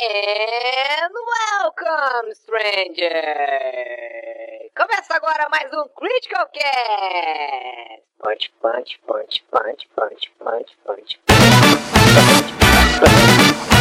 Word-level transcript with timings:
And 0.00 1.12
welcome, 1.58 2.32
stranger! 2.32 3.10
Começa 4.76 5.16
agora 5.16 5.48
mais 5.50 5.72
um 5.72 5.88
Critical 5.88 6.46
Cast! 6.52 8.04
Punch, 8.20 8.52
punch, 8.62 9.00
punch, 9.08 9.44
punch, 9.50 9.88
punch, 9.96 10.30
punch, 10.38 10.78
punch. 10.84 11.18
punch, 11.26 12.52
punch. 13.00 13.77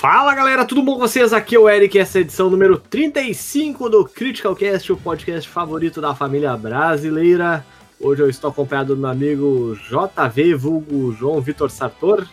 Fala 0.00 0.34
galera, 0.34 0.64
tudo 0.64 0.82
bom 0.82 0.94
com 0.94 1.00
vocês? 1.00 1.30
Aqui 1.34 1.54
é 1.56 1.58
o 1.58 1.68
Eric, 1.68 1.98
essa 1.98 2.16
é 2.16 2.20
a 2.20 2.22
edição 2.22 2.48
número 2.48 2.78
35 2.78 3.90
do 3.90 4.04
Critical 4.06 4.56
Cast, 4.56 4.90
o 4.90 4.96
podcast 4.96 5.46
favorito 5.46 6.00
da 6.00 6.14
família 6.14 6.56
brasileira. 6.56 7.62
Hoje 8.00 8.22
eu 8.22 8.30
estou 8.30 8.48
acompanhado 8.48 8.94
do 8.94 9.00
meu 9.00 9.10
amigo 9.10 9.76
JV, 9.76 10.54
vulgo 10.54 11.12
João 11.12 11.38
Vitor 11.42 11.70
Sartor. 11.70 12.20
Eu 12.20 12.26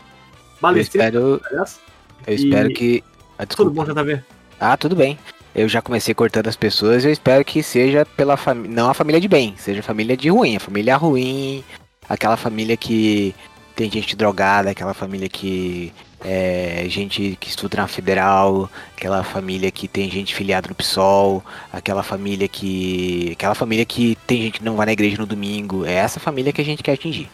Balestrino, 0.62 1.04
espero, 1.06 1.42
aliás. 1.52 1.80
eu 2.26 2.34
espero 2.36 2.72
E- 2.72 2.74
que. 2.74 3.04
Ah, 3.38 3.46
Tudo 3.46 3.70
bom, 3.70 3.84
JV? 3.84 4.22
Ah, 4.58 4.78
tudo 4.78 4.96
bem. 4.96 5.20
Eu 5.54 5.68
já 5.68 5.82
comecei 5.82 6.14
cortando 6.14 6.48
as 6.48 6.56
pessoas, 6.56 7.04
eu 7.04 7.12
espero 7.12 7.44
que 7.44 7.62
seja 7.62 8.06
pela 8.06 8.38
família. 8.38 8.74
Não 8.74 8.90
a 8.90 8.94
família 8.94 9.20
de 9.20 9.28
bem, 9.28 9.56
seja 9.58 9.82
a 9.82 9.84
família 9.84 10.16
de 10.16 10.30
ruim. 10.30 10.56
A 10.56 10.60
família 10.62 10.96
ruim, 10.96 11.66
aquela 12.08 12.38
família 12.38 12.78
que 12.78 13.36
tem 13.76 13.92
gente 13.92 14.16
drogada, 14.16 14.70
aquela 14.70 14.94
família 14.94 15.28
que 15.28 15.92
é 16.24 16.86
gente 16.90 17.38
que 17.40 17.50
estuda 17.50 17.78
na 17.78 17.88
federal, 17.88 18.70
aquela 18.96 19.24
família 19.24 19.70
que 19.70 19.88
tem 19.88 20.10
gente 20.10 20.34
filiada 20.34 20.68
no 20.68 20.76
PSOL, 20.76 21.44
aquela 21.72 22.04
família 22.04 22.48
que. 22.48 23.32
aquela 23.34 23.56
família 23.56 23.86
que 23.86 24.18
tem 24.26 24.42
gente 24.42 24.60
que 24.60 24.66
não 24.66 24.76
vai 24.76 24.86
na 24.88 24.94
igreja 24.94 25.18
no 25.18 25.26
domingo. 25.26 25.86
É 25.86 25.94
essa 25.94 26.20
família 26.20 26.52
que 26.52 26.62
a 26.62 26.66
gente 26.66 26.82
quer 26.82 26.94
atingir. 26.94 27.30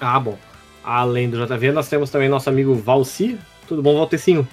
Ah, 0.00 0.18
bom. 0.20 0.38
Além 0.82 1.28
do 1.30 1.44
JV, 1.44 1.72
nós 1.72 1.88
temos 1.88 2.10
também 2.10 2.28
nosso 2.28 2.48
amigo 2.48 2.74
Valci. 2.74 3.38
Tudo 3.66 3.82
bom, 3.82 3.96
Valtecinho? 3.96 4.46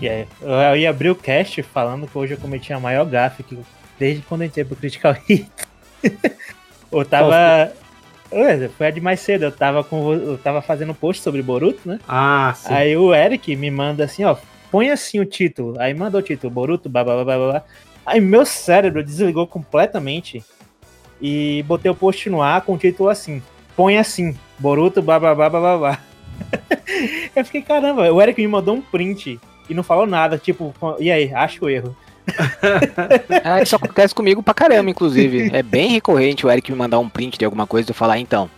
E 0.00 0.08
aí, 0.08 0.26
eu 0.40 0.76
ia 0.76 0.90
abrir 0.90 1.10
o 1.10 1.14
cast 1.14 1.62
falando 1.62 2.06
que 2.06 2.16
hoje 2.16 2.34
eu 2.34 2.38
cometi 2.38 2.72
a 2.72 2.80
maior 2.80 3.04
gafe 3.04 3.42
que 3.42 3.58
desde 3.98 4.22
quando 4.22 4.42
eu 4.42 4.46
entrei 4.46 4.64
pro 4.64 4.74
Critical 4.74 5.14
Hit. 5.26 5.48
eu 6.90 7.04
tava. 7.04 7.72
Ué, 8.32 8.68
Foi 8.68 8.86
a 8.86 8.90
de 8.90 9.00
mais 9.00 9.20
cedo, 9.20 9.44
eu 9.44 9.52
tava, 9.52 9.84
com, 9.84 10.12
eu 10.12 10.38
tava 10.38 10.60
fazendo 10.60 10.90
um 10.90 10.94
post 10.94 11.22
sobre 11.22 11.42
Boruto, 11.42 11.88
né? 11.88 11.98
Ah, 12.08 12.54
sim. 12.56 12.72
Aí 12.72 12.96
o 12.96 13.14
Eric 13.14 13.54
me 13.56 13.70
manda 13.70 14.04
assim, 14.04 14.24
ó, 14.24 14.36
põe 14.70 14.90
assim 14.90 15.20
o 15.20 15.24
título. 15.24 15.74
Aí 15.78 15.94
mandou 15.94 16.20
o 16.20 16.22
título, 16.22 16.52
Boruto, 16.52 16.88
blá 16.88 17.04
blá 17.04 17.24
blá 17.24 17.36
blá. 17.36 17.64
Aí 18.04 18.20
meu 18.20 18.44
cérebro 18.46 19.02
desligou 19.02 19.46
completamente 19.46 20.44
e 21.20 21.64
botei 21.66 21.90
o 21.90 21.94
post 21.94 22.28
no 22.28 22.42
ar 22.42 22.60
com 22.60 22.74
o 22.74 22.78
título 22.78 23.08
assim, 23.08 23.42
põe 23.76 23.98
assim, 23.98 24.36
Boruto, 24.58 25.02
blá 25.02 25.18
blá 25.18 25.34
blá 25.34 25.50
blá 25.50 25.78
blá. 25.78 26.00
Eu 27.34 27.44
fiquei, 27.44 27.62
caramba, 27.62 28.12
o 28.12 28.20
Eric 28.20 28.40
me 28.40 28.48
mandou 28.48 28.74
um 28.74 28.80
print 28.82 29.40
e 29.68 29.74
não 29.74 29.82
falou 29.82 30.06
nada, 30.06 30.38
tipo, 30.38 30.74
e 30.98 31.10
aí, 31.10 31.32
acho 31.34 31.64
o 31.64 31.68
erro. 31.70 31.96
Ah, 33.44 33.62
isso 33.62 33.76
acontece 33.76 34.14
comigo 34.14 34.42
pra 34.42 34.54
caramba, 34.54 34.90
inclusive. 34.90 35.50
É 35.52 35.62
bem 35.62 35.88
recorrente 35.90 36.44
o 36.46 36.50
Eric 36.50 36.70
me 36.70 36.76
mandar 36.78 36.98
um 36.98 37.08
print 37.08 37.38
de 37.38 37.44
alguma 37.44 37.66
coisa 37.66 37.88
e 37.88 37.92
eu 37.92 37.94
falar, 37.94 38.18
então. 38.18 38.50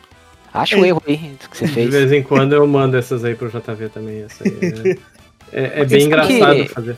Acho 0.52 0.80
o 0.80 0.84
erro 0.86 1.02
aí 1.06 1.18
que 1.50 1.56
você 1.58 1.66
De 1.66 1.72
fez. 1.72 1.90
vez 1.90 2.12
em 2.12 2.22
quando 2.22 2.54
eu 2.54 2.66
mando 2.66 2.96
essas 2.96 3.22
aí 3.24 3.34
pro 3.34 3.48
JV 3.50 3.88
também. 3.90 4.24
Aí, 4.40 4.50
né? 4.84 4.96
É, 5.52 5.64
é 5.64 5.68
Porque 5.68 5.84
bem 5.86 6.06
engraçado 6.06 6.66
fazer. 6.68 6.96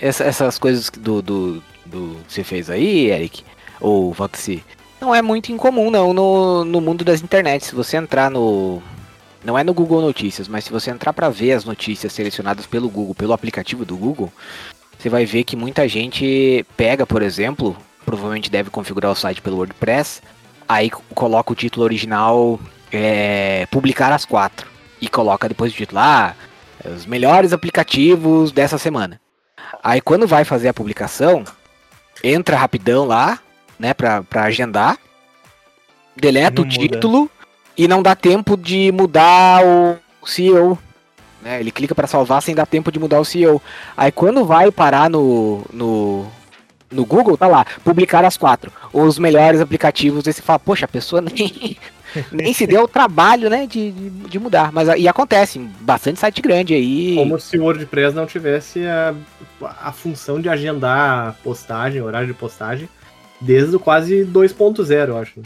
Essa- 0.00 0.24
essas 0.24 0.58
coisas 0.58 0.88
do, 0.90 1.20
do, 1.22 1.62
do 1.86 2.16
que 2.26 2.32
você 2.32 2.44
fez 2.44 2.70
aí, 2.70 3.10
Eric, 3.10 3.44
ou 3.80 4.12
Voxy, 4.12 4.62
não 5.00 5.14
é 5.14 5.20
muito 5.20 5.50
incomum 5.52 5.90
não 5.90 6.12
no, 6.12 6.64
no 6.64 6.80
mundo 6.80 7.04
das 7.04 7.22
internets. 7.22 7.68
Se 7.68 7.74
você 7.74 7.96
entrar 7.96 8.30
no. 8.30 8.80
Não 9.44 9.58
é 9.58 9.64
no 9.64 9.74
Google 9.74 10.00
Notícias, 10.00 10.46
mas 10.46 10.64
se 10.64 10.70
você 10.70 10.88
entrar 10.90 11.12
pra 11.12 11.28
ver 11.28 11.50
as 11.52 11.64
notícias 11.64 12.12
selecionadas 12.12 12.64
pelo 12.64 12.88
Google, 12.88 13.12
pelo 13.12 13.32
aplicativo 13.32 13.84
do 13.84 13.96
Google, 13.96 14.32
você 15.02 15.08
vai 15.08 15.26
ver 15.26 15.42
que 15.42 15.56
muita 15.56 15.88
gente 15.88 16.64
pega, 16.76 17.04
por 17.04 17.22
exemplo, 17.22 17.76
provavelmente 18.06 18.48
deve 18.48 18.70
configurar 18.70 19.10
o 19.10 19.16
site 19.16 19.42
pelo 19.42 19.56
WordPress, 19.56 20.22
aí 20.68 20.90
coloca 20.90 21.52
o 21.52 21.56
título 21.56 21.84
original 21.84 22.60
é, 22.92 23.66
publicar 23.66 24.12
às 24.12 24.24
quatro 24.24 24.70
e 25.00 25.08
coloca 25.08 25.48
depois 25.48 25.72
o 25.72 25.76
título 25.76 25.98
ah, 25.98 26.36
os 26.84 27.04
melhores 27.04 27.52
aplicativos 27.52 28.52
dessa 28.52 28.78
semana. 28.78 29.20
Aí 29.82 30.00
quando 30.00 30.24
vai 30.24 30.44
fazer 30.44 30.68
a 30.68 30.74
publicação, 30.74 31.42
entra 32.22 32.56
rapidão 32.56 33.04
lá, 33.04 33.40
né, 33.80 33.92
pra, 33.92 34.22
pra 34.22 34.44
agendar, 34.44 34.96
deleta 36.14 36.62
Não 36.62 36.68
o 36.68 36.72
muda. 36.72 36.78
título 36.78 37.30
e 37.76 37.88
não 37.88 38.04
dá 38.04 38.14
tempo 38.14 38.56
de 38.56 38.92
mudar 38.92 39.64
o 39.64 39.98
CEO. 40.24 40.78
Né, 41.42 41.58
ele 41.58 41.72
clica 41.72 41.94
pra 41.94 42.06
salvar 42.06 42.40
sem 42.40 42.54
dar 42.54 42.66
tempo 42.66 42.92
de 42.92 43.00
mudar 43.00 43.20
o 43.20 43.24
CEO. 43.24 43.60
Aí 43.96 44.12
quando 44.12 44.44
vai 44.44 44.70
parar 44.70 45.10
no, 45.10 45.62
no, 45.72 46.26
no 46.90 47.04
Google, 47.04 47.36
tá 47.36 47.48
lá, 47.48 47.66
publicar 47.84 48.24
as 48.24 48.36
quatro. 48.36 48.72
Os 48.92 49.18
melhores 49.18 49.60
aplicativos, 49.60 50.26
aí 50.26 50.32
você 50.32 50.40
fala, 50.40 50.60
poxa, 50.60 50.84
a 50.84 50.88
pessoa 50.88 51.20
nem, 51.34 51.76
nem 52.30 52.54
se 52.54 52.64
deu 52.64 52.84
o 52.84 52.88
trabalho, 52.88 53.50
né, 53.50 53.66
de, 53.66 53.90
de, 53.90 54.38
mudar. 54.38 54.70
Mas 54.70 54.88
e 54.96 55.08
acontece, 55.08 55.58
bastante 55.80 56.20
site 56.20 56.40
grande 56.40 56.74
aí. 56.74 57.16
Como 57.16 57.40
se 57.40 57.58
o 57.58 57.62
WordPress 57.62 58.14
não 58.14 58.26
tivesse 58.26 58.86
a, 58.86 59.12
a 59.82 59.90
função 59.90 60.40
de 60.40 60.48
agendar 60.48 61.36
postagem, 61.42 62.00
horário 62.00 62.28
de 62.28 62.34
postagem, 62.34 62.88
desde 63.40 63.74
o 63.74 63.80
quase 63.80 64.24
2.0, 64.24 65.08
eu 65.08 65.18
acho. 65.18 65.40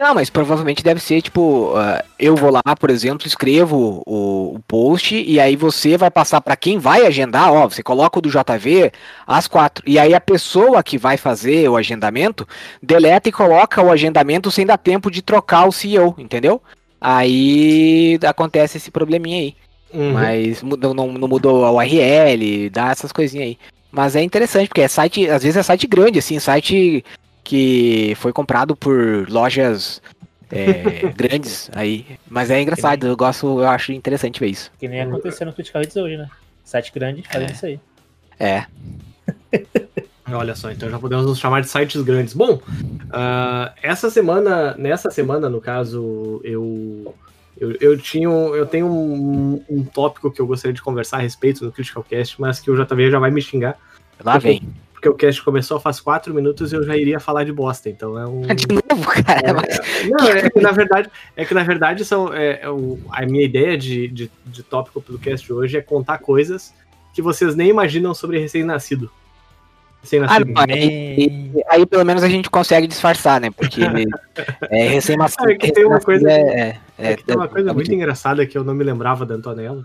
Não, 0.00 0.14
mas 0.14 0.30
provavelmente 0.30 0.82
deve 0.82 0.98
ser 0.98 1.20
tipo, 1.20 1.74
ah, 1.76 2.02
eu 2.18 2.34
vou 2.34 2.50
lá, 2.50 2.62
por 2.80 2.88
exemplo, 2.88 3.26
escrevo 3.26 4.02
o, 4.06 4.54
o 4.54 4.60
post 4.66 5.14
e 5.14 5.38
aí 5.38 5.54
você 5.56 5.98
vai 5.98 6.10
passar 6.10 6.40
para 6.40 6.56
quem 6.56 6.78
vai 6.78 7.04
agendar, 7.04 7.52
ó, 7.52 7.68
você 7.68 7.82
coloca 7.82 8.18
o 8.18 8.22
do 8.22 8.30
JV 8.30 8.90
às 9.26 9.46
quatro. 9.46 9.84
E 9.86 9.98
aí 9.98 10.14
a 10.14 10.20
pessoa 10.20 10.82
que 10.82 10.96
vai 10.96 11.18
fazer 11.18 11.68
o 11.68 11.76
agendamento 11.76 12.48
deleta 12.82 13.28
e 13.28 13.32
coloca 13.32 13.82
o 13.82 13.92
agendamento 13.92 14.50
sem 14.50 14.64
dar 14.64 14.78
tempo 14.78 15.10
de 15.10 15.20
trocar 15.20 15.68
o 15.68 15.72
CEO, 15.72 16.14
entendeu? 16.16 16.62
Aí 16.98 18.18
acontece 18.26 18.78
esse 18.78 18.90
probleminha 18.90 19.38
aí. 19.40 19.54
Uhum. 19.92 20.12
Mas 20.14 20.62
mu- 20.62 20.78
não, 20.78 20.94
não, 20.94 21.12
não 21.12 21.28
mudou 21.28 21.66
a 21.66 21.72
URL, 21.72 22.70
dá 22.70 22.90
essas 22.90 23.12
coisinhas 23.12 23.48
aí. 23.48 23.58
Mas 23.92 24.16
é 24.16 24.22
interessante, 24.22 24.68
porque 24.68 24.80
é 24.82 24.88
site, 24.88 25.28
às 25.28 25.42
vezes 25.42 25.58
é 25.58 25.62
site 25.62 25.86
grande, 25.86 26.20
assim, 26.20 26.38
site 26.38 27.04
que 27.44 28.14
foi 28.16 28.32
comprado 28.32 28.76
por 28.76 29.28
lojas 29.28 30.02
é, 30.50 31.08
grandes 31.16 31.70
aí. 31.74 32.06
Mas 32.28 32.50
é 32.50 32.60
engraçado, 32.60 33.06
eu 33.06 33.16
gosto, 33.16 33.46
eu 33.60 33.68
acho 33.68 33.92
interessante 33.92 34.40
ver 34.40 34.48
isso. 34.48 34.70
Que 34.78 34.88
nem 34.88 35.00
aconteceu 35.00 35.46
no 35.46 35.52
Critical 35.52 35.82
Hits 35.82 35.96
hoje, 35.96 36.16
né? 36.16 36.28
Site 36.64 36.92
grande 36.92 37.22
fazendo 37.22 37.50
É. 37.50 37.52
isso 37.52 37.66
aí. 37.66 37.80
É. 38.38 38.66
Olha 40.32 40.54
só, 40.54 40.70
então 40.70 40.88
já 40.88 40.98
podemos 40.98 41.26
nos 41.26 41.38
chamar 41.38 41.60
de 41.60 41.68
sites 41.68 42.00
grandes. 42.02 42.34
Bom, 42.34 42.60
ah, 43.10 43.72
essa 43.82 44.08
semana, 44.10 44.74
nessa 44.78 45.10
semana, 45.10 45.48
no 45.48 45.60
caso, 45.60 46.40
eu 46.44 47.14
eu, 47.58 47.76
eu 47.80 47.98
tinha 47.98 48.28
eu 48.28 48.64
tenho 48.64 48.86
um, 48.86 49.62
um 49.68 49.84
tópico 49.84 50.30
que 50.30 50.40
eu 50.40 50.46
gostaria 50.46 50.72
de 50.72 50.80
conversar 50.80 51.18
a 51.18 51.20
respeito 51.20 51.64
no 51.64 51.72
Critical 51.72 52.04
Cast, 52.04 52.40
mas 52.40 52.60
que 52.60 52.70
o 52.70 52.76
JV 52.76 53.10
já 53.10 53.18
vai 53.18 53.30
me 53.30 53.42
xingar, 53.42 53.76
Lá 54.24 54.38
vem. 54.38 54.62
Porque 55.00 55.08
o 55.08 55.14
cast 55.14 55.42
começou 55.42 55.80
faz 55.80 55.98
quatro 55.98 56.34
minutos 56.34 56.72
e 56.72 56.76
eu 56.76 56.82
já 56.84 56.94
iria 56.94 57.18
falar 57.18 57.44
de 57.44 57.52
bosta, 57.52 57.88
então 57.88 58.18
é 58.18 58.26
um 58.26 58.42
De 58.54 58.66
novo, 58.68 59.10
cara. 59.24 59.54
mas- 59.54 59.80
Não, 60.10 60.28
é 60.28 60.50
que 60.50 60.60
na 60.60 60.72
verdade, 60.72 61.08
é 61.34 61.44
que 61.46 61.54
na 61.54 61.62
verdade 61.64 62.04
são, 62.04 62.30
é, 62.34 62.60
é 62.62 62.68
o- 62.68 62.98
a 63.10 63.24
minha 63.24 63.42
ideia 63.42 63.78
de, 63.78 64.08
de, 64.08 64.30
de 64.44 64.62
tópico 64.62 65.00
do 65.08 65.18
cast 65.18 65.46
de 65.46 65.52
hoje 65.54 65.78
é 65.78 65.80
contar 65.80 66.18
coisas 66.18 66.74
que 67.14 67.22
vocês 67.22 67.56
nem 67.56 67.70
imaginam 67.70 68.12
sobre 68.12 68.38
recém-nascido. 68.38 69.10
Ah, 69.10 70.02
Recém-nascido. 70.02 70.52
não, 70.52 70.62
aí, 70.62 71.52
aí 71.68 71.86
pelo 71.86 72.04
menos 72.04 72.22
a 72.22 72.28
gente 72.28 72.50
consegue 72.50 72.86
disfarçar, 72.86 73.40
né? 73.40 73.50
Porque 73.50 73.80
é 74.70 74.88
recém-nascido. 74.88 75.50
É 75.50 75.54
que 75.54 75.72
tem 75.72 75.86
uma 75.86 76.00
coisa- 76.00 76.30
É, 76.30 76.76
É, 76.98 77.16
que 77.16 77.24
tem 77.24 77.36
uma 77.36 77.48
coisa 77.48 77.70
é 77.70 77.72
muito 77.72 77.92
engraçada 77.92 78.44
que 78.46 78.56
eu 78.56 78.64
não 78.64 78.74
me 78.74 78.84
lembrava 78.84 79.24
da 79.24 79.34
Antonella. 79.34 79.82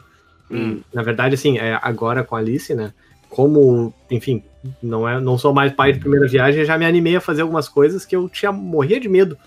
Hum. 0.51 0.81
Na 0.93 1.01
verdade, 1.03 1.35
assim, 1.35 1.57
é, 1.57 1.79
agora 1.81 2.21
com 2.23 2.35
a 2.35 2.39
Alice, 2.39 2.75
né? 2.75 2.93
Como, 3.35 3.93
enfim, 4.09 4.41
não, 4.81 5.05
é, 5.05 5.19
não 5.19 5.37
sou 5.37 5.53
mais 5.53 5.73
pai 5.73 5.91
de 5.91 5.99
primeira 5.99 6.25
viagem, 6.25 6.63
já 6.63 6.77
me 6.77 6.85
animei 6.85 7.17
a 7.17 7.19
fazer 7.19 7.41
algumas 7.41 7.67
coisas 7.67 8.05
que 8.05 8.15
eu 8.15 8.29
tinha 8.29 8.49
morria 8.49 8.97
de 8.97 9.09
medo. 9.09 9.37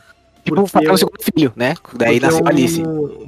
Tipo, 0.44 0.56
porque 0.56 0.70
fazer 0.70 0.92
um 0.92 0.96
segundo 0.98 1.22
filho, 1.34 1.52
né? 1.56 1.74
Daí 1.94 2.20
nasceu 2.20 2.40
é 2.40 2.42
um- 2.42 2.48
Alice. 2.48 2.82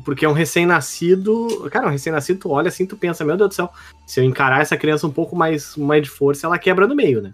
Porque 0.05 0.27
é 0.27 0.29
um 0.29 0.35
recém-nascido. 0.35 1.67
Cara, 1.71 1.87
um 1.87 1.91
recém-nascido, 1.91 2.41
tu 2.41 2.51
olha 2.51 2.69
assim, 2.69 2.85
tu 2.85 2.95
pensa, 2.95 3.25
meu 3.25 3.39
Deus 3.39 3.49
do 3.49 3.55
céu, 3.55 3.71
se 4.07 4.21
eu 4.21 4.25
encarar 4.25 4.61
essa 4.61 4.77
criança 4.77 5.07
um 5.07 5.11
pouco 5.11 5.35
mais, 5.35 5.75
mais 5.77 6.03
de 6.03 6.11
força, 6.11 6.47
ela 6.47 6.59
quebra 6.59 6.87
no 6.87 6.95
meio, 6.95 7.23
né? 7.23 7.33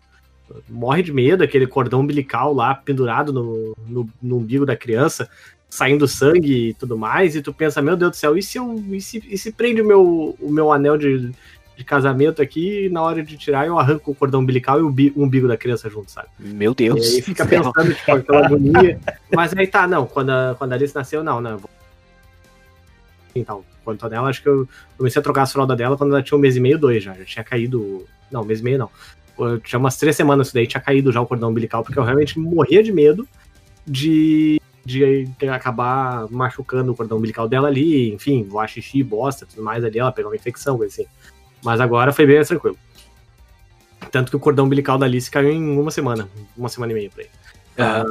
Morre 0.69 1.03
de 1.03 1.13
medo, 1.13 1.43
aquele 1.43 1.67
cordão 1.67 2.03
umbilical 2.03 2.55
lá 2.55 2.77
pendurado 2.77 3.33
no, 3.33 3.75
no, 3.89 4.09
no 4.23 4.37
umbigo 4.37 4.65
da 4.65 4.77
criança. 4.77 5.29
saindo 5.69 6.07
sangue 6.07 6.69
e 6.69 6.75
tudo 6.75 6.97
mais, 6.97 7.35
e 7.35 7.43
tu 7.43 7.53
pensa, 7.53 7.83
meu 7.83 7.97
Deus 7.97 8.13
do 8.13 8.17
céu, 8.17 8.39
e 8.39 8.43
se 8.43 8.57
eu. 8.57 8.81
E 8.89 9.01
se, 9.01 9.21
e 9.29 9.37
se 9.37 9.51
prende 9.51 9.83
o 9.83 9.85
meu, 9.85 10.37
o 10.41 10.49
meu 10.51 10.73
anel 10.73 10.97
de, 10.97 11.33
de 11.77 11.85
casamento 11.85 12.41
aqui 12.41 12.87
e 12.87 12.89
na 12.89 13.03
hora 13.03 13.23
de 13.23 13.37
tirar 13.37 13.67
eu 13.67 13.79
arranco 13.79 14.11
o 14.11 14.15
cordão 14.15 14.41
umbilical 14.41 14.79
e 14.79 14.83
o, 14.83 14.91
bi- 14.91 15.13
o 15.15 15.23
umbigo 15.23 15.47
da 15.47 15.57
criança 15.57 15.91
junto, 15.91 16.11
sabe? 16.11 16.29
Meu 16.39 16.73
E 16.73 16.75
Deus. 16.75 17.15
aí 17.15 17.21
fica 17.23 17.45
pensando, 17.47 17.95
tipo, 17.95 18.11
aquela 18.13 18.47
agonia. 18.47 18.99
Mas 19.31 19.53
aí 19.55 19.67
tá, 19.67 19.87
não, 19.87 20.07
quando 20.07 20.31
a, 20.31 20.55
quando 20.59 20.73
a 20.73 20.75
Alice 20.75 20.95
nasceu, 20.95 21.23
não, 21.23 21.41
vou- 21.59 21.69
Então, 23.35 23.63
quanto 23.85 24.07
a 24.07 24.09
dela, 24.09 24.29
acho 24.29 24.43
que 24.43 24.49
eu 24.49 24.67
comecei 24.97 25.21
a 25.21 25.23
trocar 25.23 25.43
as 25.43 25.53
fraldas 25.53 25.77
dela 25.77 25.97
quando 25.99 26.13
ela 26.15 26.23
tinha 26.23 26.39
um 26.39 26.41
mês 26.41 26.57
e 26.57 26.61
meio, 26.61 26.79
dois 26.79 27.03
já. 27.03 27.13
Já 27.15 27.25
tinha 27.25 27.45
caído. 27.45 28.07
Não, 28.33 28.43
mês 28.43 28.61
e 28.61 28.65
meio 28.65 28.79
não. 28.79 28.91
Eu 29.39 29.61
tinha 29.61 29.79
umas 29.79 29.99
três 29.99 30.17
semanas 30.17 30.47
isso 30.47 30.55
daí, 30.55 30.67
tinha 30.67 30.81
caído 30.81 31.13
já 31.13 31.21
o 31.21 31.27
cordão 31.27 31.51
umbilical, 31.51 31.85
porque 31.85 31.99
eu 31.99 32.03
realmente 32.05 32.39
morria 32.39 32.83
de 32.83 32.91
medo 32.91 33.29
de, 33.87 34.59
de 34.87 35.29
acabar 35.53 36.27
machucando 36.31 36.91
o 36.93 36.97
cordão 36.97 37.19
umbilical 37.19 37.47
dela 37.47 37.69
ali, 37.69 38.15
enfim, 38.15 38.45
voar 38.45 38.67
xixi, 38.67 39.03
bosta, 39.03 39.45
tudo 39.45 39.63
mais 39.63 39.85
ali, 39.85 39.99
ela 39.99 40.11
pegar 40.11 40.31
uma 40.31 40.37
infecção, 40.37 40.79
coisa 40.79 40.91
assim. 41.03 41.07
Mas 41.67 41.81
agora 41.81 42.13
foi 42.13 42.25
bem 42.25 42.37
mais 42.37 42.49
tranquilo. 42.49 42.79
Tanto 44.11 44.31
que 44.31 44.37
o 44.37 44.41
cordão 44.41 44.65
umbilical 44.67 44.97
da 44.97 45.05
Alice 45.05 45.29
caiu 45.31 45.51
em 45.51 45.79
uma 45.79 45.91
semana, 45.91 46.29
uma 46.57 46.69
semana 46.69 46.93
e 46.93 46.95
meia 46.95 47.11
por 47.11 47.21
aí. 47.21 47.27
Ah, 47.77 48.05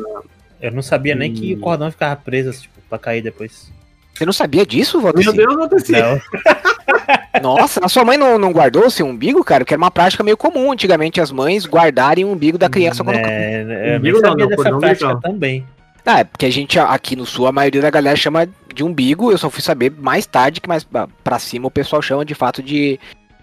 Eu 0.62 0.72
não 0.72 0.82
sabia 0.82 1.16
nem 1.16 1.34
que 1.34 1.54
Hum. 1.54 1.58
o 1.58 1.62
cordão 1.62 1.90
ficava 1.92 2.16
preso, 2.16 2.52
tipo, 2.52 2.80
pra 2.90 2.98
cair 3.00 3.22
depois. 3.22 3.72
Você 4.14 4.26
não 4.26 4.34
sabia 4.34 4.66
disso, 4.66 4.98
Meu 5.02 5.12
Valdeci? 5.12 5.92
Deus. 5.92 6.02
Não. 6.02 6.22
Nossa, 7.42 7.84
a 7.86 7.90
sua 7.90 8.06
mãe 8.06 8.18
não, 8.18 8.38
não 8.40 8.52
guardou 8.52 8.86
o 8.86 8.90
seu 8.92 9.06
umbigo, 9.06 9.44
cara? 9.44 9.64
Porque 9.64 9.74
era 9.74 9.82
uma 9.82 9.92
prática 9.92 10.24
meio 10.24 10.38
comum 10.38 10.72
antigamente 10.72 11.20
as 11.20 11.32
mães 11.32 11.66
guardarem 11.66 12.24
o 12.26 12.32
umbigo 12.32 12.58
da 12.58 12.70
criança 12.70 13.04
quando. 13.04 13.18
É, 13.18 13.98
Umbigo 13.98 14.22
não, 14.22 14.30
sabia 14.30 14.46
não, 14.46 14.50
dessa 14.50 14.64
cordão 14.64 14.80
prática 14.80 15.06
umbilical. 15.08 15.32
também. 15.32 15.66
Ah, 16.06 16.20
é 16.20 16.24
porque 16.24 16.46
a 16.46 16.52
gente 16.52 16.80
aqui 16.80 17.16
no 17.16 17.26
sul, 17.26 17.48
a 17.48 17.52
maioria 17.52 17.82
da 17.82 17.90
galera 17.90 18.16
chama 18.16 18.48
de 18.74 18.84
umbigo. 18.84 19.32
Eu 19.32 19.38
só 19.38 19.50
fui 19.50 19.62
saber 19.62 19.92
mais 19.92 20.26
tarde 20.26 20.62
que 20.62 20.70
mais 20.70 20.84
pra- 20.84 21.08
pra 21.24 21.40
cima 21.40 21.68
o 21.68 21.72
pessoal 21.72 22.02
chama 22.02 22.24
de 22.24 22.36
fato 22.36 22.62
de, 22.64 23.00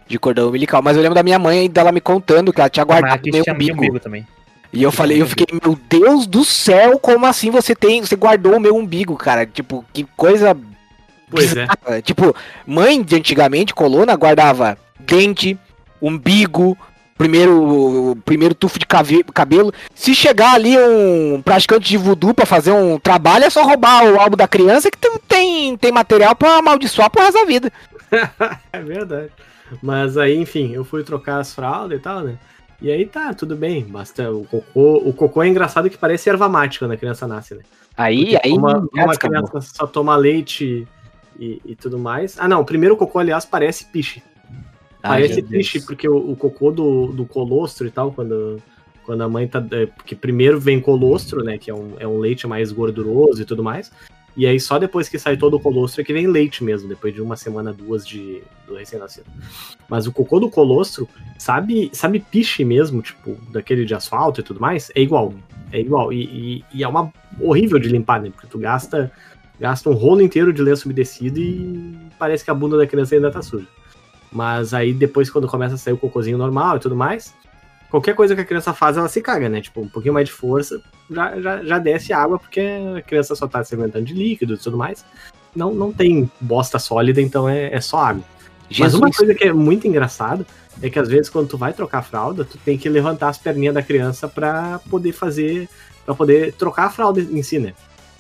de 0.07 0.19
cordão 0.19 0.49
umbilical. 0.49 0.83
Mas 0.83 0.97
eu 0.97 1.03
lembro 1.03 1.15
da 1.15 1.23
minha 1.23 1.39
mãe 1.39 1.69
dela 1.71 1.93
me 1.93 2.01
contando 2.01 2.53
que 2.53 2.61
ela 2.61 2.71
tinha 2.71 2.85
guardado 2.85 3.21
meu 3.33 3.43
umbigo. 3.49 3.79
umbigo 3.79 4.01
também. 4.01 4.27
E 4.73 4.83
eu 4.83 4.91
falei, 4.91 5.21
eu 5.21 5.27
fiquei, 5.27 5.47
meu 5.63 5.79
Deus 5.89 6.27
do 6.27 6.45
céu, 6.45 6.99
como 6.99 7.27
assim 7.27 7.51
você 7.51 7.75
tem, 7.75 8.01
você 8.01 8.17
guardou 8.17 8.57
o 8.57 8.61
meu 8.61 8.75
umbigo, 8.75 9.15
cara? 9.17 9.45
Tipo, 9.45 9.85
que 9.93 10.07
coisa 10.17 10.57
Pois 11.31 11.55
é. 11.55 11.67
bizarra. 11.67 12.03
Tipo, 12.03 12.35
mãe 12.67 13.03
de 13.03 13.17
antigamente, 13.17 13.75
coluna, 13.75 14.17
guardava 14.17 14.79
dente, 14.99 15.59
umbigo, 16.01 16.77
primeiro, 17.19 18.17
primeiro 18.25 18.55
tufo 18.55 18.79
de 18.79 18.87
cabelo. 18.87 19.73
Se 19.95 20.15
chegar 20.15 20.55
ali 20.55 20.77
um 20.79 21.43
praticante 21.45 21.89
de 21.91 21.97
voodoo 21.99 22.33
pra 22.33 22.47
fazer 22.47 22.73
um 22.73 22.99
trabalho, 22.99 23.45
é 23.45 23.51
só 23.51 23.63
roubar 23.65 24.05
o 24.07 24.19
álbum 24.19 24.37
da 24.39 24.49
criança 24.49 24.91
que 24.91 24.97
tem- 24.99 25.13
tem, 25.29 25.77
tem 25.77 25.93
material 25.93 26.35
pra 26.35 26.57
amaldiçoar 26.57 27.11
pro 27.11 27.23
resto 27.23 27.39
da 27.39 27.45
vida. 27.45 27.71
É 28.73 28.81
verdade. 28.81 29.31
Mas 29.83 30.17
aí, 30.19 30.37
enfim, 30.37 30.73
eu 30.73 30.85
fui 30.85 31.03
trocar 31.05 31.39
as 31.39 31.55
fraldas 31.55 31.99
e 31.99 32.03
tal, 32.03 32.21
né? 32.21 32.39
E 32.81 32.91
aí 32.91 33.07
tá, 33.07 33.33
tudo 33.33 33.55
bem. 33.57 33.85
Basta 33.85 34.31
o 34.33 34.45
cocô. 34.45 34.97
O 35.09 35.13
cocô 35.13 35.43
é 35.43 35.49
engraçado 35.49 35.89
que 35.89 35.97
parece 35.97 36.29
erva 36.29 36.49
mate 36.49 36.79
quando 36.79 36.93
a 36.93 36.97
criança 36.97 37.27
nasce, 37.29 37.55
né? 37.55 37.63
Aí, 37.97 38.37
Porque 38.37 38.41
aí, 38.43 38.51
como 38.51 38.67
a, 38.69 38.73
já 38.73 38.79
como 38.81 39.11
a 39.11 39.15
descambou. 39.15 39.49
criança 39.49 39.61
só 39.61 39.87
toma 39.87 40.17
leite 40.17 40.87
e, 41.39 41.61
e 41.65 41.77
tudo 41.77 41.99
mais. 41.99 42.37
Ah, 42.41 42.49
não, 42.49 42.61
o 42.61 42.65
primeiro 42.65 42.97
cocô, 42.97 43.19
aliás, 43.21 43.45
parece 43.45 43.85
piche. 43.87 44.23
Ai, 45.03 45.23
Parece 45.23 45.41
meu 45.43 45.51
Deus. 45.51 45.51
piche, 45.51 45.81
porque 45.81 46.09
o, 46.09 46.17
o 46.33 46.37
cocô 46.37 46.71
do, 46.71 47.09
do 47.13 47.25
colostro 47.27 47.87
e 47.87 47.91
tal, 47.91 48.13
quando, 48.13 48.61
quando 49.05 49.23
a 49.23 49.29
mãe 49.29 49.47
tá. 49.49 49.65
é, 49.73 49.87
Porque 49.87 50.15
primeiro 50.15 50.59
vem 50.61 50.81
colostro, 50.81 51.43
né? 51.45 51.59
Que 51.59 51.71
é 51.71 51.75
um, 51.75 51.95
é 51.99 52.07
um 52.07 52.19
leite 52.19 52.47
mais 52.47 52.73
gorduroso 52.73 53.43
e 53.43 53.45
tudo 53.45 53.63
mais. 53.63 53.91
E 54.37 54.47
aí 54.47 54.59
só 54.59 54.79
depois 54.79 55.09
que 55.09 55.19
sai 55.19 55.37
todo 55.37 55.57
o 55.57 55.61
colostro 55.61 56.01
é 56.01 56.05
que 56.05 56.13
vem 56.13 56.27
leite 56.27 56.65
mesmo, 56.65 56.89
depois 56.89 57.15
de 57.15 57.21
uma 57.21 57.37
semana, 57.37 57.73
duas 57.73 58.07
de, 58.07 58.43
do 58.67 58.75
recém-nascido. 58.75 59.27
Mas 59.89 60.07
o 60.07 60.13
cocô 60.13 60.41
do 60.41 60.49
colostro, 60.49 61.09
sabe, 61.39 61.91
sabe 61.93 62.19
piche 62.19 62.65
mesmo, 62.65 63.03
tipo, 63.03 63.37
daquele 63.51 63.85
de 63.85 63.95
asfalto 63.95 64.41
e 64.41 64.45
tudo 64.45 64.61
mais? 64.61 64.91
É 64.95 65.01
igual. 65.01 65.35
É 65.71 65.81
igual. 65.81 66.13
E, 66.13 66.25
e, 66.25 66.65
e 66.75 66.83
é 66.83 66.89
uma 66.89 67.13
horrível 67.41 67.79
de 67.79 67.89
limpar, 67.89 68.23
né? 68.23 68.31
Porque 68.31 68.47
tu 68.47 68.59
gasta, 68.59 69.13
gasta 69.61 69.91
um 69.91 69.95
rolo 69.95 70.23
inteiro 70.23 70.53
de 70.53 70.63
lenço 70.63 70.87
umedecido 70.87 71.39
e 71.39 71.97
parece 72.19 72.45
que 72.45 72.51
a 72.51 72.55
bunda 72.55 72.79
da 72.79 72.87
criança 72.87 73.15
ainda 73.15 73.31
tá 73.31 73.43
suja. 73.43 73.67
Mas 74.33 74.73
aí 74.73 74.95
depois, 74.95 75.29
quando 75.29 75.47
começa 75.47 75.75
a 75.75 75.79
sair 75.79 75.93
o 75.93 75.99
cocôzinho 75.99 76.39
normal 76.39 76.79
e 76.79 76.81
tudo 76.81 76.97
mais, 76.97 77.35
qualquer 77.93 78.15
coisa 78.15 78.35
que 78.35 78.41
a 78.41 78.45
criança 78.45 78.73
faz, 78.73 78.97
ela 78.97 79.07
se 79.07 79.21
caga, 79.21 79.51
né? 79.51 79.61
Tipo, 79.61 79.83
um 79.83 79.89
pouquinho 79.89 80.15
mais 80.15 80.27
de 80.27 80.33
força, 80.33 80.81
já, 81.11 81.39
já, 81.39 81.63
já 81.63 81.79
desce 81.79 82.11
água, 82.11 82.39
porque 82.39 82.59
a 82.97 83.03
criança 83.03 83.37
só 83.37 83.47
tá 83.47 83.63
se 83.63 83.75
alimentando 83.75 84.07
de 84.07 84.15
líquido 84.15 84.55
e 84.55 84.57
tudo 84.57 84.79
mais. 84.79 85.05
Não, 85.55 85.75
não 85.75 85.93
tem 85.93 86.31
bosta 86.41 86.79
sólida, 86.79 87.21
então 87.21 87.47
é, 87.47 87.67
é 87.71 87.83
só 87.83 87.99
água. 87.99 88.25
Mas 88.71 88.79
Jesus. 88.79 88.95
uma 88.95 89.11
coisa 89.11 89.35
que 89.35 89.45
é 89.45 89.53
muito 89.53 89.87
engraçado 89.87 90.47
é 90.81 90.89
que 90.89 90.99
às 90.99 91.07
vezes 91.07 91.29
quando 91.29 91.49
tu 91.49 91.59
vai 91.59 91.75
trocar 91.75 91.99
a 91.99 92.03
fralda, 92.03 92.47
tu 92.47 92.57
tem 92.57 92.79
que 92.79 92.89
levantar 92.89 93.29
as 93.29 93.37
perninhas 93.37 93.75
da 93.75 93.83
criança 93.83 94.27
pra 94.27 94.81
poder 94.89 95.13
fazer, 95.13 95.69
pra 96.07 96.15
poder 96.15 96.55
trocar 96.55 96.87
a 96.87 96.91
fralda 96.91 97.21
em 97.21 97.43
si, 97.43 97.59
né? 97.59 97.75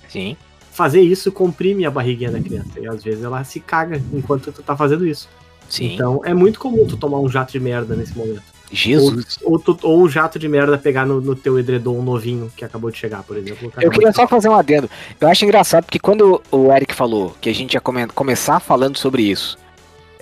Sim. 0.06 0.36
Fazer 0.70 1.00
isso 1.00 1.32
comprime 1.32 1.86
a 1.86 1.90
barriguinha 1.90 2.30
da 2.30 2.40
criança 2.40 2.78
e 2.78 2.86
às 2.86 3.02
vezes 3.02 3.24
ela 3.24 3.42
se 3.44 3.58
caga 3.58 4.02
enquanto 4.12 4.52
tu 4.52 4.62
tá 4.62 4.76
fazendo 4.76 5.06
isso. 5.06 5.30
Sim. 5.66 5.94
Então 5.94 6.20
é 6.26 6.34
muito 6.34 6.60
comum 6.60 6.86
tu 6.86 6.98
tomar 6.98 7.20
um 7.20 7.28
jato 7.30 7.52
de 7.52 7.60
merda 7.60 7.96
nesse 7.96 8.14
momento. 8.14 8.51
Jesus. 8.72 9.38
Ou, 9.42 9.58
tu- 9.58 9.78
ou 9.82 10.02
o 10.02 10.08
jato 10.08 10.38
de 10.38 10.48
merda 10.48 10.78
pegar 10.78 11.04
no, 11.06 11.20
no 11.20 11.36
teu 11.36 11.58
edredom 11.58 12.00
novinho 12.02 12.50
que 12.56 12.64
acabou 12.64 12.90
de 12.90 12.98
chegar, 12.98 13.22
por 13.22 13.36
exemplo. 13.36 13.72
Eu 13.80 13.90
queria 13.90 14.12
só 14.12 14.26
fazer 14.26 14.48
um 14.48 14.54
adendo. 14.54 14.88
Eu 15.20 15.28
acho 15.28 15.44
engraçado 15.44 15.84
porque 15.84 15.98
quando 15.98 16.42
o 16.50 16.72
Eric 16.72 16.94
falou 16.94 17.36
que 17.40 17.48
a 17.50 17.54
gente 17.54 17.74
ia 17.74 17.80
come- 17.80 18.06
começar 18.08 18.58
falando 18.60 18.96
sobre 18.96 19.22
isso, 19.22 19.58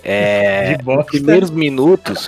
é, 0.03 0.75
de 0.77 0.83
bosta. 0.83 1.11
primeiros 1.11 1.49
minutos, 1.49 2.27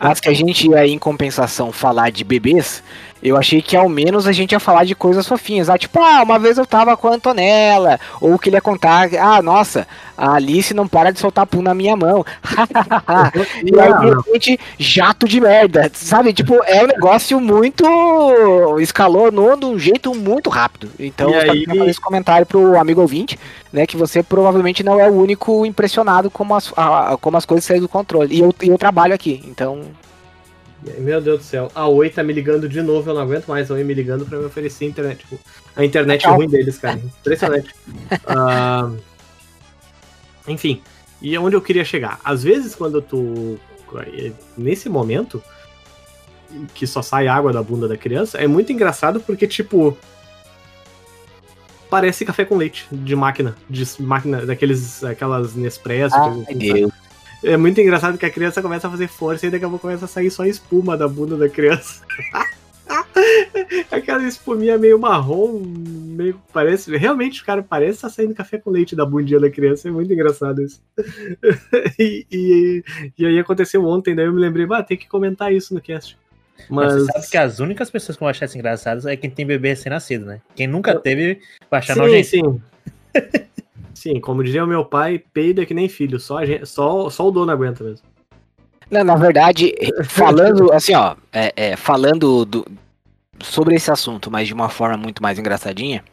mas 0.00 0.20
que 0.20 0.28
a 0.28 0.34
gente 0.34 0.68
ia 0.68 0.86
em 0.86 0.98
compensação 0.98 1.72
falar 1.72 2.10
de 2.10 2.24
bebês, 2.24 2.82
eu 3.24 3.36
achei 3.38 3.62
que 3.62 3.74
ao 3.76 3.88
menos 3.88 4.26
a 4.26 4.32
gente 4.32 4.52
ia 4.52 4.60
falar 4.60 4.84
de 4.84 4.94
coisas 4.94 5.26
fofinhas. 5.26 5.70
Ah, 5.70 5.78
tipo, 5.78 5.98
ah, 6.00 6.22
uma 6.22 6.38
vez 6.38 6.58
eu 6.58 6.66
tava 6.66 6.94
com 6.96 7.08
a 7.08 7.14
Antonella, 7.14 7.98
ou 8.20 8.38
que 8.38 8.50
ele 8.50 8.56
ia 8.56 8.60
contar, 8.60 9.08
ah, 9.18 9.40
nossa, 9.40 9.88
a 10.16 10.34
Alice 10.34 10.74
não 10.74 10.86
para 10.86 11.10
de 11.10 11.18
soltar 11.18 11.46
pum 11.46 11.62
na 11.62 11.74
minha 11.74 11.96
mão. 11.96 12.24
E 13.64 13.80
aí, 13.80 13.98
de 14.00 14.14
repente, 14.14 14.60
jato 14.78 15.26
de 15.26 15.40
merda, 15.40 15.90
sabe? 15.94 16.32
Tipo, 16.32 16.62
é 16.64 16.82
um 16.84 16.86
negócio 16.86 17.40
muito. 17.40 17.84
escalou 18.80 19.30
no, 19.32 19.56
de 19.56 19.64
um 19.64 19.78
jeito 19.78 20.14
muito 20.14 20.50
rápido. 20.50 20.90
Então, 20.98 21.30
E 21.30 21.34
eu 21.34 21.40
aí- 21.52 21.64
fazer 21.64 21.90
esse 21.90 22.00
comentário 22.00 22.46
pro 22.46 22.78
amigo 22.78 23.00
ouvinte, 23.00 23.38
né? 23.72 23.86
Que 23.86 23.96
você 23.96 24.22
provavelmente 24.22 24.82
não 24.82 25.00
é 25.00 25.08
o 25.08 25.14
único 25.14 25.64
impressionado 25.64 26.30
como 26.30 26.54
as, 26.54 26.72
a- 26.76 27.16
como 27.20 27.36
as 27.36 27.44
coisas 27.46 27.64
saem 27.64 27.80
do 27.80 27.88
controle. 27.88 28.34
E 28.34 28.40
eu, 28.40 28.54
e 28.62 28.68
eu 28.68 28.78
trabalho 28.78 29.14
aqui, 29.14 29.42
então. 29.46 29.80
Meu 30.98 31.20
Deus 31.20 31.38
do 31.38 31.44
céu. 31.44 31.70
A 31.74 31.88
Oi 31.88 32.10
tá 32.10 32.22
me 32.22 32.32
ligando 32.32 32.68
de 32.68 32.82
novo, 32.82 33.10
eu 33.10 33.14
não 33.14 33.22
aguento 33.22 33.46
mais 33.46 33.70
a 33.70 33.74
Oi 33.74 33.84
me 33.84 33.94
ligando 33.94 34.26
pra 34.26 34.38
me 34.38 34.44
oferecer 34.44 34.84
internet. 34.84 35.18
Tipo, 35.18 35.38
a 35.74 35.84
internet 35.84 36.26
é 36.26 36.30
ruim 36.30 36.48
deles, 36.48 36.78
cara. 36.78 36.98
Impressionante. 36.98 37.74
Ah, 38.26 38.90
enfim, 40.46 40.82
e 41.22 41.36
onde 41.38 41.56
eu 41.56 41.62
queria 41.62 41.84
chegar? 41.84 42.20
Às 42.22 42.42
vezes, 42.42 42.74
quando 42.74 43.00
tu. 43.00 43.58
Nesse 44.58 44.88
momento, 44.88 45.42
que 46.74 46.86
só 46.86 47.00
sai 47.00 47.28
água 47.28 47.52
da 47.52 47.62
bunda 47.62 47.88
da 47.88 47.96
criança, 47.96 48.38
é 48.38 48.46
muito 48.46 48.72
engraçado 48.72 49.20
porque, 49.20 49.46
tipo. 49.46 49.96
Parece 51.88 52.24
café 52.24 52.44
com 52.44 52.56
leite 52.56 52.86
de 52.90 53.14
máquina, 53.14 53.56
de 53.70 53.84
máquina, 54.00 54.44
daqueles, 54.44 55.02
aquelas 55.04 55.54
Nespresso. 55.54 56.14
Sabe? 56.14 56.54
Deus. 56.54 56.92
É 57.44 57.56
muito 57.56 57.80
engraçado 57.80 58.16
que 58.16 58.24
a 58.26 58.30
criança 58.30 58.62
começa 58.62 58.88
a 58.88 58.90
fazer 58.90 59.06
força 59.06 59.46
e 59.46 59.50
daqui 59.50 59.64
a 59.64 59.68
pouco 59.68 59.82
começa 59.82 60.06
a 60.06 60.08
sair 60.08 60.30
só 60.30 60.46
espuma 60.46 60.96
da 60.96 61.06
bunda 61.06 61.36
da 61.36 61.48
criança. 61.48 62.02
Aquela 63.90 64.26
espuminha 64.26 64.76
meio 64.78 64.98
marrom, 64.98 65.62
meio. 65.64 66.40
Parece. 66.52 66.96
Realmente, 66.96 67.44
cara, 67.44 67.62
parece 67.62 67.96
estar 67.96 68.10
saindo 68.10 68.34
café 68.34 68.58
com 68.58 68.70
leite 68.70 68.96
da 68.96 69.06
bundinha 69.06 69.40
da 69.40 69.50
criança. 69.50 69.88
É 69.88 69.90
muito 69.90 70.12
engraçado 70.12 70.62
isso. 70.62 70.82
e, 71.98 72.26
e, 72.30 72.84
e 73.18 73.26
aí 73.26 73.38
aconteceu 73.38 73.84
ontem, 73.84 74.14
daí 74.14 74.26
eu 74.26 74.32
me 74.32 74.40
lembrei, 74.40 74.66
ah, 74.72 74.82
tem 74.82 74.96
que 74.96 75.08
comentar 75.08 75.52
isso 75.52 75.74
no 75.74 75.80
cast. 75.80 76.18
Mas 76.68 76.94
Mas. 76.94 77.02
você 77.02 77.12
sabe 77.12 77.30
que 77.30 77.36
as 77.36 77.58
únicas 77.60 77.90
pessoas 77.90 78.16
que 78.16 78.20
vão 78.20 78.28
achar 78.28 78.46
isso 78.46 78.56
engraçado 78.56 79.08
é 79.08 79.16
quem 79.16 79.30
tem 79.30 79.46
bebê 79.46 79.70
recém-nascido, 79.70 80.24
né? 80.26 80.40
Quem 80.54 80.66
nunca 80.66 80.94
teve 80.94 81.40
vai 81.70 81.80
achar 81.80 81.94
Sim, 81.94 82.00
nojento. 82.00 82.28
sim. 82.28 82.62
sim, 83.94 84.20
como 84.20 84.44
diria 84.44 84.64
o 84.64 84.66
meu 84.66 84.84
pai, 84.84 85.22
peido 85.32 85.62
é 85.62 85.66
que 85.66 85.72
nem 85.72 85.88
filho, 85.88 86.18
só, 86.20 86.38
a 86.38 86.46
gente, 86.46 86.66
só, 86.66 87.08
só 87.08 87.28
o 87.28 87.30
dono 87.30 87.52
aguenta 87.52 87.82
mesmo. 87.84 88.06
Não, 88.90 89.02
na 89.02 89.16
verdade, 89.16 89.74
falando 90.04 90.72
assim, 90.72 90.94
ó, 90.94 91.16
é, 91.32 91.52
é, 91.56 91.76
falando 91.76 92.44
do- 92.44 92.66
sobre 93.40 93.74
esse 93.74 93.90
assunto, 93.90 94.30
mas 94.30 94.46
de 94.46 94.54
uma 94.54 94.68
forma 94.68 94.96
muito 94.96 95.22
mais 95.22 95.38
engraçadinha, 95.38 96.04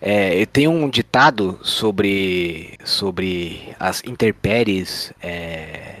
é, 0.00 0.40
eu 0.40 0.46
tenho 0.46 0.70
um 0.70 0.88
ditado 0.88 1.58
sobre, 1.62 2.76
sobre 2.84 3.74
as 3.78 4.02
intempéries, 4.04 5.12
é, 5.22 5.96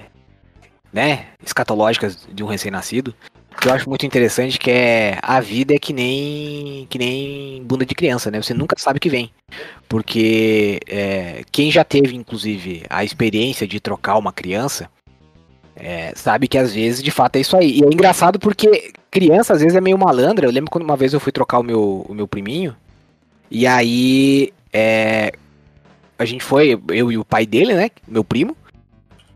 né, 0.92 1.26
escatológicas 1.44 2.26
de 2.32 2.42
um 2.42 2.46
recém-nascido, 2.46 3.14
que 3.52 3.68
eu 3.68 3.72
acho 3.72 3.88
muito 3.88 4.06
interessante, 4.06 4.58
que 4.58 4.70
é 4.70 5.18
a 5.22 5.40
vida 5.40 5.74
é 5.74 5.78
que 5.78 5.92
nem 5.92 6.86
que 6.88 6.98
nem 6.98 7.62
bunda 7.64 7.86
de 7.86 7.94
criança, 7.94 8.30
né? 8.30 8.40
Você 8.40 8.54
nunca 8.54 8.76
sabe 8.78 8.98
o 8.98 9.00
que 9.00 9.10
vem. 9.10 9.30
Porque 9.88 10.80
é, 10.88 11.42
quem 11.50 11.70
já 11.70 11.84
teve, 11.84 12.16
inclusive, 12.16 12.84
a 12.88 13.04
experiência 13.04 13.66
de 13.66 13.80
trocar 13.80 14.16
uma 14.16 14.32
criança, 14.32 14.90
é, 15.76 16.12
sabe 16.14 16.48
que 16.48 16.58
às 16.58 16.74
vezes 16.74 17.02
de 17.02 17.10
fato 17.10 17.36
é 17.36 17.40
isso 17.40 17.56
aí. 17.56 17.78
E 17.78 17.84
é 17.84 17.86
engraçado 17.86 18.38
porque 18.38 18.92
criança 19.10 19.52
às 19.52 19.60
vezes 19.60 19.76
é 19.76 19.80
meio 19.80 19.98
malandra. 19.98 20.46
Eu 20.46 20.52
lembro 20.52 20.70
quando 20.70 20.84
uma 20.84 20.96
vez 20.96 21.12
eu 21.12 21.20
fui 21.20 21.32
trocar 21.32 21.58
o 21.58 21.62
meu, 21.62 22.06
o 22.08 22.14
meu 22.14 22.28
priminho, 22.28 22.76
e 23.50 23.66
aí 23.66 24.52
é, 24.72 25.32
a 26.18 26.24
gente 26.24 26.42
foi, 26.44 26.80
eu 26.88 27.12
e 27.12 27.18
o 27.18 27.24
pai 27.24 27.44
dele, 27.44 27.74
né? 27.74 27.90
Meu 28.06 28.24
primo. 28.24 28.56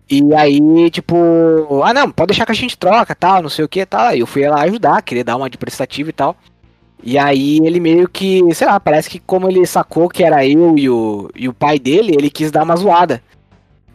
E 0.08 0.22
aí, 0.34 0.90
tipo, 0.90 1.16
ah 1.82 1.92
não, 1.92 2.10
pode 2.10 2.28
deixar 2.28 2.46
que 2.46 2.52
a 2.52 2.54
gente 2.54 2.78
troca, 2.78 3.14
tal, 3.14 3.42
não 3.42 3.48
sei 3.48 3.64
o 3.64 3.68
que, 3.68 3.84
tal. 3.84 4.08
Aí 4.08 4.20
eu 4.20 4.26
fui 4.26 4.48
lá 4.48 4.62
ajudar, 4.62 5.02
querer 5.02 5.24
dar 5.24 5.36
uma 5.36 5.50
de 5.50 5.58
prestativo 5.58 6.10
e 6.10 6.12
tal. 6.12 6.36
E 7.02 7.18
aí 7.18 7.58
ele 7.62 7.80
meio 7.80 8.08
que, 8.08 8.42
sei 8.54 8.66
lá, 8.66 8.78
parece 8.80 9.10
que 9.10 9.18
como 9.18 9.48
ele 9.48 9.66
sacou 9.66 10.08
que 10.08 10.22
era 10.22 10.46
eu 10.46 10.78
e 10.78 10.88
o, 10.88 11.30
e 11.34 11.48
o 11.48 11.52
pai 11.52 11.78
dele, 11.78 12.14
ele 12.14 12.30
quis 12.30 12.50
dar 12.50 12.62
uma 12.62 12.76
zoada. 12.76 13.22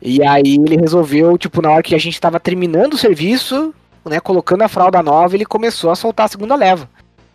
E 0.02 0.24
aí 0.24 0.56
ele 0.56 0.78
resolveu, 0.78 1.38
tipo, 1.38 1.62
na 1.62 1.72
hora 1.72 1.84
que 1.84 1.96
a 1.96 2.00
gente 2.00 2.20
tava 2.20 2.40
terminando 2.40 2.94
o 2.94 2.98
serviço, 2.98 3.74
né, 4.04 4.20
colocando 4.20 4.64
a 4.64 4.68
fralda 4.68 5.02
nova, 5.02 5.36
ele 5.36 5.46
começou 5.46 5.92
a 5.92 5.96
soltar 5.96 6.26
a 6.26 6.30
segunda 6.30 6.56
leva. 6.56 6.90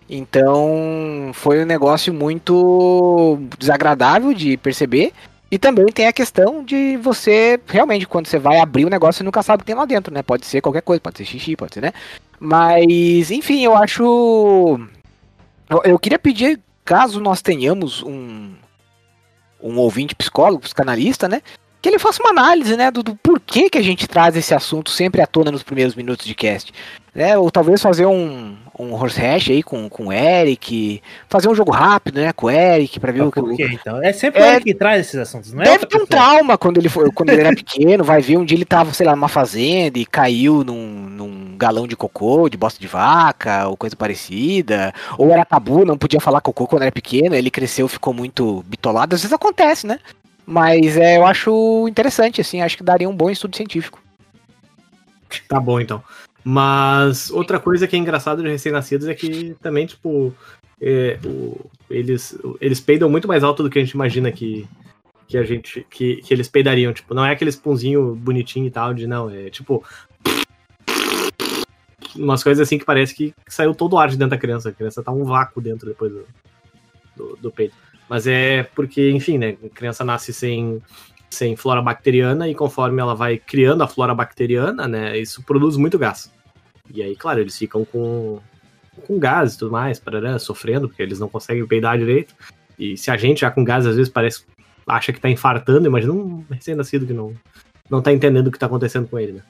Então, 0.08 1.30
foi 1.32 1.62
um 1.62 1.66
negócio 1.66 2.12
muito 2.12 3.38
desagradável 3.58 4.32
de 4.32 4.56
perceber. 4.56 5.12
E 5.50 5.58
também 5.58 5.86
tem 5.86 6.08
a 6.08 6.12
questão 6.12 6.64
de 6.64 6.96
você, 6.96 7.60
realmente, 7.66 8.06
quando 8.06 8.26
você 8.26 8.38
vai 8.38 8.58
abrir 8.58 8.84
o 8.84 8.90
negócio, 8.90 9.18
você 9.18 9.24
nunca 9.24 9.42
sabe 9.42 9.60
o 9.60 9.64
que 9.64 9.66
tem 9.66 9.76
lá 9.76 9.84
dentro, 9.84 10.12
né? 10.12 10.22
Pode 10.22 10.44
ser 10.44 10.60
qualquer 10.60 10.82
coisa, 10.82 11.00
pode 11.00 11.18
ser 11.18 11.24
xixi, 11.24 11.56
pode 11.56 11.74
ser, 11.74 11.82
né? 11.82 11.92
Mas, 12.40 13.30
enfim, 13.30 13.64
eu 13.64 13.76
acho. 13.76 14.80
Eu, 15.70 15.82
eu 15.84 15.98
queria 15.98 16.18
pedir, 16.18 16.60
caso 16.84 17.20
nós 17.20 17.42
tenhamos 17.42 18.02
um, 18.02 18.54
um 19.62 19.78
ouvinte 19.78 20.16
psicólogo, 20.16 20.62
psicanalista, 20.62 21.28
né? 21.28 21.40
Que 21.80 21.90
ele 21.90 21.98
faça 22.00 22.20
uma 22.22 22.30
análise, 22.30 22.76
né, 22.76 22.90
do, 22.90 23.02
do 23.02 23.14
porquê 23.14 23.70
que 23.70 23.78
a 23.78 23.82
gente 23.82 24.08
traz 24.08 24.36
esse 24.36 24.52
assunto 24.52 24.90
sempre 24.90 25.20
à 25.20 25.26
tona 25.26 25.52
nos 25.52 25.62
primeiros 25.62 25.94
minutos 25.94 26.26
de 26.26 26.34
cast. 26.34 26.72
Né? 27.16 27.38
Ou 27.38 27.50
talvez 27.50 27.80
fazer 27.80 28.04
um, 28.04 28.54
um 28.78 28.92
horse 28.92 29.18
hash 29.18 29.48
aí 29.48 29.62
com, 29.62 29.88
com 29.88 30.08
o 30.08 30.12
Eric, 30.12 31.02
fazer 31.28 31.48
um 31.48 31.54
jogo 31.54 31.70
rápido, 31.70 32.20
né, 32.20 32.30
com 32.32 32.46
o 32.46 32.50
Eric, 32.50 33.00
pra 33.00 33.10
ver 33.10 33.22
o 33.22 33.32
que. 33.32 33.40
por 33.40 33.56
quê, 33.56 33.68
então? 33.72 34.02
É 34.02 34.12
sempre 34.12 34.42
É- 34.42 34.56
ele 34.56 34.64
que 34.64 34.74
traz 34.74 35.00
esses 35.00 35.18
assuntos, 35.18 35.52
não 35.52 35.62
é? 35.62 35.64
Deve 35.64 35.86
ter 35.86 35.96
um 35.96 36.06
pessoa. 36.06 36.06
trauma 36.08 36.58
quando 36.58 36.76
ele, 36.76 36.90
foi, 36.90 37.10
quando 37.10 37.30
ele 37.30 37.40
era 37.40 37.54
pequeno, 37.54 38.04
vai 38.04 38.20
ver 38.20 38.36
um 38.36 38.44
dia 38.44 38.56
ele 38.56 38.66
tava, 38.66 38.92
sei 38.92 39.06
lá, 39.06 39.16
numa 39.16 39.28
fazenda 39.28 39.98
e 39.98 40.04
caiu 40.04 40.62
num, 40.62 41.08
num 41.08 41.56
galão 41.56 41.86
de 41.86 41.96
cocô, 41.96 42.50
de 42.50 42.56
bosta 42.58 42.78
de 42.78 42.86
vaca, 42.86 43.66
ou 43.66 43.78
coisa 43.78 43.96
parecida. 43.96 44.92
Ou 45.16 45.30
era 45.30 45.44
tabu, 45.44 45.86
não 45.86 45.96
podia 45.96 46.20
falar 46.20 46.42
cocô 46.42 46.66
quando 46.66 46.82
era 46.82 46.92
pequeno, 46.92 47.34
ele 47.34 47.50
cresceu, 47.50 47.88
ficou 47.88 48.12
muito 48.12 48.62
bitolado. 48.66 49.14
Às 49.14 49.22
vezes 49.22 49.32
acontece, 49.32 49.86
né? 49.86 49.98
Mas 50.44 50.98
é, 50.98 51.16
eu 51.16 51.26
acho 51.26 51.88
interessante, 51.88 52.42
assim, 52.42 52.60
acho 52.60 52.76
que 52.76 52.84
daria 52.84 53.08
um 53.08 53.16
bom 53.16 53.30
estudo 53.30 53.56
científico. 53.56 53.98
Tá 55.48 55.58
bom, 55.58 55.80
então. 55.80 56.02
Mas 56.48 57.28
outra 57.28 57.58
coisa 57.58 57.88
que 57.88 57.96
é 57.96 57.98
engraçada 57.98 58.40
de 58.40 58.48
recém-nascidos 58.48 59.08
é 59.08 59.14
que 59.16 59.56
também, 59.60 59.84
tipo, 59.84 60.32
é, 60.80 61.18
o- 61.24 61.68
eles, 61.90 62.38
eles 62.60 62.78
peidam 62.78 63.10
muito 63.10 63.26
mais 63.26 63.42
alto 63.42 63.64
do 63.64 63.68
que 63.68 63.80
a 63.80 63.82
gente 63.84 63.90
imagina 63.94 64.30
que, 64.30 64.64
que 65.26 65.36
a 65.36 65.42
gente. 65.42 65.84
Que, 65.90 66.16
que 66.22 66.32
eles 66.32 66.46
peidariam. 66.48 66.92
Tipo, 66.92 67.14
não 67.14 67.24
é 67.24 67.32
aqueles 67.32 67.56
punzinho 67.56 68.14
bonitinho 68.14 68.64
e 68.66 68.70
tal, 68.70 68.94
de 68.94 69.08
não, 69.08 69.28
é 69.28 69.50
tipo. 69.50 69.84
Umas 72.14 72.44
coisas 72.44 72.64
assim 72.64 72.78
que 72.78 72.84
parece 72.84 73.12
que 73.12 73.34
saiu 73.48 73.74
todo 73.74 73.94
o 73.94 73.98
ar 73.98 74.08
de 74.08 74.16
dentro 74.16 74.30
da 74.30 74.38
criança. 74.38 74.68
A 74.68 74.72
criança 74.72 75.02
tá 75.02 75.10
um 75.10 75.24
vácuo 75.24 75.60
dentro 75.60 75.88
depois 75.88 76.12
do, 76.12 76.24
do, 77.16 77.36
do 77.42 77.50
peito. 77.50 77.74
Mas 78.08 78.24
é 78.28 78.62
porque, 78.62 79.10
enfim, 79.10 79.36
né? 79.36 79.56
A 79.64 79.68
criança 79.68 80.04
nasce 80.04 80.32
sem, 80.32 80.80
sem 81.28 81.56
flora 81.56 81.82
bacteriana 81.82 82.48
e 82.48 82.54
conforme 82.54 83.00
ela 83.02 83.16
vai 83.16 83.36
criando 83.36 83.82
a 83.82 83.88
flora 83.88 84.14
bacteriana, 84.14 84.86
né, 84.86 85.18
isso 85.18 85.42
produz 85.42 85.76
muito 85.76 85.98
gás. 85.98 86.32
E 86.92 87.02
aí, 87.02 87.14
claro, 87.16 87.40
eles 87.40 87.56
ficam 87.56 87.84
com, 87.84 88.38
com 89.06 89.18
gás 89.18 89.54
e 89.54 89.58
tudo 89.58 89.72
mais, 89.72 89.98
parará, 89.98 90.38
sofrendo, 90.38 90.88
porque 90.88 91.02
eles 91.02 91.18
não 91.18 91.28
conseguem 91.28 91.66
peidar 91.66 91.98
direito. 91.98 92.34
E 92.78 92.96
se 92.96 93.10
a 93.10 93.16
gente 93.16 93.40
já 93.40 93.50
com 93.50 93.64
gás, 93.64 93.86
às 93.86 93.96
vezes 93.96 94.12
parece, 94.12 94.44
acha 94.86 95.12
que 95.12 95.20
tá 95.20 95.28
infartando, 95.30 95.86
imagina 95.86 96.12
um 96.12 96.44
recém-nascido 96.50 97.06
que 97.06 97.12
não, 97.12 97.34
não 97.90 98.02
tá 98.02 98.12
entendendo 98.12 98.48
o 98.48 98.52
que 98.52 98.58
tá 98.58 98.66
acontecendo 98.66 99.08
com 99.08 99.18
ele, 99.18 99.32
né? 99.32 99.42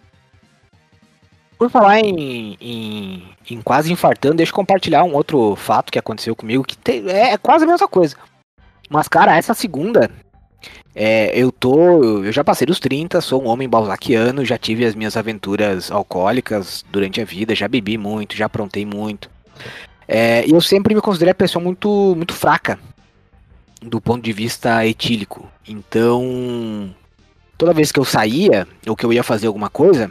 Por 1.59 1.71
falar 1.71 2.01
em, 2.01 2.57
em, 2.61 3.23
em 3.51 3.63
quase 3.63 3.91
infartando, 3.91 4.37
deixa 4.37 4.51
eu 4.53 4.57
compartilhar 4.57 5.05
um 5.05 5.15
outro 5.15 5.57
fato 5.57 5.91
que 5.91 5.99
aconteceu 5.99 6.37
comigo, 6.37 6.63
que 6.63 6.77
tem- 6.77 7.09
é, 7.09 7.33
é 7.33 7.39
quase 7.39 7.65
a 7.65 7.69
mesma 7.69 7.89
coisa. 7.89 8.15
Mas, 8.91 9.09
cara, 9.09 9.37
essa 9.37 9.55
segunda, 9.55 10.11
é, 10.95 11.39
eu 11.39 11.53
tô. 11.53 12.25
Eu 12.25 12.33
já 12.33 12.43
passei 12.43 12.67
dos 12.67 12.81
30, 12.81 13.21
sou 13.21 13.43
um 13.43 13.49
homem 13.49 13.69
balzaquiano, 13.69 14.45
já 14.45 14.57
tive 14.57 14.85
as 14.85 14.95
minhas 14.95 15.17
aventuras 15.17 15.91
alcoólicas 15.91 16.85
durante 16.91 17.21
a 17.21 17.25
vida, 17.25 17.55
já 17.55 17.69
bebi 17.69 17.99
muito, 17.99 18.35
já 18.35 18.47
aprontei 18.47 18.87
muito. 18.87 19.31
É, 20.09 20.47
e 20.47 20.53
eu 20.53 20.61
sempre 20.61 20.95
me 20.95 21.01
considerei 21.01 21.33
a 21.33 21.35
pessoa 21.35 21.63
muito, 21.63 22.15
muito 22.17 22.33
fraca 22.33 22.79
do 23.83 24.01
ponto 24.01 24.23
de 24.23 24.33
vista 24.33 24.87
etílico. 24.87 25.49
Então, 25.69 26.95
toda 27.59 27.75
vez 27.75 27.93
que 27.93 28.01
eu 28.01 28.05
saía, 28.05 28.67
ou 28.87 28.97
que 28.97 29.05
eu 29.05 29.13
ia 29.13 29.23
fazer 29.23 29.47
alguma 29.47 29.69
coisa, 29.69 30.11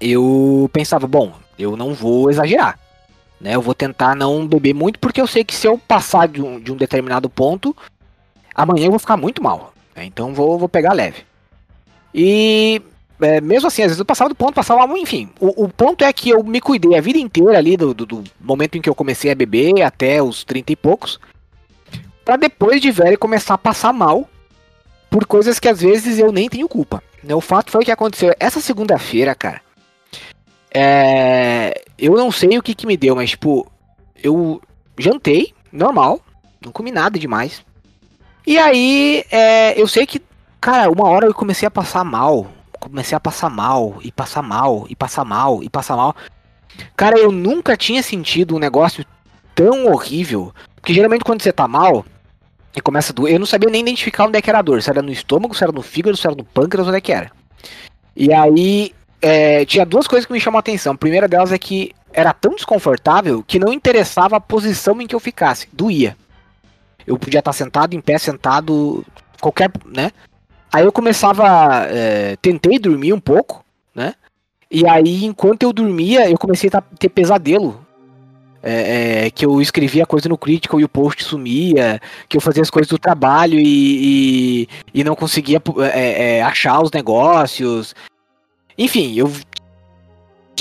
eu 0.00 0.68
pensava, 0.72 1.06
bom, 1.06 1.32
eu 1.58 1.76
não 1.76 1.94
vou 1.94 2.30
exagerar. 2.30 2.78
Né? 3.40 3.54
Eu 3.54 3.62
vou 3.62 3.74
tentar 3.74 4.14
não 4.14 4.46
beber 4.46 4.74
muito, 4.74 4.98
porque 4.98 5.20
eu 5.20 5.26
sei 5.26 5.44
que 5.44 5.54
se 5.54 5.66
eu 5.66 5.78
passar 5.78 6.26
de 6.26 6.40
um, 6.40 6.58
de 6.58 6.72
um 6.72 6.76
determinado 6.76 7.28
ponto, 7.28 7.76
amanhã 8.54 8.86
eu 8.86 8.90
vou 8.90 8.98
ficar 8.98 9.16
muito 9.16 9.42
mal. 9.42 9.72
né? 9.94 10.04
Então 10.04 10.32
vou, 10.34 10.58
vou 10.58 10.68
pegar 10.68 10.92
leve. 10.92 11.24
E 12.14 12.80
é, 13.20 13.40
mesmo 13.40 13.68
assim, 13.68 13.82
às 13.82 13.88
vezes 13.88 13.98
eu 13.98 14.04
passava 14.04 14.28
do 14.28 14.34
ponto, 14.34 14.54
passava 14.54 14.86
enfim. 14.98 15.28
O, 15.40 15.64
o 15.64 15.68
ponto 15.68 16.04
é 16.04 16.12
que 16.12 16.30
eu 16.30 16.42
me 16.42 16.60
cuidei 16.60 16.96
a 16.96 17.00
vida 17.00 17.18
inteira 17.18 17.58
ali, 17.58 17.76
do, 17.76 17.94
do, 17.94 18.06
do 18.06 18.24
momento 18.40 18.76
em 18.76 18.80
que 18.80 18.88
eu 18.88 18.94
comecei 18.94 19.30
a 19.30 19.34
beber 19.34 19.82
até 19.82 20.22
os 20.22 20.44
30 20.44 20.72
e 20.72 20.76
poucos, 20.76 21.18
pra 22.24 22.36
depois 22.36 22.80
de 22.80 22.90
velho 22.90 23.18
começar 23.18 23.54
a 23.54 23.58
passar 23.58 23.92
mal 23.92 24.28
por 25.10 25.26
coisas 25.26 25.60
que 25.60 25.68
às 25.68 25.80
vezes 25.80 26.18
eu 26.18 26.32
nem 26.32 26.48
tenho 26.48 26.68
culpa. 26.68 27.02
né? 27.22 27.34
O 27.34 27.40
fato 27.40 27.70
foi 27.70 27.84
que 27.84 27.90
aconteceu 27.90 28.34
essa 28.38 28.60
segunda-feira, 28.60 29.34
cara. 29.34 29.62
É, 30.72 31.82
eu 31.96 32.16
não 32.16 32.32
sei 32.32 32.58
o 32.58 32.62
que 32.62 32.74
que 32.74 32.86
me 32.86 32.96
deu, 32.96 33.14
mas 33.14 33.30
tipo, 33.30 33.70
eu 34.22 34.60
jantei, 34.98 35.54
normal, 35.70 36.20
não 36.64 36.72
comi 36.72 36.90
nada 36.90 37.16
demais. 37.18 37.64
E 38.46 38.58
aí, 38.58 39.24
é, 39.30 39.80
eu 39.80 39.86
sei 39.88 40.06
que, 40.06 40.20
cara, 40.60 40.90
uma 40.90 41.08
hora 41.08 41.26
eu 41.26 41.34
comecei 41.34 41.66
a 41.66 41.70
passar 41.70 42.04
mal, 42.04 42.50
comecei 42.78 43.16
a 43.16 43.20
passar 43.20 43.48
mal, 43.48 43.98
e 44.02 44.12
passar 44.12 44.42
mal, 44.42 44.86
e 44.88 44.94
passar 44.94 45.24
mal, 45.24 45.62
e 45.62 45.68
passar 45.70 45.96
mal. 45.96 46.14
Cara, 46.96 47.18
eu 47.18 47.32
nunca 47.32 47.76
tinha 47.76 48.02
sentido 48.02 48.56
um 48.56 48.58
negócio 48.58 49.04
tão 49.54 49.86
horrível, 49.86 50.52
porque 50.76 50.92
geralmente 50.92 51.24
quando 51.24 51.42
você 51.42 51.52
tá 51.52 51.66
mal, 51.66 52.04
e 52.76 52.80
começa 52.80 53.12
a 53.12 53.14
doer, 53.14 53.34
eu 53.34 53.38
não 53.38 53.46
sabia 53.46 53.70
nem 53.70 53.80
identificar 53.80 54.26
onde 54.26 54.38
é 54.38 54.42
que 54.42 54.50
era 54.50 54.58
a 54.58 54.62
dor, 54.62 54.82
se 54.82 54.90
era 54.90 55.00
no 55.00 55.12
estômago, 55.12 55.54
se 55.54 55.62
era 55.62 55.72
no 55.72 55.82
fígado, 55.82 56.16
se 56.16 56.26
era 56.26 56.36
no 56.36 56.44
pâncreas, 56.44 56.86
onde 56.86 56.98
é 56.98 57.00
que 57.00 57.12
era. 57.12 57.30
E 58.16 58.32
aí, 58.32 58.92
é, 59.22 59.64
tinha 59.64 59.86
duas 59.86 60.06
coisas 60.06 60.26
que 60.26 60.32
me 60.32 60.40
chamam 60.40 60.58
a 60.58 60.60
atenção. 60.60 60.92
A 60.92 60.98
primeira 60.98 61.26
delas 61.26 61.50
é 61.50 61.58
que 61.58 61.92
era 62.12 62.32
tão 62.32 62.54
desconfortável 62.54 63.42
que 63.46 63.58
não 63.58 63.72
interessava 63.72 64.36
a 64.36 64.40
posição 64.40 65.00
em 65.00 65.06
que 65.06 65.14
eu 65.14 65.20
ficasse. 65.20 65.68
Doía. 65.72 66.16
Eu 67.06 67.18
podia 67.18 67.40
estar 67.40 67.52
sentado, 67.52 67.94
em 67.94 68.00
pé, 68.00 68.18
sentado, 68.18 69.04
qualquer, 69.40 69.70
né? 69.86 70.10
Aí 70.72 70.84
eu 70.84 70.92
começava, 70.92 71.86
é, 71.88 72.36
tentei 72.36 72.78
dormir 72.78 73.12
um 73.12 73.20
pouco, 73.20 73.64
né? 73.94 74.14
E 74.70 74.86
aí, 74.86 75.24
enquanto 75.24 75.62
eu 75.62 75.72
dormia, 75.72 76.28
eu 76.28 76.36
comecei 76.36 76.70
a 76.72 76.80
ter 76.80 77.08
pesadelo. 77.08 77.84
É, 78.66 79.26
é, 79.26 79.30
que 79.30 79.44
eu 79.44 79.60
escrevia 79.60 80.06
coisa 80.06 80.26
no 80.26 80.38
Critical 80.38 80.80
e 80.80 80.84
o 80.84 80.88
post 80.88 81.22
sumia, 81.22 82.00
que 82.26 82.34
eu 82.34 82.40
fazia 82.40 82.62
as 82.62 82.70
coisas 82.70 82.88
do 82.88 82.98
trabalho 82.98 83.58
e, 83.58 84.62
e, 84.62 84.68
e 84.94 85.04
não 85.04 85.14
conseguia 85.14 85.62
é, 85.92 86.38
é, 86.38 86.42
achar 86.42 86.82
os 86.82 86.90
negócios. 86.90 87.94
Enfim, 88.78 89.14
eu 89.16 89.30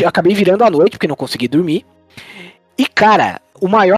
acabei 0.05 0.35
virando 0.35 0.65
a 0.65 0.69
noite 0.69 0.91
porque 0.91 1.07
não 1.07 1.15
consegui 1.15 1.47
dormir. 1.47 1.85
E 2.77 2.85
cara, 2.85 3.39
o 3.61 3.69
maior 3.69 3.97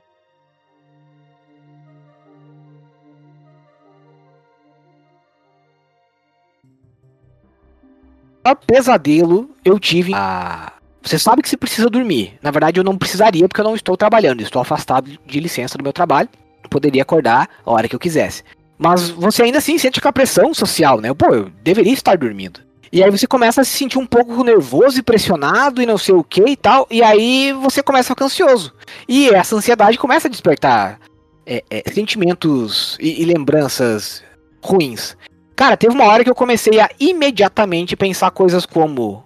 pesadelo 8.54 9.50
eu 9.64 9.80
tive. 9.80 10.14
A... 10.14 10.74
Você 11.02 11.18
sabe 11.18 11.42
que 11.42 11.50
você 11.50 11.56
precisa 11.56 11.90
dormir. 11.90 12.38
Na 12.42 12.52
verdade, 12.52 12.80
eu 12.80 12.84
não 12.84 12.98
precisaria 12.98 13.48
porque 13.48 13.62
eu 13.62 13.66
não 13.66 13.76
estou 13.76 13.96
trabalhando. 13.96 14.42
Estou 14.42 14.62
afastado 14.62 15.10
de 15.26 15.40
licença 15.40 15.78
do 15.78 15.84
meu 15.84 15.94
trabalho. 15.94 16.28
Poderia 16.70 17.04
acordar 17.04 17.50
a 17.66 17.72
hora 17.72 17.88
que 17.88 17.96
eu 17.96 18.00
quisesse. 18.00 18.44
Mas 18.78 19.10
você 19.10 19.44
ainda 19.44 19.60
assim 19.60 19.78
sente 19.78 20.02
com 20.02 20.08
a 20.08 20.14
pressão 20.14 20.54
social, 20.54 21.00
né? 21.00 21.14
Pô, 21.14 21.34
eu 21.34 21.52
deveria 21.64 21.94
estar 21.94 22.18
dormindo. 22.18 22.60
E 22.92 23.04
aí 23.04 23.10
você 23.10 23.28
começa 23.28 23.62
a 23.62 23.64
se 23.64 23.72
sentir 23.72 23.98
um 23.98 24.06
pouco 24.06 24.44
nervoso 24.44 25.00
e 25.00 25.04
pressionado 25.04 25.82
e 25.82 25.86
não 25.86 25.98
sei 25.98 26.16
o 26.16 26.24
que 26.24 26.44
e 26.44 26.56
tal. 26.56 26.88
E 26.90 27.04
aí 27.04 27.54
você 27.54 27.82
começa 27.82 28.12
a 28.12 28.16
ficar 28.16 28.26
ansioso. 28.26 28.74
E 29.08 29.30
essa 29.30 29.56
ansiedade 29.56 29.98
começa 29.98 30.28
a 30.28 30.32
despertar 30.32 31.00
é, 31.46 31.64
é, 31.70 31.84
sentimentos 31.92 32.98
e, 33.00 33.22
e 33.22 33.26
lembranças 33.26 34.24
ruins. 34.62 35.16
Cara, 35.56 35.78
teve 35.78 35.94
uma 35.94 36.06
hora 36.06 36.24
que 36.24 36.30
eu 36.30 36.36
comecei 36.36 36.80
a 36.80 36.90
imediatamente 37.00 37.96
pensar 37.96 38.32
coisas 38.32 38.66
como: 38.66 39.24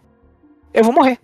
Eu 0.73 0.83
vou 0.83 0.93
morrer. 0.93 1.17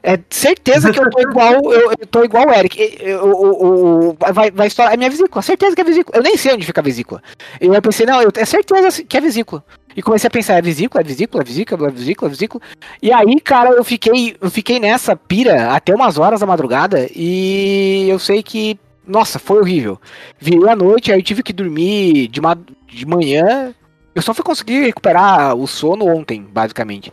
É 0.00 0.16
certeza 0.30 0.92
que 0.92 1.00
eu 1.00 1.10
tô 1.10 1.20
igual, 1.28 1.54
eu, 1.72 1.90
eu 1.98 2.06
tô 2.06 2.22
igual 2.24 2.46
o 2.48 2.52
Eric. 2.52 2.78
Eu, 3.00 3.18
eu, 3.18 4.16
eu- 4.22 4.32
vai, 4.32 4.50
vai 4.50 4.66
estourar. 4.68 4.94
É 4.94 4.96
minha 4.96 5.10
vesícula, 5.10 5.42
certeza 5.42 5.74
que 5.74 5.80
é 5.80 5.84
vesícula. 5.84 6.16
Eu 6.18 6.22
nem 6.22 6.36
sei 6.36 6.54
onde 6.54 6.64
fica 6.64 6.80
a 6.80 6.84
vesícula. 6.84 7.22
E 7.60 7.66
eu 7.66 7.82
pensei, 7.82 8.06
não, 8.06 8.22
eu, 8.22 8.30
é 8.34 8.44
certeza 8.44 9.02
que 9.02 9.16
é 9.16 9.20
vesícula. 9.20 9.64
E 9.96 10.02
comecei 10.02 10.28
a 10.28 10.30
pensar, 10.30 10.54
é 10.54 10.62
vesícula, 10.62 11.00
é 11.00 11.04
vesícula, 11.04 11.42
é 11.42 11.44
vesícula, 11.46 11.88
é 11.88 11.90
vesícula, 11.90 12.28
é 12.28 12.30
vesícula. 12.30 12.62
E 13.02 13.12
aí, 13.12 13.40
cara, 13.40 13.70
eu 13.70 13.82
fiquei, 13.82 14.36
eu 14.40 14.48
fiquei 14.50 14.78
nessa 14.78 15.16
pira 15.16 15.72
até 15.72 15.92
umas 15.92 16.16
horas 16.16 16.38
da 16.40 16.46
madrugada 16.46 17.08
e 17.14 18.06
eu 18.08 18.20
sei 18.20 18.40
que, 18.40 18.78
nossa, 19.04 19.40
foi 19.40 19.58
horrível. 19.58 20.00
Virei 20.38 20.68
à 20.68 20.76
noite, 20.76 21.10
aí 21.10 21.18
eu 21.18 21.24
tive 21.24 21.42
que 21.42 21.52
dormir 21.52 22.28
de, 22.28 22.40
ma 22.40 22.56
de 22.86 23.04
manhã. 23.04 23.74
Eu 24.18 24.22
só 24.22 24.34
fui 24.34 24.42
conseguir 24.42 24.80
recuperar 24.80 25.54
o 25.54 25.64
sono 25.68 26.04
ontem, 26.04 26.42
basicamente. 26.42 27.12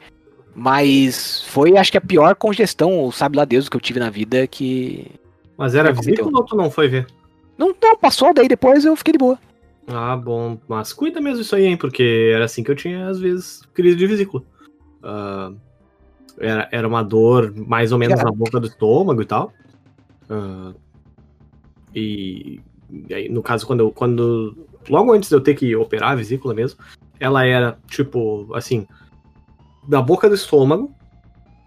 Mas 0.56 1.44
foi, 1.44 1.78
acho 1.78 1.92
que 1.92 2.00
a 2.00 2.02
pior 2.02 2.34
congestão, 2.34 3.12
sabe 3.12 3.38
lá 3.38 3.46
Deus, 3.46 3.70
que 3.70 3.78
eu 3.78 3.80
tive 3.80 4.00
na 4.00 4.10
vida 4.10 4.48
que. 4.48 5.12
Mas 5.56 5.76
era 5.76 5.92
vesícula 5.92 6.40
ou 6.40 6.44
tu 6.44 6.56
não 6.56 6.72
foi 6.72 6.88
ver? 6.88 7.06
Não, 7.60 7.76
não, 7.80 7.96
passou, 7.96 8.34
daí 8.34 8.48
depois 8.48 8.86
eu 8.86 8.96
fiquei 8.96 9.12
de 9.12 9.20
boa. 9.20 9.38
Ah, 9.88 10.18
bom. 10.18 10.58
Mas 10.68 10.94
cuida 10.94 11.22
mesmo 11.22 11.42
isso 11.42 11.56
aí, 11.56 11.66
hein? 11.66 11.78
Porque 11.78 12.32
era 12.34 12.46
assim 12.46 12.64
que 12.64 12.72
eu 12.72 12.76
tinha, 12.76 13.08
às 13.08 13.20
vezes, 13.20 13.62
crise 13.72 13.96
de 13.96 14.08
vesícula. 14.08 14.42
Ah, 15.04 15.52
era, 16.40 16.68
era 16.72 16.88
uma 16.88 17.04
dor 17.04 17.54
mais 17.56 17.92
ou 17.92 18.00
menos 18.00 18.20
na 18.20 18.32
boca 18.32 18.60
do 18.60 18.66
estômago 18.66 19.22
e 19.22 19.26
tal. 19.26 19.54
Ah, 20.28 20.74
e, 21.94 22.60
e 23.08 23.14
aí, 23.14 23.30
no 23.30 23.44
caso, 23.44 23.68
quando 23.68 23.82
eu. 23.82 23.92
Quando, 23.92 24.58
logo 24.90 25.14
antes 25.14 25.30
de 25.30 25.36
eu 25.36 25.42
ter 25.42 25.56
que 25.56 25.76
operar 25.76 26.12
a 26.12 26.16
vesícula 26.16 26.54
mesmo, 26.54 26.80
ela 27.20 27.46
era, 27.46 27.78
tipo, 27.88 28.54
assim, 28.54 28.88
da 29.88 30.02
boca 30.02 30.28
do 30.28 30.36
estômago, 30.36 30.92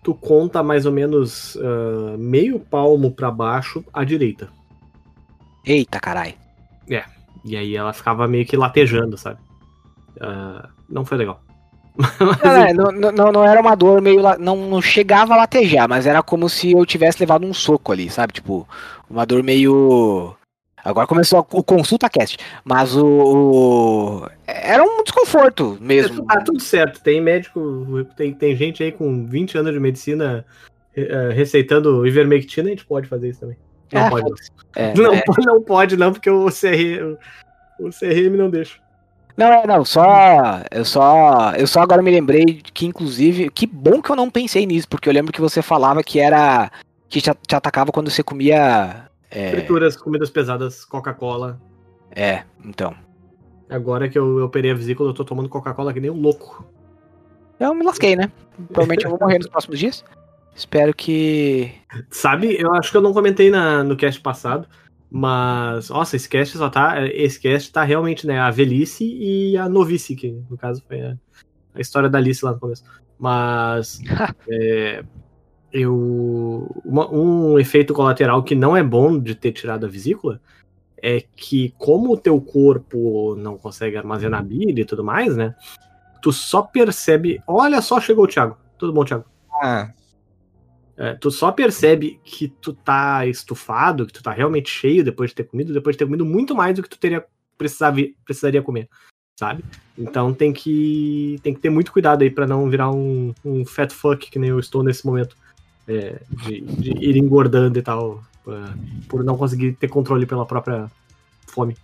tu 0.02 0.14
conta 0.14 0.62
mais 0.62 0.86
ou 0.86 0.92
menos 0.92 1.56
ah, 1.56 2.16
meio 2.18 2.60
palmo 2.60 3.10
pra 3.10 3.30
baixo 3.30 3.84
à 3.92 4.04
direita. 4.04 4.48
Eita, 5.64 5.98
caralho. 6.00 6.34
E 7.44 7.56
aí 7.56 7.76
ela 7.76 7.92
ficava 7.92 8.28
meio 8.28 8.44
que 8.44 8.56
latejando, 8.56 9.16
sabe? 9.16 9.38
Ah, 10.20 10.68
não 10.88 11.04
foi 11.04 11.18
legal. 11.18 11.40
Não, 12.76 12.92
não, 12.92 13.10
não, 13.10 13.32
não 13.32 13.44
era 13.44 13.60
uma 13.60 13.74
dor 13.74 14.00
meio. 14.00 14.22
Não, 14.38 14.54
não 14.54 14.80
chegava 14.80 15.34
a 15.34 15.38
latejar, 15.38 15.88
mas 15.88 16.06
era 16.06 16.22
como 16.22 16.48
se 16.48 16.70
eu 16.70 16.86
tivesse 16.86 17.18
levado 17.18 17.44
um 17.44 17.52
soco 17.52 17.90
ali, 17.90 18.08
sabe? 18.08 18.34
Tipo, 18.34 18.68
uma 19.10 19.26
dor 19.26 19.42
meio. 19.42 20.32
Agora 20.88 21.06
começou 21.06 21.46
o 21.52 21.62
consulta 21.62 22.08
cast, 22.08 22.38
mas 22.64 22.96
o, 22.96 23.06
o- 23.06 24.26
Era 24.46 24.82
um 24.82 25.02
desconforto 25.02 25.76
mesmo. 25.80 26.24
Tá 26.24 26.40
tudo 26.40 26.60
certo. 26.60 27.00
Tem 27.02 27.20
médico, 27.20 28.04
tem, 28.16 28.32
tem 28.32 28.56
gente 28.56 28.82
aí 28.82 28.90
com 28.90 29.26
20 29.26 29.58
anos 29.58 29.72
de 29.72 29.80
medicina 29.80 30.44
eh, 30.96 31.30
receitando 31.34 32.06
ivermectina, 32.06 32.68
a 32.68 32.70
gente 32.70 32.86
pode 32.86 33.06
fazer 33.08 33.28
isso 33.28 33.40
também. 33.40 33.56
Não 33.92 34.00
É, 34.06 34.10
pode. 34.10 34.32
É, 34.76 34.94
não, 34.94 35.14
é. 35.14 35.22
pode, 35.22 35.44
não 35.46 35.62
pode, 35.62 35.96
não, 35.96 36.12
porque 36.12 36.30
o, 36.30 36.46
CR, 36.46 37.16
o, 37.80 37.90
CRM 37.90 38.36
não 38.36 38.48
deixa. 38.50 38.78
Não, 39.36 39.46
é, 39.52 39.66
não, 39.66 39.84
só. 39.84 40.60
Eu 40.70 40.84
só. 40.84 41.52
Eu 41.56 41.66
só 41.66 41.80
agora 41.80 42.02
me 42.02 42.10
lembrei 42.10 42.60
que, 42.74 42.86
inclusive. 42.86 43.50
Que 43.50 43.66
bom 43.66 44.02
que 44.02 44.10
eu 44.10 44.16
não 44.16 44.28
pensei 44.30 44.66
nisso, 44.66 44.88
porque 44.88 45.08
eu 45.08 45.12
lembro 45.12 45.32
que 45.32 45.40
você 45.40 45.62
falava 45.62 46.02
que 46.02 46.18
era. 46.18 46.70
Que 47.08 47.20
te, 47.20 47.30
te 47.46 47.54
atacava 47.54 47.92
quando 47.92 48.10
você 48.10 48.22
comia. 48.22 49.07
É, 49.30 49.50
Frituras, 49.50 49.96
comidas 49.96 50.30
pesadas, 50.30 50.84
Coca-Cola. 50.84 51.60
é, 52.14 52.44
então. 52.64 52.94
Agora 53.68 54.08
que 54.08 54.18
eu, 54.18 54.42
operei 54.44 54.70
a 54.70 54.74
vesícula, 54.74 55.10
eu 55.10 55.14
tô 55.14 55.24
tomando 55.24 55.48
Coca-Cola 55.48 55.92
que 55.92 56.00
nem 56.00 56.10
um 56.10 56.20
louco. 56.20 56.64
Eu 57.60 57.74
me 57.74 57.84
lasquei, 57.84 58.16
né? 58.16 58.30
Provavelmente 58.68 59.04
eu 59.04 59.10
vou 59.10 59.18
morrer 59.20 59.38
nos 59.38 59.48
próximos 59.48 59.78
dias. 59.78 60.04
Espero 60.54 60.94
que. 60.94 61.72
Sabe, 62.10 62.56
eu 62.58 62.72
acho 62.74 62.90
que 62.90 62.96
eu 62.96 63.02
não 63.02 63.12
comentei 63.12 63.50
na, 63.50 63.84
no 63.84 63.96
cast 63.96 64.20
passado, 64.20 64.66
mas, 65.10 65.90
nossa, 65.90 66.16
esse 66.16 66.28
cast 66.28 66.56
só 66.56 66.70
tá. 66.70 67.06
Esse 67.06 67.38
cast 67.38 67.70
tá 67.72 67.84
realmente, 67.84 68.26
né? 68.26 68.40
A 68.40 68.50
velhice 68.50 69.04
e 69.04 69.56
a 69.56 69.68
novice, 69.68 70.16
que 70.16 70.30
no 70.50 70.56
caso 70.56 70.82
foi 70.86 71.00
a, 71.00 71.16
a 71.74 71.80
história 71.80 72.08
da 72.08 72.18
Alice 72.18 72.44
lá 72.44 72.52
no 72.52 72.60
começo. 72.60 72.84
Mas. 73.18 74.00
é, 74.50 75.04
eu. 75.72 76.66
uma- 76.84 77.10
um 77.12 77.58
efeito 77.58 77.92
colateral 77.94 78.42
que 78.42 78.54
não 78.54 78.76
é 78.76 78.82
bom 78.82 79.18
de 79.18 79.34
ter 79.34 79.52
tirado 79.52 79.84
a 79.84 79.88
vesícula 79.88 80.40
é 81.00 81.20
que, 81.36 81.72
como 81.78 82.12
o 82.12 82.16
teu 82.16 82.40
corpo 82.40 83.36
não 83.36 83.56
consegue 83.56 83.96
armazenar 83.96 84.44
bile 84.44 84.80
e 84.82 84.84
tudo 84.84 85.04
mais, 85.04 85.36
né? 85.36 85.54
Tu 86.20 86.32
só 86.32 86.62
percebe. 86.62 87.40
Olha 87.46 87.80
só, 87.80 88.00
chegou 88.00 88.24
o 88.24 88.28
Thiago. 88.28 88.56
Tudo 88.76 88.92
bom, 88.92 89.04
Thiago? 89.04 89.24
Ah, 89.62 89.92
É, 90.96 91.14
tu 91.14 91.30
só 91.30 91.52
percebe 91.52 92.18
que 92.24 92.48
tu 92.48 92.72
tá 92.72 93.24
estufado, 93.24 94.04
que 94.04 94.12
tu 94.12 94.20
tá 94.20 94.32
realmente 94.32 94.68
cheio 94.68 95.04
depois 95.04 95.30
de 95.30 95.36
ter 95.36 95.44
comido, 95.44 95.72
depois 95.72 95.94
de 95.94 95.98
ter 95.98 96.06
comido 96.06 96.24
muito 96.26 96.56
mais 96.56 96.74
do 96.74 96.82
que 96.82 96.88
tu 96.88 96.98
teria 96.98 97.24
precisava, 97.56 97.98
precisaria 98.24 98.60
comer, 98.62 98.88
sabe? 99.38 99.64
Então 99.96 100.34
tem 100.34 100.52
que 100.52 101.38
tem 101.40 101.54
que 101.54 101.60
ter 101.60 101.70
muito 101.70 101.92
cuidado 101.92 102.22
aí 102.22 102.30
pra 102.30 102.48
não 102.48 102.68
virar 102.68 102.90
um, 102.90 103.32
um 103.44 103.64
fat 103.64 103.92
fuck 103.92 104.28
que 104.28 104.40
nem 104.40 104.50
eu 104.50 104.58
estou 104.58 104.82
nesse 104.82 105.06
momento, 105.06 105.36
é, 105.88 106.20
de, 106.30 106.60
de 106.60 106.90
ir 107.04 107.16
engordando 107.16 107.78
e 107.78 107.82
tal, 107.82 108.22
é, 108.46 108.52
por 109.08 109.24
não 109.24 109.36
conseguir 109.36 109.72
ter 109.72 109.88
controle 109.88 110.26
pela 110.26 110.46
própria 110.46 110.90
fome. 111.46 111.76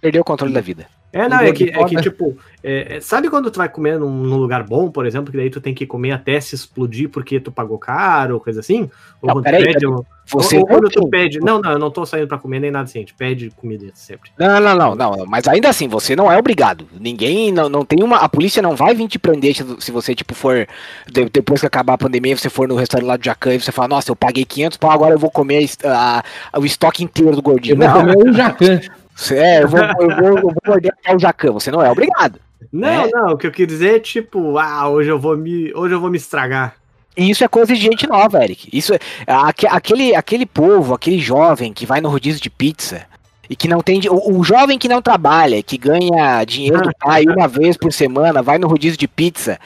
Perdeu 0.00 0.22
o 0.22 0.24
controle 0.24 0.52
da 0.52 0.60
vida. 0.60 0.86
É, 1.12 1.26
não, 1.26 1.38
é 1.38 1.52
que, 1.52 1.70
é 1.70 1.84
que 1.84 1.96
tipo, 2.02 2.36
é, 2.62 2.96
é, 2.96 3.00
sabe 3.00 3.30
quando 3.30 3.50
tu 3.50 3.56
vai 3.56 3.68
comer 3.68 3.98
num, 3.98 4.10
num 4.10 4.36
lugar 4.36 4.62
bom, 4.62 4.90
por 4.90 5.06
exemplo, 5.06 5.30
que 5.30 5.38
daí 5.38 5.48
tu 5.48 5.58
tem 5.60 5.72
que 5.72 5.86
comer 5.86 6.12
até 6.12 6.38
se 6.38 6.54
explodir 6.54 7.08
porque 7.08 7.40
tu 7.40 7.50
pagou 7.50 7.78
caro, 7.78 8.34
ou 8.34 8.40
coisa 8.40 8.60
assim? 8.60 8.90
Ou 9.22 9.28
Não, 9.28 9.34
quando 9.36 9.44
tu 9.44 9.50
peraí, 9.50 9.64
pede 9.72 9.86
um- 9.86 10.02
Você. 10.26 10.56
ou, 10.56 10.60
ou 10.62 10.66
quando 10.68 10.90
tu 10.90 11.08
pede. 11.08 11.40
Não, 11.40 11.62
não, 11.62 11.72
eu 11.72 11.78
não 11.78 11.90
tô 11.90 12.04
saindo 12.04 12.28
pra 12.28 12.36
comer 12.36 12.60
nem 12.60 12.70
nada 12.70 12.84
assim, 12.84 12.98
a 12.98 13.00
gente 13.00 13.14
pede 13.14 13.50
comida 13.56 13.86
sempre. 13.94 14.30
Não, 14.38 14.60
não, 14.60 14.76
não, 14.76 14.94
não, 14.94 15.24
mas 15.26 15.48
ainda 15.48 15.70
assim, 15.70 15.88
você 15.88 16.14
não 16.14 16.30
é 16.30 16.36
obrigado. 16.36 16.86
Ninguém, 17.00 17.50
não, 17.50 17.70
não 17.70 17.86
tem 17.86 18.02
uma. 18.02 18.18
A 18.18 18.28
polícia 18.28 18.60
não 18.60 18.76
vai 18.76 18.94
vir 18.94 19.08
te 19.08 19.18
prender 19.18 19.54
se, 19.78 19.90
você, 19.90 20.14
tipo, 20.14 20.34
for. 20.34 20.68
de- 21.10 21.30
depois 21.30 21.60
que 21.62 21.66
acabar 21.66 21.94
a 21.94 21.98
pandemia, 21.98 22.36
você 22.36 22.50
for 22.50 22.68
no 22.68 22.76
restaurante 22.76 23.08
lá 23.08 23.16
do 23.16 23.24
Jacan 23.24 23.54
e 23.54 23.60
você 23.60 23.72
fala, 23.72 23.88
nossa, 23.88 24.10
eu 24.10 24.16
paguei 24.16 24.44
500 24.44 24.76
pau, 24.76 24.90
agora 24.90 25.14
eu 25.14 25.18
vou 25.18 25.30
comer 25.30 25.66
a- 25.84 26.22
a- 26.52 26.58
o 26.60 26.66
estoque 26.66 27.02
inteiro 27.02 27.34
do 27.34 27.40
gordinho. 27.40 27.82
eu 27.82 27.90
vou 27.90 28.04
Não, 28.04 28.12
comer 28.14 28.28
um 28.30 28.32
jacan. 28.34 28.80
você- 29.18 29.36
é, 29.38 29.62
eu 29.62 29.68
vou, 29.68 29.80
eu 29.80 29.96
vou, 30.16 30.26
eu 30.38 30.42
vou 30.42 30.54
morder 30.66 30.92
o 31.14 31.18
Jacan, 31.18 31.52
você 31.52 31.70
não 31.70 31.82
é 31.82 31.90
obrigado. 31.90 32.38
Não, 32.72 32.88
É. 32.88 33.08
não, 33.10 33.32
o 33.32 33.36
que 33.38 33.46
eu 33.46 33.50
quis 33.52 33.66
dizer 33.66 33.96
é 33.96 34.00
tipo, 34.00 34.58
ah, 34.58 34.88
hoje 34.88 35.08
eu 35.08 35.18
vou 35.18 35.36
me. 35.36 35.72
Hoje 35.74 35.94
eu 35.94 36.00
vou 36.00 36.10
me 36.10 36.16
estragar. 36.18 36.74
E 37.16 37.30
isso 37.30 37.42
é 37.42 37.48
coisa 37.48 37.74
de 37.74 37.80
gente 37.80 38.06
nova, 38.06 38.42
Eric. 38.44 38.68
Isso 38.72 38.94
é, 38.94 38.98
aque- 39.26 39.66
aquele, 39.66 40.14
aquele 40.14 40.46
povo, 40.46 40.94
aquele 40.94 41.18
jovem 41.18 41.72
que 41.72 41.84
vai 41.86 42.00
no 42.00 42.08
rodízio 42.08 42.40
de 42.40 42.48
pizza 42.50 43.06
e 43.50 43.56
que 43.56 43.66
não 43.66 43.80
tem. 43.80 44.00
O, 44.08 44.38
o 44.38 44.44
jovem 44.44 44.78
que 44.78 44.88
não 44.88 45.00
trabalha, 45.02 45.62
que 45.62 45.76
ganha 45.78 46.44
dinheiro 46.44 46.80
do 46.82 46.90
pai 46.98 47.24
uma 47.26 47.48
vez 47.48 47.76
por 47.76 47.92
semana, 47.92 48.42
vai 48.42 48.58
no 48.58 48.68
rodízio 48.68 48.98
de 48.98 49.08
pizza, 49.08 49.58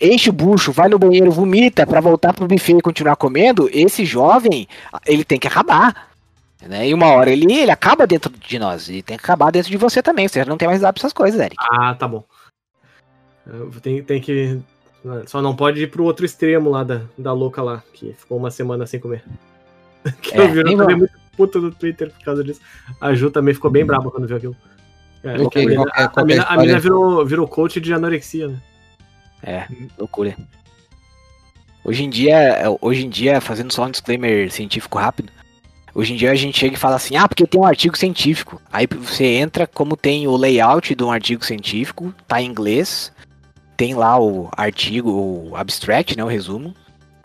enche 0.00 0.30
o 0.30 0.32
bucho, 0.32 0.72
vai 0.72 0.88
no 0.88 0.98
banheiro, 0.98 1.30
vomita 1.30 1.86
pra 1.86 2.00
voltar 2.00 2.32
pro 2.32 2.46
buffet 2.48 2.78
e 2.78 2.82
continuar 2.82 3.14
comendo. 3.16 3.68
Esse 3.72 4.04
jovem, 4.04 4.66
ele 5.06 5.22
tem 5.24 5.38
que 5.38 5.46
acabar. 5.46 6.08
Né? 6.62 6.88
E 6.88 6.94
uma 6.94 7.06
hora 7.12 7.30
ele, 7.30 7.52
ele 7.52 7.70
acaba 7.70 8.06
dentro 8.06 8.32
de 8.32 8.58
nós. 8.58 8.88
E 8.88 9.02
tem 9.02 9.16
que 9.16 9.24
acabar 9.24 9.50
dentro 9.52 9.70
de 9.70 9.76
você 9.76 10.02
também. 10.02 10.26
Você 10.26 10.40
já 10.40 10.44
não 10.46 10.56
tem 10.56 10.66
mais 10.66 10.80
pra 10.80 10.92
essas 10.96 11.12
coisas, 11.12 11.38
Eric. 11.40 11.56
Ah, 11.70 11.94
tá 11.94 12.08
bom. 12.08 12.24
Tem, 13.82 14.02
tem 14.02 14.20
que. 14.20 14.58
Só 15.26 15.40
não 15.40 15.54
pode 15.54 15.82
ir 15.82 15.90
pro 15.90 16.02
outro 16.04 16.26
extremo 16.26 16.70
lá 16.70 16.82
da, 16.82 17.02
da 17.16 17.32
louca 17.32 17.62
lá, 17.62 17.82
que 17.92 18.12
ficou 18.14 18.38
uma 18.38 18.50
semana 18.50 18.86
sem 18.86 18.98
comer. 18.98 19.22
Que 20.22 20.34
É, 20.36 20.40
eu 20.40 20.52
vi, 20.52 20.58
eu 20.60 20.76
também 20.76 20.96
muito 20.96 21.12
puto 21.36 21.60
no 21.60 21.70
Twitter 21.72 22.10
por 22.12 22.24
causa 22.24 22.42
disso. 22.42 22.60
A 23.00 23.12
Ju 23.14 23.30
também 23.30 23.52
ficou 23.54 23.70
bem 23.70 23.84
brava 23.84 24.10
quando 24.10 24.26
viu 24.26 24.36
aquilo. 24.36 24.56
É, 25.22 25.40
Ok, 25.40 25.64
a 25.64 25.68
mina, 25.68 25.84
qual 25.84 25.90
que 25.92 26.00
é- 26.00 26.04
a 26.04 26.08
qual 26.08 26.26
que 26.26 26.32
é 26.32 26.38
a 26.40 26.56
mina 26.56 26.78
virou, 26.78 27.26
virou 27.26 27.48
coach 27.48 27.80
de 27.80 27.92
anorexia, 27.92 28.48
né? 28.48 28.58
É, 29.42 29.66
loucura. 29.98 30.36
Hoje 31.84 32.04
em 32.04 32.10
dia, 32.10 32.56
hoje 32.80 33.06
em 33.06 33.08
dia, 33.08 33.40
fazendo 33.40 33.72
só 33.72 33.84
um 33.84 33.90
disclaimer 33.90 34.50
científico 34.50 34.98
rápido, 34.98 35.32
hoje 35.96 36.12
em 36.12 36.16
dia 36.16 36.30
a 36.30 36.34
gente 36.34 36.58
chega 36.58 36.74
e 36.74 36.78
fala 36.78 36.96
assim, 36.96 37.16
ah, 37.16 37.26
porque 37.26 37.46
tem 37.46 37.58
um 37.58 37.64
artigo 37.64 37.96
científico. 37.96 38.60
Aí 38.70 38.86
você 38.86 39.24
entra, 39.24 39.66
como 39.66 39.96
tem 39.96 40.28
o 40.28 40.36
layout 40.36 40.94
de 40.94 41.02
um 41.02 41.10
artigo 41.10 41.44
científico, 41.44 42.14
tá 42.28 42.40
em 42.40 42.50
inglês, 42.50 43.10
tem 43.78 43.94
lá 43.94 44.20
o 44.20 44.50
artigo, 44.54 45.10
o 45.10 45.56
abstract, 45.56 46.14
né, 46.14 46.22
o 46.22 46.28
resumo. 46.28 46.74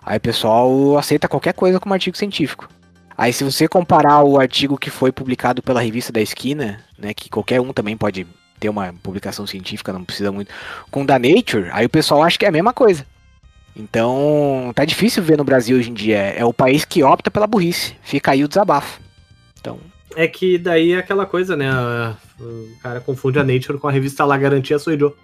Aí 0.01 0.17
o 0.17 0.21
pessoal 0.21 0.97
aceita 0.97 1.27
qualquer 1.27 1.53
coisa 1.53 1.81
como 1.81 1.93
artigo 1.93 2.17
científico. 2.17 2.69
Aí 3.17 3.33
se 3.33 3.43
você 3.43 3.67
comparar 3.67 4.23
o 4.23 4.39
artigo 4.39 4.77
que 4.77 4.89
foi 4.89 5.11
publicado 5.11 5.61
pela 5.61 5.81
revista 5.81 6.13
da 6.13 6.21
esquina, 6.21 6.79
né, 6.97 7.13
que 7.13 7.29
qualquer 7.29 7.59
um 7.59 7.73
também 7.73 7.97
pode 7.97 8.25
ter 8.57 8.69
uma 8.69 8.93
publicação 9.03 9.45
científica, 9.45 9.91
não 9.91 10.05
precisa 10.05 10.31
muito, 10.31 10.53
com 10.89 11.01
o 11.01 11.05
da 11.05 11.19
Nature, 11.19 11.69
aí 11.73 11.85
o 11.85 11.89
pessoal 11.89 12.23
acha 12.23 12.39
que 12.39 12.45
é 12.45 12.47
a 12.47 12.53
mesma 12.53 12.71
coisa. 12.71 13.05
Então, 13.75 14.71
tá 14.75 14.83
difícil 14.83 15.23
ver 15.23 15.37
no 15.37 15.43
Brasil 15.43 15.77
hoje 15.77 15.89
em 15.89 15.93
dia. 15.93 16.17
É 16.17 16.43
o 16.43 16.53
país 16.53 16.83
que 16.83 17.03
opta 17.03 17.31
pela 17.31 17.47
burrice. 17.47 17.95
Fica 18.01 18.31
aí 18.31 18.43
o 18.43 18.47
desabafo. 18.47 18.99
Então, 19.59 19.79
É 20.15 20.27
que 20.27 20.57
daí 20.57 20.91
é 20.91 20.97
aquela 20.97 21.25
coisa, 21.25 21.55
né? 21.55 21.71
O 22.39 22.79
cara 22.81 22.99
confunde 22.99 23.39
a 23.39 23.43
Nature 23.43 23.77
com 23.77 23.87
a 23.87 23.91
revista 23.91 24.25
La 24.25 24.37
Garantia 24.37 24.77
Sou 24.77 24.93
Eu. 24.93 25.15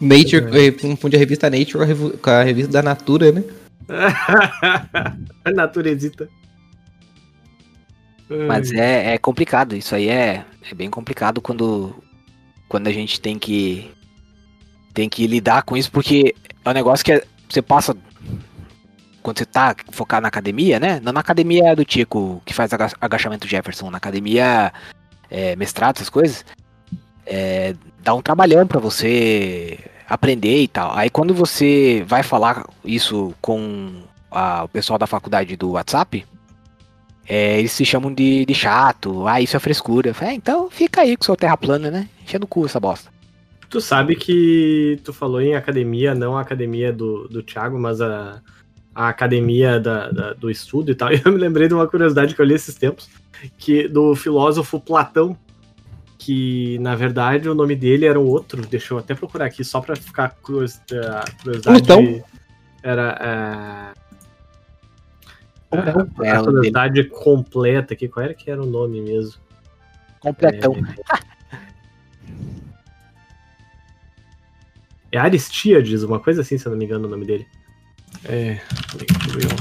Nature, 0.00 0.46
eh, 0.52 0.70
confunde 0.70 1.16
a 1.16 1.18
revista 1.18 1.48
Nature 1.48 2.18
com 2.18 2.30
a, 2.30 2.42
revista 2.42 2.70
da 2.70 2.82
Natura, 2.82 3.32
né? 3.32 3.44
a 5.44 5.50
Naturesita. 5.50 6.28
Mas 8.28 8.72
é, 8.72 9.14
é 9.14 9.18
complicado, 9.18 9.76
isso 9.76 9.94
aí 9.94 10.08
é, 10.08 10.44
é 10.70 10.74
bem 10.74 10.90
complicado 10.90 11.40
quando, 11.40 11.94
quando 12.68 12.88
a 12.88 12.92
gente 12.92 13.20
tem 13.20 13.38
que 13.38 13.90
tem 14.94 15.08
que 15.08 15.26
lidar 15.26 15.62
com 15.64 15.76
isso, 15.76 15.90
porque 15.90 16.34
é 16.64 16.70
um 16.70 16.72
negócio 16.72 17.04
que 17.04 17.12
é- 17.12 17.24
você 17.48 17.60
passa 17.60 17.94
quando 19.22 19.38
você 19.38 19.44
tá 19.46 19.74
focado 19.90 20.22
na 20.22 20.28
academia, 20.28 20.78
né? 20.78 21.00
Não 21.02 21.12
na 21.12 21.20
academia 21.20 21.74
do 21.74 21.84
Tico, 21.84 22.40
que 22.44 22.54
faz 22.54 22.72
aga- 22.72 22.92
agachamento 23.00 23.48
Jefferson, 23.48 23.90
na 23.90 23.98
academia 23.98 24.72
é, 25.30 25.56
mestrado, 25.56 25.96
essas 25.96 26.10
coisas, 26.10 26.44
é, 27.26 27.74
dá 28.02 28.14
um 28.14 28.22
trabalhão 28.22 28.66
pra 28.66 28.78
você 28.78 29.78
aprender 30.08 30.62
e 30.62 30.68
tal. 30.68 30.96
Aí 30.96 31.08
quando 31.10 31.34
você 31.34 32.04
vai 32.06 32.22
falar 32.22 32.66
isso 32.84 33.34
com 33.40 34.02
a- 34.30 34.64
o 34.64 34.68
pessoal 34.68 34.98
da 34.98 35.06
faculdade 35.06 35.56
do 35.56 35.70
WhatsApp, 35.72 36.24
é, 37.26 37.58
eles 37.58 37.72
se 37.72 37.84
chamam 37.84 38.12
de, 38.12 38.44
de 38.44 38.54
chato, 38.54 39.26
ah, 39.26 39.40
isso 39.40 39.56
é 39.56 39.60
frescura. 39.60 40.12
Falei, 40.12 40.34
é, 40.34 40.36
então 40.36 40.70
fica 40.70 41.00
aí 41.00 41.16
com 41.16 41.24
seu 41.24 41.34
terra 41.34 41.56
plana, 41.56 41.90
né? 41.90 42.08
Enchendo 42.22 42.44
o 42.44 42.48
cu 42.48 42.66
essa 42.66 42.78
bosta. 42.78 43.10
Tu 43.68 43.80
sabe 43.80 44.14
que 44.16 45.00
tu 45.04 45.12
falou 45.12 45.40
em 45.40 45.54
academia, 45.54 46.14
não 46.14 46.36
a 46.36 46.40
academia 46.40 46.92
do, 46.92 47.26
do 47.28 47.42
Thiago, 47.42 47.78
mas 47.78 48.00
a, 48.00 48.40
a 48.94 49.08
academia 49.08 49.80
da, 49.80 50.10
da- 50.10 50.32
do 50.32 50.50
estudo 50.50 50.90
e 50.90 50.94
tal. 50.94 51.12
E 51.12 51.20
eu 51.24 51.32
me 51.32 51.38
lembrei 51.38 51.66
de 51.68 51.74
uma 51.74 51.86
curiosidade 51.88 52.34
que 52.34 52.40
eu 52.40 52.46
li 52.46 52.54
esses 52.54 52.74
tempos, 52.74 53.08
que 53.58 53.88
do 53.88 54.14
filósofo 54.14 54.80
Platão, 54.80 55.36
que 56.18 56.78
na 56.78 56.94
verdade 56.94 57.48
o 57.48 57.54
nome 57.54 57.74
dele 57.74 58.06
era 58.06 58.18
outro. 58.20 58.62
Deixa 58.66 58.94
eu 58.94 58.98
até 58.98 59.14
procurar 59.14 59.46
aqui 59.46 59.64
só 59.64 59.80
pra 59.80 59.96
ficar 59.96 60.24
a 60.24 60.28
curiosidade. 60.30 61.32
Plutão? 61.62 62.24
Era 62.82 63.94
é, 65.72 66.30
a 66.30 66.42
curiosidade 66.44 67.04
completa 67.04 67.94
aqui. 67.94 68.08
Qual 68.08 68.24
era 68.24 68.34
que 68.34 68.50
era 68.50 68.62
o 68.62 68.66
nome 68.66 69.00
mesmo? 69.00 69.40
Completão. 70.20 70.74
É 70.76 71.33
Aristíades, 75.16 76.02
uma 76.02 76.18
coisa 76.20 76.42
assim, 76.42 76.58
se 76.58 76.66
eu 76.66 76.70
não 76.70 76.78
me 76.78 76.84
engano 76.84 77.06
o 77.06 77.10
nome 77.10 77.24
dele. 77.24 77.46
É. 78.24 78.58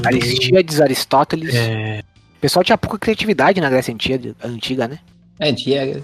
Aristíades, 0.05 0.79
Aristóteles. 0.79 1.53
É, 1.55 2.03
O 2.37 2.39
pessoal 2.39 2.63
tinha 2.63 2.77
pouca 2.77 2.97
criatividade 2.97 3.59
na 3.59 3.69
Grécia 3.69 3.93
antiga, 3.93 4.35
antiga 4.43 4.87
né? 4.87 4.99
É, 5.39 5.51
Diego. 5.51 6.03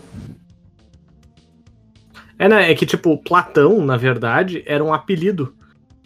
É, 2.38 2.48
né? 2.48 2.72
É 2.72 2.76
que, 2.76 2.86
tipo, 2.86 3.18
Platão, 3.18 3.86
na 3.86 3.98
verdade, 3.98 4.64
era 4.66 4.84
um 4.84 4.94
apelido 4.94 5.54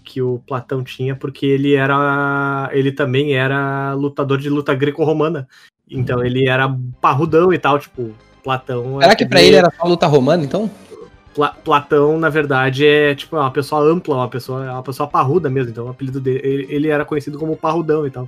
que 0.03 0.21
o 0.21 0.39
Platão 0.45 0.83
tinha, 0.83 1.15
porque 1.15 1.45
ele 1.45 1.73
era. 1.73 2.69
Ele 2.73 2.91
também 2.91 3.33
era 3.33 3.93
lutador 3.93 4.37
de 4.37 4.49
luta 4.49 4.73
greco-romana. 4.73 5.47
Então 5.89 6.23
ele 6.23 6.47
era 6.47 6.75
parrudão 6.99 7.53
e 7.53 7.57
tal, 7.57 7.79
tipo, 7.79 8.11
Platão. 8.43 8.99
Será 8.99 9.15
que 9.15 9.25
pra 9.25 9.41
ele 9.41 9.55
era 9.55 9.71
só 9.71 9.87
luta 9.87 10.07
romana, 10.07 10.43
então? 10.43 10.69
Pla- 11.33 11.55
Platão, 11.63 12.17
na 12.19 12.29
verdade, 12.29 12.85
é 12.85 13.15
tipo 13.15 13.35
uma 13.35 13.49
pessoa 13.51 13.81
ampla, 13.81 14.15
uma 14.15 14.29
pessoa, 14.29 14.61
uma 14.71 14.83
pessoa 14.83 15.07
parruda 15.09 15.49
mesmo. 15.49 15.71
Então 15.71 15.85
o 15.85 15.89
apelido 15.89 16.19
dele. 16.19 16.41
Ele, 16.43 16.67
ele 16.69 16.87
era 16.89 17.03
conhecido 17.05 17.37
como 17.39 17.55
parrudão 17.55 18.05
e 18.05 18.11
tal. 18.11 18.27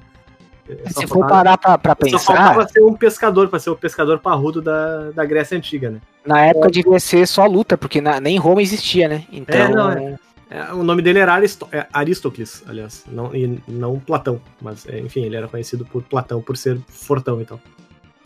É, 0.67 0.89
só 0.89 1.01
Se 1.01 1.07
for 1.07 1.27
parar 1.27 1.57
pra, 1.57 1.77
pra 1.77 1.91
Só 1.91 1.95
pensar, 2.05 2.19
faltava 2.19 2.67
ser 2.67 2.81
um 2.81 2.93
pescador, 2.95 3.47
pra 3.49 3.59
ser 3.59 3.69
o 3.69 3.75
pescador 3.75 4.17
parrudo 4.19 4.61
da, 4.61 5.11
da 5.11 5.23
Grécia 5.23 5.55
Antiga, 5.57 5.91
né? 5.91 5.99
na 6.25 6.43
época 6.47 6.71
devia 6.71 6.99
ser 6.99 7.27
só 7.27 7.45
luta, 7.45 7.77
porque 7.77 8.01
na- 8.01 8.19
nem 8.19 8.37
Roma 8.39 8.61
existia, 8.63 9.07
né? 9.07 9.23
Então. 9.31 9.55
É, 9.55 9.69
não, 9.69 10.19
É, 10.49 10.73
o 10.73 10.83
nome 10.83 11.01
dele 11.03 11.19
era 11.19 11.33
Aristo 11.33 11.67
é, 11.71 11.85
Aristócles, 11.93 12.63
aliás, 12.67 13.03
não, 13.11 13.35
e 13.35 13.59
não 13.67 13.99
Platão, 13.99 14.39
mas 14.61 14.87
é, 14.87 14.99
enfim, 14.99 15.23
ele 15.23 15.35
era 15.35 15.47
conhecido 15.47 15.85
por 15.85 16.01
Platão 16.03 16.41
por 16.41 16.55
ser 16.57 16.79
fortão 16.87 17.39
e 17.41 17.45
tal. 17.45 17.59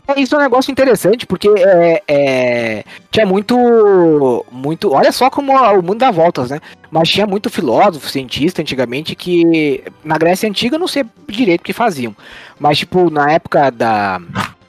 É, 0.08 0.20
Isso 0.20 0.34
é 0.34 0.38
um 0.38 0.42
negócio 0.42 0.70
interessante, 0.70 1.26
porque 1.26 1.48
é, 1.48 2.02
é, 2.06 2.84
tinha 3.10 3.26
muito. 3.26 4.44
muito. 4.50 4.92
Olha 4.92 5.12
só 5.12 5.30
como 5.30 5.52
o 5.52 5.82
mundo 5.82 5.98
dá 5.98 6.10
voltas, 6.10 6.50
né? 6.50 6.60
Mas 6.90 7.08
tinha 7.08 7.26
muito 7.26 7.50
filósofo, 7.50 8.08
cientista 8.08 8.62
antigamente 8.62 9.14
que. 9.14 9.84
Na 10.04 10.18
Grécia 10.18 10.48
Antiga 10.48 10.76
eu 10.76 10.80
não 10.80 10.88
sei 10.88 11.04
direito 11.28 11.60
o 11.60 11.64
que 11.64 11.72
faziam. 11.72 12.14
Mas, 12.58 12.78
tipo, 12.78 13.10
na 13.10 13.32
época 13.32 13.70
da, 13.70 14.20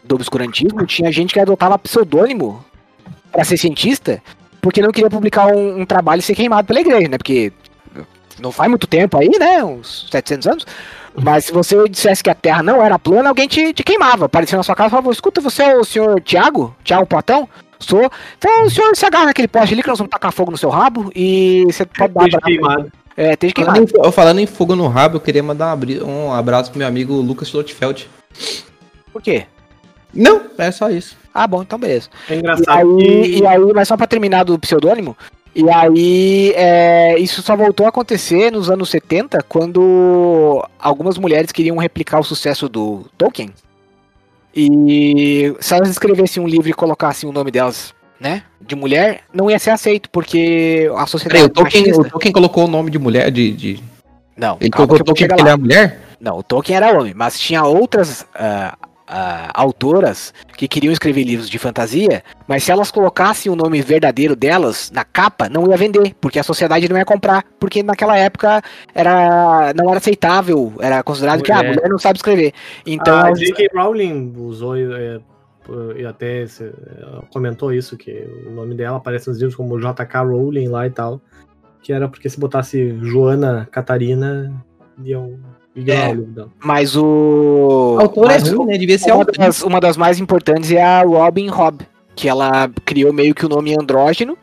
do 0.03 0.15
obscurantismo, 0.15 0.85
tinha 0.85 1.11
gente 1.11 1.33
que 1.33 1.39
adotava 1.39 1.77
pseudônimo 1.79 2.63
pra 3.31 3.43
ser 3.43 3.57
cientista, 3.57 4.21
porque 4.61 4.81
não 4.81 4.91
queria 4.91 5.09
publicar 5.09 5.47
um, 5.47 5.81
um 5.81 5.85
trabalho 5.85 6.19
e 6.19 6.23
ser 6.23 6.35
queimado 6.35 6.67
pela 6.67 6.81
igreja, 6.81 7.07
né? 7.07 7.17
Porque 7.17 7.51
não 8.39 8.51
faz 8.51 8.69
muito 8.69 8.87
tempo 8.87 9.17
aí, 9.17 9.29
né? 9.39 9.63
Uns 9.63 10.07
700 10.11 10.47
anos. 10.47 10.65
Mas 11.15 11.45
se 11.45 11.51
você 11.51 11.87
dissesse 11.89 12.23
que 12.23 12.29
a 12.29 12.35
Terra 12.35 12.63
não 12.63 12.83
era 12.83 12.97
plana, 12.97 13.29
alguém 13.29 13.47
te, 13.47 13.73
te 13.73 13.83
queimava. 13.83 14.25
Aparecia 14.25 14.57
na 14.57 14.63
sua 14.63 14.75
casa 14.75 14.87
e 14.87 14.91
falava, 14.91 15.11
escuta, 15.11 15.41
você 15.41 15.63
é 15.63 15.75
o 15.75 15.83
senhor 15.83 16.21
Tiago? 16.21 16.75
Tiago 16.83 17.05
Platão? 17.05 17.47
Sou. 17.79 18.09
Então 18.37 18.65
o 18.65 18.69
senhor 18.69 18.95
se 18.95 19.05
agarra 19.05 19.25
naquele 19.25 19.47
poste 19.47 19.73
ali 19.73 19.81
que 19.81 19.89
nós 19.89 19.97
vamos 19.97 20.11
tacar 20.11 20.31
fogo 20.31 20.51
no 20.51 20.57
seu 20.57 20.69
rabo 20.69 21.11
e 21.15 21.63
você 21.65 21.85
pode 21.85 22.31
dar 22.31 22.41
queimado. 22.41 22.91
É, 23.17 23.35
Falando 23.35 23.53
queimado. 23.53 24.07
em, 24.07 24.11
falando 24.11 24.39
em 24.39 24.45
fogo 24.45 24.75
no 24.75 24.87
rabo, 24.87 25.17
eu 25.17 25.21
queria 25.21 25.43
mandar 25.43 25.75
um, 25.75 26.27
um 26.27 26.33
abraço 26.33 26.69
pro 26.71 26.79
meu 26.79 26.87
amigo 26.87 27.13
Lucas 27.15 27.51
Lotfeld. 27.51 28.09
Por 29.11 29.21
quê? 29.21 29.45
Não, 30.13 30.41
é 30.57 30.71
só 30.71 30.89
isso. 30.89 31.17
Ah, 31.33 31.47
bom, 31.47 31.61
então 31.61 31.79
beleza. 31.79 32.09
É 32.29 32.35
E 32.35 32.39
engraçado 32.39 32.69
aí, 32.77 32.85
que 32.97 33.39
e 33.39 33.47
aí, 33.47 33.59
mas 33.73 33.87
só 33.87 33.97
pra 33.97 34.07
terminar 34.07 34.43
do 34.43 34.57
pseudônimo, 34.59 35.17
e 35.55 35.69
aí 35.69 36.53
é, 36.55 37.19
isso 37.19 37.41
só 37.41 37.55
voltou 37.55 37.85
a 37.85 37.89
acontecer 37.89 38.51
nos 38.51 38.69
anos 38.69 38.89
70, 38.89 39.41
quando 39.43 40.65
algumas 40.79 41.17
mulheres 41.17 41.51
queriam 41.51 41.77
replicar 41.77 42.19
o 42.19 42.23
sucesso 42.23 42.69
do 42.69 43.05
Tolkien. 43.17 43.51
E 44.55 45.53
se 45.59 45.73
elas 45.73 45.89
escrevessem 45.89 46.41
um 46.43 46.47
livro 46.47 46.69
e 46.69 46.73
colocassem 46.73 47.29
o 47.29 47.31
nome 47.33 47.51
delas, 47.51 47.93
né, 48.19 48.43
de 48.59 48.75
mulher, 48.75 49.21
não 49.33 49.49
ia 49.49 49.57
ser 49.57 49.71
aceito, 49.71 50.09
porque 50.09 50.89
a 50.95 51.05
sociedade 51.05 51.41
Peraí, 51.41 51.45
o 51.45 51.49
Tolkien, 51.49 51.83
machista- 51.83 52.07
o 52.07 52.11
Tolkien 52.11 52.31
colocou 52.33 52.65
o 52.65 52.67
nome 52.67 52.91
de 52.91 52.99
mulher, 52.99 53.31
de... 53.31 53.51
de... 53.51 53.83
Não, 54.37 54.57
Ele 54.59 54.69
colocou 54.71 54.97
o 54.97 55.03
Tolkien 55.03 55.27
porque 55.27 55.41
ele 55.41 55.49
é 55.49 55.55
mulher? 55.57 56.01
Não, 56.19 56.37
o 56.37 56.43
Tolkien 56.43 56.77
era 56.77 56.97
homem, 56.97 57.13
mas 57.15 57.39
tinha 57.39 57.63
outras 57.63 58.25
ah, 58.35 58.77
ah, 59.11 59.51
autoras 59.53 60.33
que 60.57 60.67
queriam 60.67 60.93
escrever 60.93 61.23
livros 61.25 61.49
de 61.49 61.59
fantasia, 61.59 62.23
mas 62.47 62.63
se 62.63 62.71
elas 62.71 62.89
colocassem 62.89 63.51
o 63.51 63.55
nome 63.55 63.81
verdadeiro 63.81 64.35
delas 64.35 64.89
na 64.91 65.03
capa, 65.03 65.49
não 65.49 65.67
ia 65.69 65.75
vender, 65.75 66.15
porque 66.21 66.39
a 66.39 66.43
sociedade 66.43 66.87
não 66.87 66.97
ia 66.97 67.03
comprar, 67.03 67.43
porque 67.59 67.83
naquela 67.83 68.17
época 68.17 68.61
era 68.95 69.73
não 69.75 69.89
era 69.89 69.97
aceitável, 69.97 70.73
era 70.79 71.03
considerado 71.03 71.43
que 71.43 71.51
a 71.51 71.57
Mulher. 71.57 71.75
mulher 71.75 71.89
não 71.89 71.99
sabe 71.99 72.17
escrever. 72.17 72.53
Então, 72.85 73.17
a 73.17 73.27
elas- 73.27 73.39
J.K. 73.39 73.67
Rowling 73.75 74.33
usou 74.37 74.75
é, 74.77 75.19
e 75.97 76.05
até 76.05 76.45
ela 77.01 77.23
comentou 77.33 77.73
isso, 77.73 77.97
que 77.97 78.11
o 78.47 78.51
nome 78.51 78.75
dela 78.75 78.97
aparece 78.97 79.27
nos 79.27 79.37
livros 79.37 79.55
como 79.55 79.79
J.K. 79.79 80.21
Rowling 80.23 80.69
lá 80.69 80.87
e 80.87 80.89
tal, 80.89 81.21
que 81.81 81.91
era 81.91 82.07
porque 82.07 82.29
se 82.29 82.39
botasse 82.39 82.97
Joana 83.01 83.67
Catarina, 83.71 84.53
iam 85.03 85.39
É. 85.75 86.13
dela. 86.15 86.49
mas 86.63 86.95
o 86.97 87.97
A 87.99 88.03
autora 88.03 88.33
é 88.33 88.39
mas 88.39 88.51
ruim, 88.51 88.67
né? 88.67 88.77
Devia 88.77 88.99
ser 88.99 89.13
uma 89.13 89.25
das, 89.25 89.61
uma 89.63 89.79
das 89.79 89.95
mais 89.97 90.19
importantes 90.19 90.71
é 90.71 90.83
a 90.83 91.01
Robin 91.03 91.49
Hobb, 91.49 91.81
que 92.15 92.27
ela 92.27 92.69
criou 92.85 93.13
meio 93.13 93.33
que 93.33 93.45
o 93.45 93.49
nome 93.49 93.73
andrógeno 93.73 94.37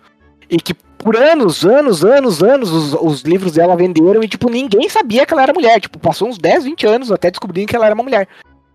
e 0.51 0.57
que 0.57 0.73
por 0.73 1.17
anos, 1.17 1.65
anos, 1.65 2.03
anos, 2.05 2.43
anos 2.43 2.71
os, 2.73 2.95
os 2.95 3.23
livros 3.23 3.53
dela 3.53 3.77
venderam 3.77 4.23
e 4.23 4.29
tipo 4.29 4.51
ninguém 4.51 4.89
sabia 4.89 5.25
que 5.27 5.33
ela 5.33 5.43
era 5.43 5.53
mulher, 5.53 5.81
tipo 5.81 5.99
passou 5.99 6.29
uns 6.29 6.39
10, 6.39 6.65
20 6.65 6.87
anos 6.87 7.13
até 7.13 7.31
descobrirem 7.31 7.67
que 7.67 7.77
ela 7.77 7.87
era 7.87 7.95
uma 7.95 8.03
mulher. 8.05 8.27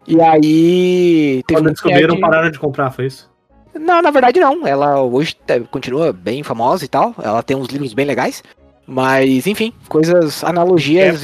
E 0.08 0.20
aí 0.22 1.44
teve 1.48 1.60
Quando 1.62 1.72
descobriram, 1.72 2.10
nerd- 2.16 2.22
pararam 2.22 2.52
de 2.52 2.60
comprar, 2.60 2.92
foi 2.92 3.08
isso? 3.08 3.32
Não, 3.80 4.02
na 4.02 4.12
verdade 4.12 4.39
não. 4.39 4.68
Ela 4.68 5.02
hoje 5.02 5.36
tá- 5.36 5.60
continua 5.72 6.13
bem 6.13 6.44
famosa 6.44 6.86
e 6.86 6.88
tal. 6.88 7.16
Ela 7.22 7.42
tem 7.42 7.58
uns 7.58 7.68
livros 7.70 7.94
bem 7.94 8.06
legais. 8.06 8.44
Mas, 8.86 9.48
enfim, 9.48 9.72
coisas, 9.88 10.43
analogias 10.43 11.22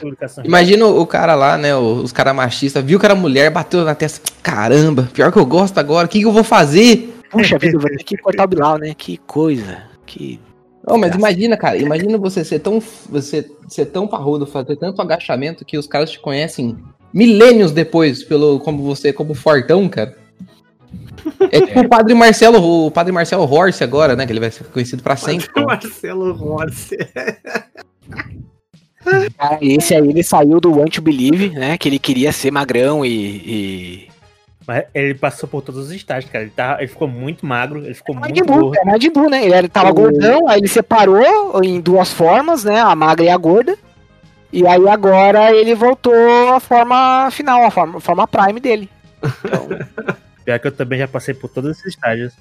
publicação. 0.00 0.44
Imagina 0.44 0.86
o 0.86 1.06
cara 1.06 1.34
lá, 1.34 1.58
né? 1.58 1.76
o- 1.76 1.96
Os 2.02 2.10
caras 2.12 2.34
machistas, 2.34 2.82
viu 2.82 2.98
que 2.98 3.04
era 3.04 3.14
mulher, 3.14 3.50
bateu 3.50 3.84
na 3.84 3.94
testa. 3.94 4.20
Caramba, 4.42 5.08
pior 5.12 5.30
que 5.30 5.38
eu 5.38 5.44
gosto 5.44 5.76
agora, 5.78 6.06
o 6.06 6.08
que, 6.08 6.20
que 6.20 6.24
eu 6.26 6.32
vou 6.32 6.44
fazer? 6.44 7.14
Puxa 7.30 7.58
vida, 7.58 7.78
ter 7.78 8.04
que 8.04 8.16
cortar 8.16 8.44
o 8.44 8.48
Bilal, 8.48 8.78
né? 8.78 8.94
Que 8.96 9.18
coisa. 9.18 9.82
Que. 10.06 10.40
Não, 10.88 10.96
mas 10.96 11.14
imagina, 11.14 11.56
cara, 11.56 11.76
imagina 11.76 12.16
você 12.16 12.44
ser 12.44 12.60
tão, 12.60 12.80
você 13.10 13.50
ser 13.68 13.86
tão 13.86 14.06
parrudo, 14.06 14.46
fazer 14.46 14.76
tanto 14.76 15.02
agachamento 15.02 15.64
que 15.64 15.76
os 15.76 15.86
caras 15.86 16.10
te 16.12 16.20
conhecem 16.20 16.78
milênios 17.12 17.72
depois, 17.72 18.22
pelo 18.22 18.60
como 18.60 18.82
você, 18.84 19.12
como 19.12 19.34
fortão, 19.34 19.88
cara. 19.88 20.14
É 21.50 21.60
tipo 21.60 21.80
o 21.80 21.88
Padre 21.88 22.14
Marcelo, 22.14 22.86
o 22.86 22.90
Padre 22.90 23.12
Marcelo 23.12 23.42
Horse 23.50 23.82
agora, 23.84 24.14
né? 24.16 24.26
Que 24.26 24.32
ele 24.32 24.40
vai 24.40 24.50
ser 24.50 24.64
conhecido 24.64 25.02
pra 25.02 25.16
sempre. 25.16 25.48
Marcelo 25.64 26.32
Rossi. 26.32 26.96
Cara, 29.38 29.58
esse 29.60 29.94
aí 29.94 30.08
ele 30.08 30.22
saiu 30.22 30.60
do 30.60 30.76
Want 30.78 30.94
to 30.94 31.02
Believe, 31.02 31.50
né? 31.50 31.78
Que 31.78 31.88
ele 31.88 31.98
queria 31.98 32.32
ser 32.32 32.50
magrão 32.50 33.04
e. 33.04 33.10
e... 33.12 34.08
Mas 34.66 34.84
ele 34.92 35.14
passou 35.14 35.48
por 35.48 35.62
todos 35.62 35.86
os 35.86 35.92
estágios, 35.92 36.30
cara. 36.30 36.42
Ele, 36.42 36.52
tá, 36.54 36.76
ele 36.80 36.88
ficou 36.88 37.06
muito 37.06 37.46
magro, 37.46 37.78
ele 37.84 37.94
ficou 37.94 38.16
muito 38.16 38.28
Majin 38.28 38.42
Buu, 38.42 38.72
gordo. 38.72 39.28
é 39.28 39.30
né? 39.30 39.44
Ele 39.44 39.54
era- 39.54 39.68
tava 39.68 39.90
O- 39.90 39.94
gordão, 39.94 40.48
aí 40.48 40.58
ele 40.58 40.66
separou 40.66 41.62
em 41.62 41.80
duas 41.80 42.12
formas, 42.12 42.64
né? 42.64 42.80
A 42.80 42.96
magra 42.96 43.24
e 43.26 43.28
a 43.28 43.36
gorda. 43.36 43.78
E 44.52 44.66
aí 44.66 44.88
agora 44.88 45.52
ele 45.54 45.74
voltou 45.74 46.12
à 46.52 46.58
forma 46.58 47.28
final, 47.30 47.62
a 47.64 47.70
forma, 47.70 47.98
a 47.98 48.00
forma 48.00 48.26
prime 48.26 48.58
dele. 48.58 48.90
Então, 49.44 49.68
Pior 50.46 50.60
que 50.60 50.68
eu 50.68 50.72
também 50.72 51.00
já 51.00 51.08
passei 51.08 51.34
por 51.34 51.50
todos 51.50 51.72
esses 51.72 51.86
estágios. 51.86 52.32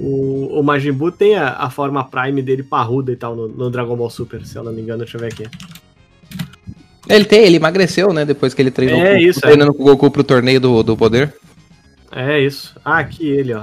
O, 0.00 0.60
o 0.60 0.62
Majin 0.62 0.92
Buu 0.92 1.12
tem 1.12 1.36
a, 1.36 1.50
a 1.50 1.68
forma 1.68 2.02
Prime 2.02 2.40
dele 2.40 2.62
parruda 2.62 3.12
e 3.12 3.16
tal 3.16 3.36
no, 3.36 3.46
no 3.46 3.70
Dragon 3.70 3.94
Ball 3.94 4.08
Super, 4.08 4.46
se 4.46 4.56
eu 4.56 4.64
não 4.64 4.72
me 4.72 4.80
engano, 4.80 5.00
deixa 5.00 5.18
eu 5.18 5.20
ver 5.20 5.32
aqui. 5.32 5.44
Ele 7.06 7.24
tem, 7.26 7.44
ele 7.44 7.56
emagreceu, 7.56 8.14
né? 8.14 8.24
Depois 8.24 8.54
que 8.54 8.62
ele 8.62 8.70
treinou 8.70 8.98
É 8.98 9.12
com, 9.12 9.18
isso, 9.18 9.40
treinando 9.40 9.74
com 9.74 9.82
o 9.82 9.86
Goku 9.86 10.10
pro 10.10 10.24
torneio 10.24 10.58
do, 10.58 10.82
do 10.82 10.96
poder. 10.96 11.34
É 12.10 12.40
isso. 12.40 12.74
Ah, 12.82 12.98
aqui 12.98 13.28
ele, 13.28 13.52
ó. 13.52 13.62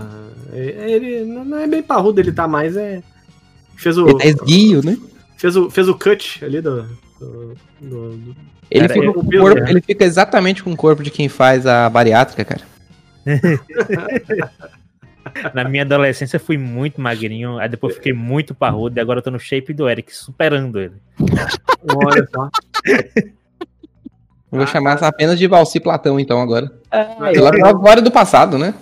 É- 0.54 0.92
Ele 0.92 1.26
não 1.26 1.44
não 1.44 1.58
é 1.58 1.68
bem 1.68 1.82
parrudo, 1.82 2.20
ele 2.22 2.32
tá 2.32 2.48
mais 2.48 2.78
é. 2.78 3.02
Fez 3.76 3.98
o, 3.98 4.08
Ele 4.08 4.20
tá 4.20 4.26
esguio, 4.28 4.86
né? 4.86 4.96
fez 5.38 5.56
o, 5.56 5.72
fez 5.72 5.90
o 5.90 5.96
cut 5.96 6.46
ali 6.46 6.62
do. 6.62 6.88
Do, 7.24 7.56
do- 7.82 8.18
do- 8.18 8.36
Ele, 8.72 8.88
Cara, 8.88 8.94
fica 8.94 9.06
eu- 9.06 9.14
com 9.14 9.20
o 9.22 9.34
eu- 9.34 9.42
corpo, 9.42 9.70
ele 9.70 9.82
fica 9.82 10.04
exatamente 10.04 10.64
com 10.64 10.72
o 10.72 10.76
corpo 10.78 11.04
de 11.04 11.12
quem 11.12 11.30
faz 11.30 11.66
a 11.68 11.90
bariátrica, 11.90 12.44
cara. 12.46 12.62
Na 15.54 15.64
minha 15.64 15.84
adolescência 15.84 16.38
fui 16.40 16.58
muito 16.58 17.00
magrinho, 17.00 17.58
aí 17.58 17.70
depois 17.70 17.96
fiquei 17.96 18.12
muito 18.14 18.54
parrudo 18.54 18.98
e 18.98 19.02
agora 19.02 19.20
eu 19.20 19.24
tô 19.24 19.32
no 19.32 19.40
shape 19.40 19.74
do 19.74 19.90
Eric, 19.90 20.14
superando 20.16 20.80
ele. 20.80 20.96
Olha 21.96 22.28
só. 22.34 22.50
Eu 24.52 24.58
vou 24.60 24.68
chamar 24.68 24.96
essa 24.96 25.08
apenas 25.08 25.40
de 25.40 25.48
Valci 25.48 25.80
Platão, 25.80 26.20
então, 26.20 26.40
agora. 26.42 26.72
Pela 27.34 27.52
pela 27.52 27.74
glória 27.74 28.02
do 28.04 28.12
passado, 28.12 28.58
né? 28.58 28.74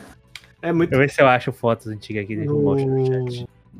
É 0.61 0.73
muito. 0.73 0.89
Deixa 0.89 0.95
eu 1.03 1.07
ver 1.07 1.13
se 1.13 1.21
eu 1.21 1.27
acho 1.27 1.51
fotos 1.53 1.87
antigas 1.87 2.23
aqui. 2.23 2.35
No, 2.35 2.75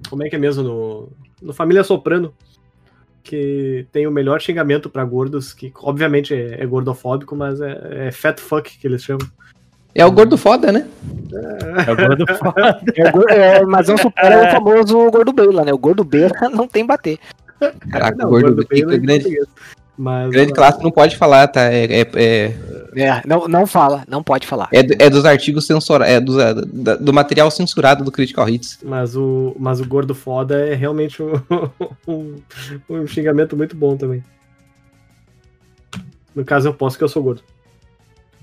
como 0.09 0.23
é 0.23 0.29
que 0.29 0.35
é 0.35 0.39
mesmo? 0.39 0.63
No, 0.63 1.09
no 1.41 1.53
Família 1.53 1.83
Soprano. 1.83 2.33
Que 3.23 3.85
tem 3.91 4.07
o 4.07 4.11
melhor 4.11 4.41
xingamento 4.41 4.89
pra 4.89 5.03
gordos, 5.05 5.53
que 5.53 5.71
obviamente 5.81 6.33
é, 6.33 6.61
é 6.61 6.65
gordofóbico, 6.65 7.35
mas 7.35 7.61
é, 7.61 8.07
é 8.07 8.11
fat 8.11 8.39
fuck 8.39 8.77
que 8.77 8.87
eles 8.87 9.03
chamam. 9.03 9.27
É 9.93 10.05
o 10.05 10.11
gordo 10.11 10.37
foda, 10.37 10.71
né? 10.71 10.87
É 11.85 11.91
o 11.91 11.95
gordo 11.95 12.25
foda. 12.37 12.81
é 12.95 13.11
gor- 13.11 13.29
é, 13.29 13.65
mas 13.65 13.87
não 13.87 13.97
supera 13.97 14.47
o 14.47 14.51
famoso 14.51 15.11
gordo 15.11 15.33
beira, 15.33 15.65
né? 15.65 15.73
O 15.73 15.77
gordo 15.77 16.03
beira 16.03 16.33
não 16.49 16.67
tem 16.67 16.85
bater. 16.85 17.19
Caraca, 17.91 18.17
Não, 18.17 18.27
o 18.27 18.29
gordo, 18.31 18.65
bem 18.67 18.79
fica 18.79 18.91
no 18.91 19.01
grande, 19.01 19.23
português. 19.23 19.47
Mas, 19.97 20.31
grande 20.31 20.51
ah, 20.51 20.55
clássico 20.55 20.83
não 20.83 20.91
pode 20.91 21.17
falar, 21.17 21.47
tá? 21.47 21.61
É, 21.71 22.01
é, 22.15 22.53
é, 22.95 23.01
É, 23.03 23.21
não, 23.25 23.47
não 23.47 23.65
fala, 23.67 24.03
não 24.07 24.21
pode 24.23 24.45
falar. 24.47 24.69
é 24.73 24.83
do- 24.83 24.95
é 25.01 25.09
dos 25.09 25.25
artigos 25.25 25.65
censurados, 25.65 26.37
é 26.37 26.49
é, 26.49 26.53
da- 26.53 26.95
do 26.95 27.13
material 27.13 27.49
censurado 27.51 28.03
do 28.03 28.11
Critical 28.11 28.47
Hits. 28.49 28.79
Mas 28.83 29.15
o, 29.15 29.55
mas 29.59 29.79
o 29.79 29.85
gordo 29.85 30.13
foda 30.15 30.59
é 30.65 30.73
realmente 30.75 31.21
um, 31.23 31.31
um, 32.07 32.35
um 32.89 33.07
xingamento 33.07 33.55
muito 33.55 33.75
bom 33.75 33.95
também. 33.95 34.23
No 36.35 36.45
caso, 36.45 36.67
eu 36.69 36.73
posso 36.73 36.97
que 36.97 37.03
eu 37.03 37.09
sou 37.09 37.21
gordo. 37.23 37.41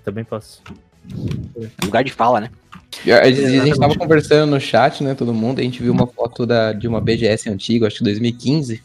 Também 0.04 0.24
posso. 0.24 0.62
Lugar 1.82 2.04
de 2.04 2.12
fala, 2.12 2.40
né? 2.40 2.50
A 3.04 3.06
gente, 3.06 3.14
a 3.16 3.24
gente 3.30 3.40
Exatamente. 3.40 3.78
tava 3.78 3.96
conversando 3.96 4.50
no 4.50 4.61
chat, 4.61 5.02
né, 5.04 5.14
todo 5.14 5.32
mundo, 5.32 5.61
a 5.61 5.62
gente 5.62 5.82
viu 5.82 5.92
uma 5.92 6.06
foto 6.06 6.44
da, 6.44 6.72
de 6.72 6.88
uma 6.88 7.00
BGS 7.00 7.48
antiga, 7.48 7.87
acho 7.87 7.98
que 7.98 8.04
2015. 8.04 8.82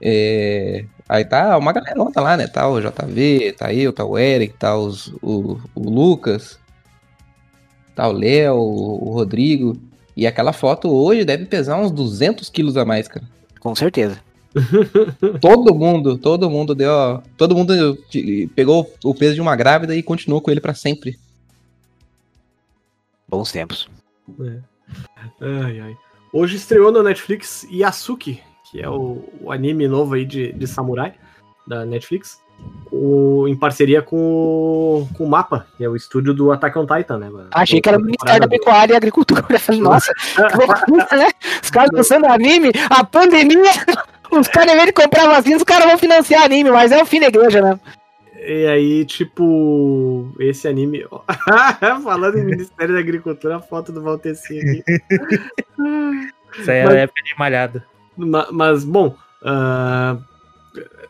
É, 0.00 0.84
aí 1.10 1.24
tá 1.24 1.58
uma 1.58 1.72
galera 1.72 1.96
tá 2.12 2.20
lá, 2.20 2.36
né? 2.36 2.46
Tá 2.46 2.68
o 2.68 2.80
JV, 2.80 3.52
tá 3.58 3.74
eu, 3.74 3.92
tá 3.92 4.04
o 4.04 4.16
Eric, 4.16 4.54
tá 4.56 4.78
os, 4.78 5.08
o, 5.20 5.60
o 5.74 5.90
Lucas, 5.90 6.58
tá 7.96 8.08
o 8.08 8.12
Léo, 8.12 8.56
o, 8.56 9.12
Rodrigo. 9.12 9.76
E 10.16 10.26
aquela 10.26 10.52
foto 10.52 10.88
hoje 10.88 11.24
deve 11.24 11.46
pesar 11.46 11.78
uns 11.78 11.90
200 11.90 12.48
quilos 12.48 12.76
a 12.76 12.84
mais, 12.84 13.08
cara. 13.08 13.26
Com 13.58 13.74
certeza. 13.74 14.20
Todo 15.40 15.74
mundo, 15.74 16.18
todo 16.18 16.50
mundo 16.50 16.74
deu, 16.74 16.90
ó, 16.90 17.22
todo 17.36 17.54
mundo 17.54 17.72
pegou 18.56 18.92
o 19.04 19.14
peso 19.14 19.34
de 19.34 19.40
uma 19.40 19.54
grávida 19.54 19.94
e 19.94 20.02
continuou 20.02 20.40
com 20.40 20.50
ele 20.50 20.60
pra 20.60 20.74
sempre. 20.74 21.16
Bons 23.28 23.52
tempos. 23.52 23.88
Ai, 25.40 25.80
ai. 25.80 25.96
Hoje 26.32 26.56
estreou 26.56 26.90
no 26.90 27.00
Netflix 27.00 27.64
Yasuki, 27.70 28.40
que 28.70 28.80
é 28.80 28.88
o, 28.88 29.22
o 29.40 29.50
anime 29.52 29.88
novo 29.88 30.14
aí 30.14 30.24
de, 30.24 30.52
de 30.52 30.66
samurai 30.66 31.14
da 31.66 31.84
Netflix, 31.84 32.40
o- 32.90 33.46
em 33.48 33.56
parceria 33.56 34.02
com, 34.02 34.16
o- 34.16 35.08
com 35.16 35.24
o 35.24 35.28
Mapa, 35.28 35.66
que 35.76 35.84
é 35.84 35.88
o 35.88 35.96
estúdio 35.96 36.32
do 36.34 36.52
Attack 36.52 36.78
on 36.78 36.86
Titan, 36.86 37.18
né? 37.18 37.30
Achei 37.52 37.80
que 37.80 37.88
era 37.88 37.98
o 37.98 38.02
Ministério 38.02 38.40
da 38.40 38.48
Pecuária 38.48 38.92
e 38.94 38.96
Agricultura. 38.96 39.42
Nossa, 39.80 40.12
que 40.14 40.40
loucura, 40.66 41.06
né? 41.16 41.28
Os 41.62 41.70
caras 41.70 41.90
lançando 41.92 42.26
anime, 42.26 42.70
a 42.90 43.04
pandemia, 43.04 43.70
os 44.30 44.46
caras, 44.48 44.72
em 44.72 44.76
vez 44.76 44.86
de 44.86 44.92
comprar 44.92 45.26
vacina, 45.26 45.56
os 45.56 45.64
caras 45.64 45.86
vão 45.86 45.98
financiar 45.98 46.42
anime, 46.44 46.70
mas 46.70 46.92
é 46.92 47.02
o 47.02 47.06
fim 47.06 47.20
da 47.20 47.26
igreja, 47.28 47.60
né? 47.62 47.78
E 48.42 48.66
aí, 48.66 49.04
tipo, 49.04 50.32
esse 50.40 50.66
anime. 50.66 51.04
Falando 52.02 52.38
em 52.38 52.44
Ministério 52.44 52.94
da 52.94 53.00
Agricultura, 53.00 53.56
a 53.56 53.60
foto 53.60 53.92
do 53.92 54.02
Valteci 54.02 54.58
aqui. 54.58 54.82
Isso 56.58 56.70
aí 56.70 56.78
é 56.78 56.84
Mas- 56.84 56.94
a 56.94 56.98
época 57.00 57.22
de 57.22 57.38
malhado. 57.38 57.82
Ma- 58.16 58.48
Mas, 58.50 58.84
bom. 58.84 59.14
ah, 59.44 60.16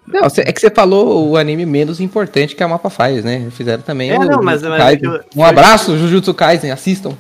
Não, 0.07 0.23
é 0.25 0.53
que 0.53 0.61
você 0.61 0.71
falou 0.71 1.29
o 1.31 1.37
anime 1.37 1.65
menos 1.67 2.01
importante 2.01 2.57
que 2.57 2.63
a 2.63 2.69
Mapa 2.69 2.91
faz, 2.91 3.25
né? 3.25 3.49
Fizeram 3.51 3.83
também 3.83 4.11
É, 4.11 4.19
o 4.19 4.25
não, 4.25 4.43
mas- 4.43 4.63
mas 4.63 4.81
é 4.81 4.97
que 4.97 5.07
eu- 5.07 5.13
Um 5.13 5.41
foi- 5.41 5.45
abraço, 5.45 5.97
Jujutsu 5.97 6.35
Kaisen, 6.35 6.71
assistam. 6.71 7.17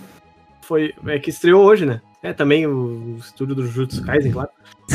foi. 0.62 0.92
É 1.06 1.18
que 1.18 1.30
estreou 1.30 1.64
hoje, 1.64 1.84
né? 1.86 2.00
É 2.22 2.32
também 2.32 2.66
o 2.66 3.16
estúdio 3.18 3.54
do 3.54 3.64
Jujutsu 3.66 4.02
Kaisen, 4.04 4.32
claro. 4.32 4.50
E, 4.90 4.94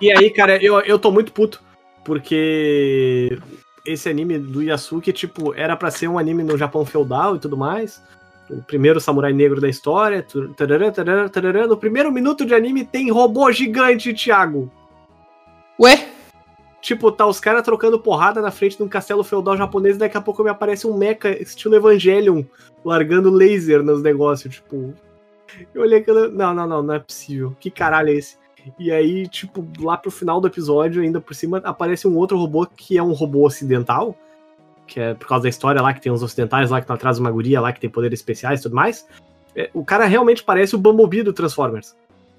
e 0.06 0.12
aí, 0.12 0.30
cara, 0.30 0.56
eu, 0.62 0.80
eu 0.80 0.98
tô 0.98 1.10
muito 1.10 1.32
puto. 1.32 1.60
Porque 2.04 3.38
esse 3.86 4.08
anime 4.08 4.38
do 4.38 4.60
Yasuki, 4.62 5.12
tipo, 5.12 5.54
era 5.54 5.76
pra 5.76 5.90
ser 5.90 6.08
um 6.08 6.18
anime 6.18 6.42
no 6.42 6.58
Japão 6.58 6.84
feudal 6.84 7.36
e 7.36 7.38
tudo 7.38 7.56
mais. 7.56 8.02
O 8.50 8.62
primeiro 8.62 9.00
samurai 9.00 9.32
negro 9.32 9.60
da 9.60 9.68
história. 9.68 10.24
tarará, 10.56 10.90
tarará, 10.90 11.28
tarará. 11.28 11.66
No 11.66 11.76
primeiro 11.76 12.12
minuto 12.12 12.44
de 12.44 12.54
anime 12.54 12.84
tem 12.84 13.10
robô 13.10 13.50
gigante, 13.52 14.12
Thiago. 14.12 14.70
Ué? 15.80 16.08
Tipo, 16.80 17.12
tá 17.12 17.26
os 17.26 17.38
caras 17.38 17.62
trocando 17.62 17.98
porrada 17.98 18.40
na 18.40 18.50
frente 18.50 18.76
de 18.76 18.82
um 18.82 18.88
castelo 18.88 19.22
feudal 19.22 19.56
japonês 19.56 19.96
e 19.96 20.00
daqui 20.00 20.16
a 20.16 20.20
pouco 20.20 20.42
me 20.42 20.50
aparece 20.50 20.86
um 20.86 20.96
mecha 20.96 21.30
estilo 21.40 21.76
Evangelion 21.76 22.42
largando 22.84 23.30
laser 23.30 23.82
nos 23.82 24.02
negócios, 24.02 24.56
tipo. 24.56 24.92
Eu 25.72 25.82
olhei 25.82 25.98
aquilo. 25.98 26.30
Não, 26.30 26.52
não, 26.52 26.66
não, 26.66 26.82
não 26.82 26.94
é 26.94 26.98
possível. 26.98 27.56
Que 27.60 27.70
caralho 27.70 28.10
é 28.10 28.14
esse? 28.14 28.36
E 28.78 28.90
aí, 28.92 29.26
tipo, 29.28 29.66
lá 29.80 29.96
pro 29.96 30.10
final 30.10 30.40
do 30.40 30.46
episódio, 30.46 31.02
ainda 31.02 31.20
por 31.20 31.34
cima, 31.34 31.58
aparece 31.64 32.06
um 32.06 32.16
outro 32.16 32.36
robô 32.36 32.66
que 32.66 32.96
é 32.98 33.02
um 33.02 33.12
robô 33.12 33.46
ocidental. 33.46 34.16
Que 34.86 35.00
é 35.00 35.14
por 35.14 35.26
causa 35.26 35.44
da 35.44 35.48
história 35.48 35.80
lá, 35.80 35.92
que 35.92 36.00
tem 36.00 36.12
os 36.12 36.22
ocidentais 36.22 36.70
lá 36.70 36.78
que 36.78 36.84
estão 36.84 36.96
atrás 36.96 37.16
de 37.16 37.22
uma 37.22 37.30
guria 37.30 37.60
lá 37.60 37.72
que 37.72 37.80
tem 37.80 37.88
poderes 37.88 38.20
especiais 38.20 38.60
e 38.60 38.62
tudo 38.64 38.76
mais. 38.76 39.06
É, 39.54 39.70
o 39.72 39.84
cara 39.84 40.04
realmente 40.06 40.42
parece 40.42 40.74
o 40.74 40.78
Bumblebee 40.78 41.22
do 41.22 41.32
Transformers. 41.32 41.94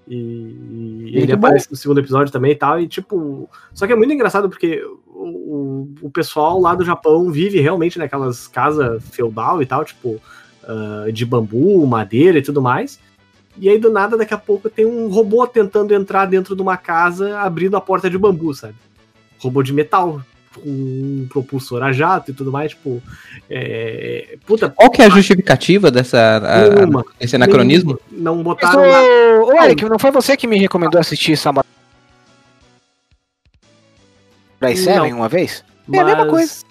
E, 0.07 0.15
e 0.15 1.07
ele 1.07 1.17
Muito 1.19 1.37
bom. 1.37 1.47
aparece 1.47 1.71
no 1.71 1.77
segundo 1.77 1.99
episódio 1.99 2.31
também 2.31 2.51
e 2.51 2.55
tal. 2.55 2.79
E 2.79 2.87
tipo. 2.87 3.49
Só 3.73 3.87
que 3.87 3.93
é 3.93 3.95
muito 3.95 4.13
engraçado 4.13 4.49
porque 4.49 4.83
o, 5.07 5.87
o, 6.01 6.09
pessoal 6.09 6.59
lá 6.59 6.75
do 6.75 6.83
Japão 6.83 7.31
vive 7.31 7.59
realmente 7.59 7.97
naquelas 7.97 8.47
casas 8.47 9.01
feudal 9.09 9.61
e 9.61 9.65
tal, 9.65 9.85
tipo, 9.85 10.19
ah, 10.63 11.05
de 11.11 11.25
bambu, 11.25 11.85
madeira 11.85 12.39
e 12.39 12.41
tudo 12.41 12.61
mais. 12.61 12.99
E 13.57 13.69
aí, 13.69 13.77
do 13.77 13.91
nada, 13.91 14.17
daqui 14.17 14.33
a 14.33 14.37
pouco 14.37 14.69
tem 14.69 14.85
um 14.85 15.09
robô 15.09 15.45
tentando 15.45 15.93
entrar 15.93 16.25
dentro 16.25 16.55
de 16.55 16.61
uma 16.61 16.75
casa 16.75 17.37
abrindo 17.39 17.77
a 17.77 17.81
porta 17.81 18.09
de 18.09 18.17
bambu, 18.17 18.53
sabe? 18.53 18.73
Robô 19.37 19.61
de 19.61 19.71
metal, 19.71 20.21
um 20.65 21.27
propulsor 21.29 21.81
a 21.83 21.91
jato 21.91 22.31
e 22.31 22.33
tudo 22.33 22.51
mais, 22.51 22.71
tipo. 22.71 23.01
É... 23.49 24.37
Puta, 24.45 24.69
Qual 24.69 24.89
que 24.91 25.01
é 25.01 25.05
a 25.05 25.09
justificativa 25.09 25.89
dessa 25.89 26.17
a- 26.19 26.63
a- 26.65 26.69
nenhuma. 26.69 27.03
esse 27.19 27.35
anacronismo? 27.35 27.99
Não 28.11 28.41
botaram. 28.43 28.81
ô, 28.81 29.45
ô, 29.47 29.63
Eric, 29.63 29.83
não 29.85 29.97
foi 29.99 30.11
você 30.11 30.35
que 30.37 30.47
me 30.47 30.57
recomendou 30.57 30.99
assistir 30.99 31.35
Samurai 31.37 31.65
Seven 34.75 35.11
Não. 35.11 35.19
uma 35.19 35.29
vez? 35.29 35.63
É 35.91 35.99
a 35.99 36.05
mesma 36.05 36.27
coisa. 36.27 36.63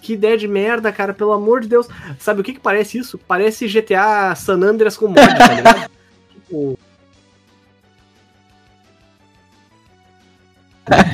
Que 0.00 0.12
ideia 0.14 0.36
de 0.36 0.46
merda, 0.48 0.90
cara, 0.92 1.12
pelo 1.12 1.32
amor 1.32 1.60
de 1.60 1.68
Deus. 1.68 1.86
Sabe 2.18 2.40
o 2.40 2.44
que 2.44 2.54
que 2.54 2.60
parece 2.60 2.98
isso? 2.98 3.18
Parece 3.18 3.66
GTA 3.66 4.34
San 4.34 4.62
Andreas 4.62 4.96
com 4.96 5.08
mod, 5.08 5.16
tá 5.20 5.52
ligado? 5.54 5.90
tipo... 6.32 6.78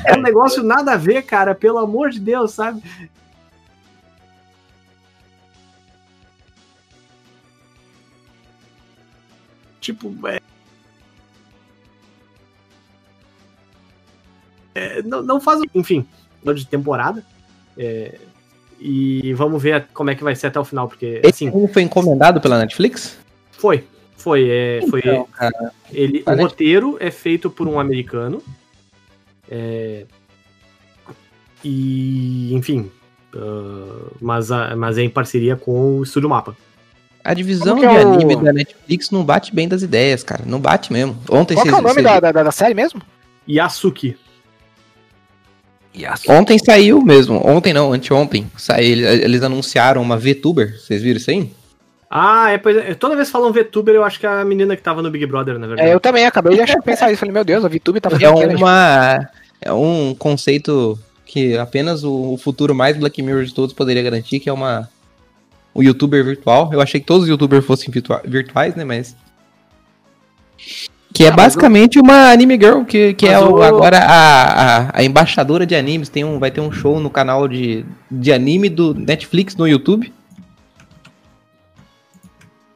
é 0.05 0.17
um 0.17 0.23
negócio 0.23 0.63
nada 0.63 0.93
a 0.93 0.97
ver, 0.97 1.23
cara, 1.23 1.55
pelo 1.55 1.79
amor 1.79 2.11
de 2.11 2.21
Deus, 2.21 2.53
sabe? 2.53 2.83
Tipo, 9.81 10.15
é... 10.27 10.41
é 14.75 15.03
não, 15.03 15.23
não 15.23 15.41
faz. 15.41 15.61
Enfim, 15.75 16.07
de 16.55 16.67
temporada. 16.67 17.25
É, 17.77 18.19
e 18.81 19.33
vamos 19.35 19.63
ver 19.63 19.87
como 19.93 20.11
é 20.11 20.15
que 20.15 20.25
vai 20.25 20.35
ser 20.35 20.47
até 20.47 20.59
o 20.59 20.65
final, 20.65 20.89
porque 20.89 21.21
assim. 21.25 21.49
Esse 21.49 21.73
foi 21.73 21.83
encomendado 21.83 22.41
pela 22.41 22.59
Netflix? 22.59 23.19
Foi, 23.53 23.85
foi, 24.17 24.49
é, 24.49 24.81
foi. 24.89 25.01
Então, 25.01 25.29
ele, 25.93 26.25
o 26.27 26.35
roteiro 26.35 26.97
é 26.99 27.11
feito 27.11 27.51
por 27.51 27.69
um 27.69 27.79
americano 27.79 28.43
é, 29.51 30.05
e, 31.63 32.55
enfim, 32.55 32.91
ah, 33.37 34.11
mas, 34.21 34.51
a- 34.51 34.75
mas 34.77 34.99
é 34.99 35.03
em 35.03 35.11
parceria 35.11 35.57
com 35.57 35.99
o 35.99 36.03
Estúdio 36.03 36.29
Mapa. 36.29 36.57
a 37.23 37.33
divisão 37.35 37.77
de 37.79 37.85
é 37.85 37.89
o- 38.05 38.13
anime 38.13 38.37
da 38.37 38.53
Netflix 38.53 39.11
não 39.11 39.25
bate 39.25 39.55
bem 39.55 39.67
das 39.67 39.83
ideias, 39.83 40.23
cara. 40.23 40.43
Não 40.47 40.61
bate 40.61 40.93
mesmo. 40.93 41.17
Ontem 41.31 41.55
Qual 41.55 41.67
é 41.67 41.69
o 41.71 41.73
nome 41.73 41.89
vocês- 41.95 42.05
da, 42.05 42.21
da, 42.21 42.43
da 42.43 42.53
série 42.53 42.75
mesmo? 42.75 43.01
Yasuki. 43.49 44.17
Yes. 45.97 46.29
Ontem 46.29 46.59
saiu 46.59 47.01
mesmo. 47.01 47.41
Ontem 47.47 47.73
não, 47.73 47.93
anteontem. 47.93 48.51
Saiu, 48.57 48.85
eles, 48.93 49.23
eles 49.23 49.43
anunciaram 49.43 50.03
uma 50.03 50.17
VTuber. 50.19 50.77
Vocês 50.79 51.01
viram 51.01 51.19
isso 51.19 51.31
aí? 51.31 51.53
Ah, 52.11 52.51
é, 52.51 52.59
pois 52.59 52.77
é, 52.77 52.95
toda 52.95 53.15
vez 53.17 53.29
que 53.29 53.33
falam 53.33 53.53
VTuber, 53.53 53.95
eu 53.95 54.03
acho 54.05 54.19
que 54.21 54.27
é 54.27 54.29
a 54.29 54.45
menina 54.45 54.77
que 54.77 54.83
tava 54.83 55.01
no 55.03 55.11
Big 55.11 55.25
Brother, 55.27 55.57
na 55.59 55.67
verdade. 55.69 55.89
É, 55.89 55.95
eu 55.95 56.01
também 56.01 56.27
acabei 56.27 56.55
de 56.57 56.63
achar, 56.63 56.81
pensar 56.83 57.11
isso. 57.11 57.21
Falei, 57.21 57.33
meu 57.33 57.45
Deus, 57.45 57.65
a 57.65 57.69
VTube 57.69 58.01
tá 58.01 58.11
fazendo 58.11 58.39
É 58.43 58.49
gente. 58.51 58.57
uma. 58.57 59.29
É 59.65 59.73
um 59.73 60.15
conceito 60.15 60.99
que 61.25 61.57
apenas 61.57 62.05
o, 62.05 62.37
futuro 62.37 62.75
mais 62.75 62.97
Black 62.99 63.23
Mirror 63.23 63.45
de 63.45 63.55
todos 63.55 63.73
poderia 63.75 64.03
garantir, 64.03 64.39
que 64.41 64.49
é 64.49 64.53
uma. 64.53 64.89
O 65.73 65.83
youtuber 65.83 66.23
virtual. 66.25 66.71
Eu 66.73 66.81
achei 66.81 67.01
que 67.01 67.07
todos 67.07 67.23
os 67.25 67.29
youtubers 67.29 67.65
fossem 67.65 67.91
virtua- 67.91 68.23
virtuais, 68.25 68.75
né? 68.77 68.85
Mas. 68.85 69.17
Que 71.13 71.25
é 71.25 71.29
Ah, 71.29 71.33
basicamente 71.33 71.99
uma 71.99 72.31
anime 72.31 72.55
girl, 72.55 72.83
que, 72.85 73.15
que 73.15 73.27
é 73.27 73.39
o- 73.39 73.55
o- 73.55 73.63
agora 73.63 73.99
a, 73.99 74.89
a, 74.91 74.99
a 74.99 75.03
embaixadora 75.05 75.65
de 75.65 75.75
animes. 75.75 76.09
Tem 76.09 76.25
um, 76.25 76.39
vai 76.39 76.51
ter 76.51 76.61
um 76.61 76.71
show 76.71 77.01
no 77.01 77.09
canal 77.09 77.49
de, 77.49 77.85
de 78.11 78.33
anime 78.33 78.69
do 78.69 78.93
Netflix 78.95 79.57
no 79.57 79.67
YouTube. 79.67 80.13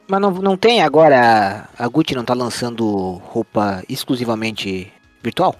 Mas 0.07 0.19
não, 0.21 0.31
não 0.31 0.57
tem 0.57 0.81
agora. 0.81 1.69
A 1.77 1.87
Gucci 1.87 2.15
não 2.15 2.25
tá 2.25 2.33
lançando 2.33 3.21
roupa 3.25 3.83
exclusivamente 3.87 4.91
virtual? 5.21 5.55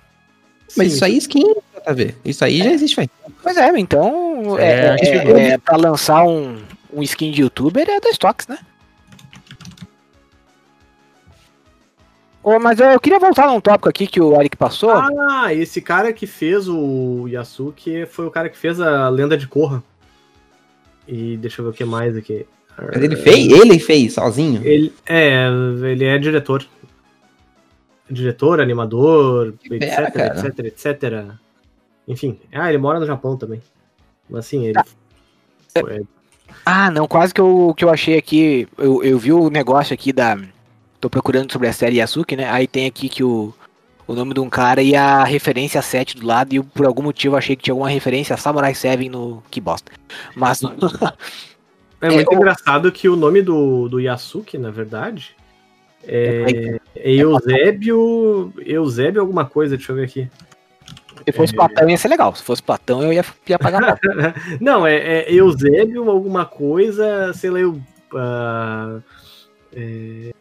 Mas 0.78 0.88
Sim, 0.90 0.96
isso 0.96 1.06
aí 1.06 1.14
é 1.14 1.18
skin, 1.18 1.56
tá 1.84 1.94
ver? 1.94 2.16
Isso 2.24 2.46
aí 2.46 2.60
já 2.60 2.72
existe 2.72 2.96
faz 2.96 3.10
Pois 3.42 3.58
é, 3.58 3.80
então. 3.80 4.58
É, 4.58 4.64
É, 4.64 4.96
é, 5.00 5.06
chegou. 5.06 5.38
é, 5.38 5.58
pra 5.58 5.78
lançar 5.78 6.24
um, 6.26 6.58
um 6.94 7.02
skin 7.04 7.32
de 7.32 7.42
youtuber 7.42 7.88
é 7.90 8.00
da 8.00 8.10
Stocks, 8.10 8.48
né? 8.48 8.58
Ô, 12.42 12.58
mas 12.60 12.80
eu, 12.80 13.00
queria 13.00 13.20
voltar 13.20 13.48
num 13.48 13.60
tópico 13.60 13.90
aqui 13.90 14.08
que 14.08 14.22
o 14.22 14.40
Eric 14.40 14.56
passou. 14.56 14.92
Ah, 14.92 15.54
esse 15.54 15.82
cara 15.82 16.14
que 16.14 16.26
fez 16.26 16.68
o 16.70 17.28
Yasuki 17.28 18.06
foi 18.06 18.26
o 18.26 18.32
cara 18.32 18.50
que 18.50 18.58
fez 18.58 18.80
a 18.80 19.10
Lenda 19.10 19.38
de 19.38 19.48
Korra. 19.48 19.84
E 21.08 21.38
deixa 21.38 21.62
eu 21.62 21.66
ver 21.66 21.72
o 21.72 21.74
que 21.74 21.84
mais 21.84 22.16
aqui. 22.16 22.46
Mas 22.78 23.04
ele 23.04 23.16
fez? 23.18 23.52
Ele 23.52 23.78
fez 23.78 24.14
sozinho? 24.14 24.62
Ele 24.64 24.94
é, 25.06 25.48
ele 25.92 26.06
é 26.06 26.18
diretor. 26.18 26.66
Diretor, 28.10 28.60
animador, 28.60 29.54
Que 29.60 29.76
etc, 29.76 30.16
etc, 30.16 30.60
etc. 30.66 31.26
Enfim, 32.08 32.40
ah, 32.52 32.70
ele 32.70 32.78
mora 32.80 33.00
no 33.00 33.06
Japão 33.06 33.38
também. 33.38 33.62
Mas 34.30 34.46
assim, 34.46 34.66
ele. 34.66 34.80
Foi- 35.80 36.04
Ah, 36.66 36.90
não, 36.90 37.08
quase 37.08 37.34
que 37.34 37.40
eu, 37.42 37.74
que 37.78 37.86
eu 37.86 37.90
achei 37.90 38.18
aqui. 38.18 38.68
Eu, 38.78 39.04
eu 39.04 39.18
vi 39.20 39.32
o 39.32 39.50
negócio 39.50 39.94
aqui 39.94 40.12
da. 40.12 40.38
Tô 41.00 41.10
procurando 41.10 41.52
sobre 41.52 41.68
a 41.68 41.74
série 41.74 41.98
Yasuki, 41.98 42.36
né? 42.36 42.50
Aí 42.50 42.68
tem 42.68 42.86
aqui 42.88 43.08
que 43.08 43.24
o, 43.24 43.54
o 44.08 44.14
nome 44.16 44.34
de 44.34 44.40
um 44.40 44.50
cara 44.50 44.82
e 44.82 44.96
a 44.96 45.24
referência 45.24 45.82
7 45.82 46.18
do 46.18 46.26
lado. 46.26 46.52
E 46.52 46.58
eu, 46.58 46.64
por 46.64 46.86
algum 46.86 47.04
motivo 47.04 47.38
achei 47.38 47.56
que 47.56 47.64
tinha 47.64 47.74
alguma 47.74 47.90
referência 47.90 48.34
a 48.34 48.38
Samurai 48.38 48.74
7 48.74 49.08
no. 49.08 49.44
Que 49.52 49.62
bosta. 49.62 49.92
Mas. 50.36 50.62
É 52.02 52.10
muito 52.10 52.32
É, 52.32 52.34
o- 52.34 52.38
engraçado 52.38 52.90
que 52.94 53.10
o 53.10 53.16
nome 53.18 53.42
do, 53.42 53.90
do 53.90 54.00
Yasuki, 54.00 54.58
na 54.58 54.72
verdade, 54.72 55.36
é, 56.08 56.80
é 56.96 57.12
Eusébio. 57.12 58.54
Eusébio 58.66 59.22
alguma 59.22 59.46
coisa, 59.46 59.76
deixa 59.78 59.92
eu 59.92 59.96
ver 59.96 60.06
aqui. 60.06 60.30
Se 61.26 61.32
fosse 61.34 61.54
Platão 61.54 61.90
ia 61.90 61.98
ser 61.98 62.08
legal. 62.08 62.34
Se 62.34 62.44
fosse 62.44 62.64
Platão 62.64 63.04
eu 63.04 63.14
ia, 63.14 63.26
ia 63.48 63.60
pagar. 63.60 64.00
Não, 64.60 64.88
é, 64.88 64.96
é 64.96 65.34
Eusébio 65.34 66.10
alguma 66.10 66.46
coisa, 66.46 67.32
sei 67.34 67.50
lá, 67.50 67.60
eu. 67.60 67.80
ah, 68.16 69.00
é, 69.74 70.34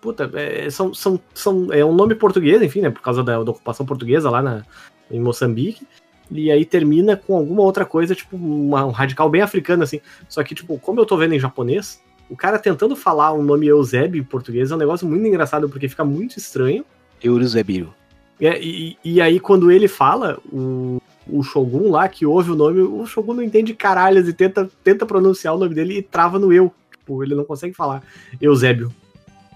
puta, 0.00 0.30
é, 0.34 0.68
são, 0.70 0.94
são, 0.94 1.20
são, 1.34 1.72
é 1.72 1.84
um 1.84 1.94
nome 1.94 2.14
português, 2.14 2.62
enfim, 2.62 2.82
né? 2.82 2.90
Por 2.90 3.02
causa 3.02 3.24
da, 3.24 3.42
da 3.42 3.50
ocupação 3.50 3.84
portuguesa 3.84 4.30
lá 4.30 4.42
na, 4.42 4.64
em 5.10 5.20
Moçambique. 5.20 5.86
E 6.30 6.50
aí 6.50 6.64
termina 6.64 7.16
com 7.16 7.36
alguma 7.36 7.62
outra 7.62 7.84
coisa, 7.84 8.14
tipo, 8.14 8.36
uma- 8.36 8.84
um 8.84 8.90
radical 8.90 9.28
bem 9.28 9.42
africano, 9.42 9.82
assim. 9.82 10.00
Só 10.28 10.44
que, 10.44 10.54
tipo, 10.54 10.78
como 10.78 11.00
eu 11.00 11.06
tô 11.06 11.16
vendo 11.16 11.34
em 11.34 11.40
japonês, 11.40 12.00
o 12.30 12.36
cara 12.36 12.58
tentando 12.58 12.94
falar 12.94 13.32
o 13.32 13.42
nome 13.42 13.66
Eusébio 13.66 14.20
em 14.20 14.24
português 14.24 14.70
é 14.70 14.74
um 14.74 14.78
negócio 14.78 15.06
muito 15.06 15.26
engraçado, 15.26 15.68
porque 15.68 15.88
fica 15.88 16.04
muito 16.04 16.38
estranho. 16.38 16.84
Euruzebiru. 17.22 17.92
É, 18.40 18.58
E, 18.62 18.96
e 19.04 19.20
aí, 19.20 19.40
quando 19.40 19.70
ele 19.70 19.88
fala, 19.88 20.38
o, 20.50 21.02
o 21.26 21.42
Shogun 21.42 21.90
lá, 21.90 22.08
que 22.08 22.24
ouve 22.24 22.52
o 22.52 22.54
nome, 22.54 22.80
o 22.80 23.04
Shogun 23.04 23.34
não 23.34 23.42
entende 23.42 23.74
caralhas 23.74 24.28
e 24.28 24.32
tenta, 24.32 24.70
tenta 24.82 25.04
pronunciar 25.04 25.54
o 25.54 25.58
nome 25.58 25.74
dele 25.74 25.98
e 25.98 26.02
trava 26.02 26.38
no 26.38 26.52
eu. 26.52 26.72
Tipo, 26.90 27.22
ele 27.22 27.34
não 27.34 27.44
consegue 27.44 27.74
falar 27.74 28.02
Eusébio. 28.40 28.92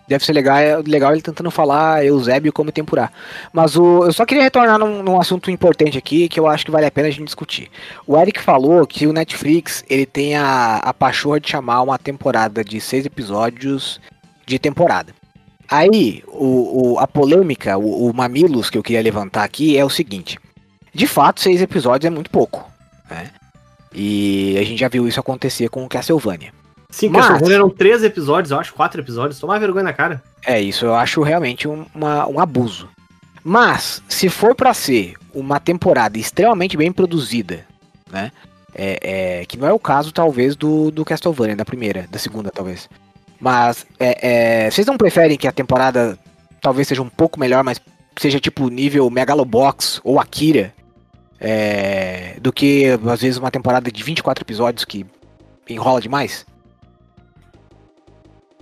Deve 0.06 0.22
ser 0.24 0.34
legal, 0.34 0.58
é 0.58 0.76
legal 0.78 1.12
ele 1.12 1.22
tentando 1.22 1.50
falar 1.50 2.04
Eusébio 2.04 2.52
como 2.52 2.70
tempurá. 2.70 3.10
Mas 3.52 3.74
o, 3.74 4.04
eu 4.04 4.12
só 4.12 4.26
queria 4.26 4.42
retornar 4.42 4.78
num, 4.78 5.02
num 5.02 5.18
assunto 5.18 5.50
importante 5.50 5.96
aqui 5.96 6.28
que 6.28 6.38
eu 6.38 6.46
acho 6.46 6.64
que 6.64 6.70
vale 6.70 6.84
a 6.84 6.90
pena 6.90 7.08
a 7.08 7.10
gente 7.10 7.24
discutir. 7.24 7.70
O 8.06 8.18
Eric 8.18 8.38
falou 8.40 8.86
que 8.86 9.06
o 9.06 9.12
Netflix 9.14 9.82
ele 9.88 10.04
tem 10.04 10.36
a, 10.36 10.76
a 10.76 10.92
pachorra 10.92 11.40
de 11.40 11.48
chamar 11.50 11.80
uma 11.80 11.98
temporada 11.98 12.62
de 12.62 12.80
seis 12.82 13.06
episódios 13.06 13.98
de 14.46 14.58
temporada. 14.58 15.14
Aí, 15.70 16.22
o, 16.28 16.92
o- 16.92 16.98
a 16.98 17.06
polêmica, 17.06 17.78
o, 17.78 18.10
o 18.10 18.14
mamilos 18.14 18.68
que 18.68 18.76
eu 18.76 18.82
queria 18.82 19.00
levantar 19.02 19.42
aqui 19.44 19.78
é 19.78 19.84
o 19.84 19.88
seguinte. 19.88 20.38
De 20.92 21.06
fato, 21.06 21.40
seis 21.40 21.62
episódios 21.62 22.06
é 22.06 22.14
muito 22.14 22.28
pouco. 22.30 22.62
Né? 23.10 23.30
E 23.94 24.56
a 24.60 24.64
gente 24.64 24.78
já 24.80 24.88
viu 24.88 25.08
isso 25.08 25.18
acontecer 25.18 25.70
com 25.70 25.88
Castlevania. 25.88 26.52
Sim, 26.94 27.08
Mas- 27.08 27.26
Castlevania 27.26 27.56
eram 27.56 27.68
três 27.70 28.04
episódios, 28.04 28.52
eu 28.52 28.60
acho, 28.60 28.72
quatro 28.72 29.00
episódios. 29.00 29.40
Tomar 29.40 29.58
vergonha 29.58 29.82
na 29.82 29.92
cara. 29.92 30.22
É, 30.46 30.60
isso 30.60 30.84
eu 30.86 30.94
acho 30.94 31.22
realmente 31.22 31.66
um, 31.66 31.84
uma- 31.92 32.24
um 32.28 32.38
abuso. 32.38 32.88
Mas, 33.42 34.00
se 34.08 34.28
for 34.28 34.54
pra 34.54 34.72
ser 34.72 35.14
uma 35.34 35.58
temporada 35.58 36.16
extremamente 36.18 36.76
bem 36.76 36.92
produzida, 36.92 37.66
né? 38.10 38.30
É, 38.72 39.40
é, 39.40 39.44
que 39.44 39.56
não 39.56 39.66
é 39.66 39.72
o 39.72 39.78
caso, 39.78 40.12
talvez, 40.12 40.54
do, 40.54 40.92
do 40.92 41.04
Castlevania, 41.04 41.56
da 41.56 41.64
primeira, 41.64 42.06
da 42.08 42.18
segunda, 42.18 42.48
talvez. 42.50 42.88
Mas, 43.40 43.84
é, 43.98 44.66
é, 44.66 44.70
vocês 44.70 44.86
não 44.86 44.96
preferem 44.96 45.36
que 45.36 45.48
a 45.48 45.52
temporada 45.52 46.16
talvez 46.60 46.86
seja 46.86 47.02
um 47.02 47.08
pouco 47.08 47.40
melhor, 47.40 47.64
mas 47.64 47.80
seja 48.16 48.38
tipo 48.38 48.68
nível 48.68 49.10
Megalobox 49.10 50.00
ou 50.04 50.20
Akira? 50.20 50.72
é, 51.40 52.36
do 52.40 52.52
que, 52.52 52.86
às 53.10 53.20
vezes, 53.20 53.36
uma 53.36 53.50
temporada 53.50 53.90
de 53.90 54.02
24 54.02 54.42
episódios 54.42 54.84
que 54.84 55.04
enrola 55.68 56.00
demais? 56.00 56.46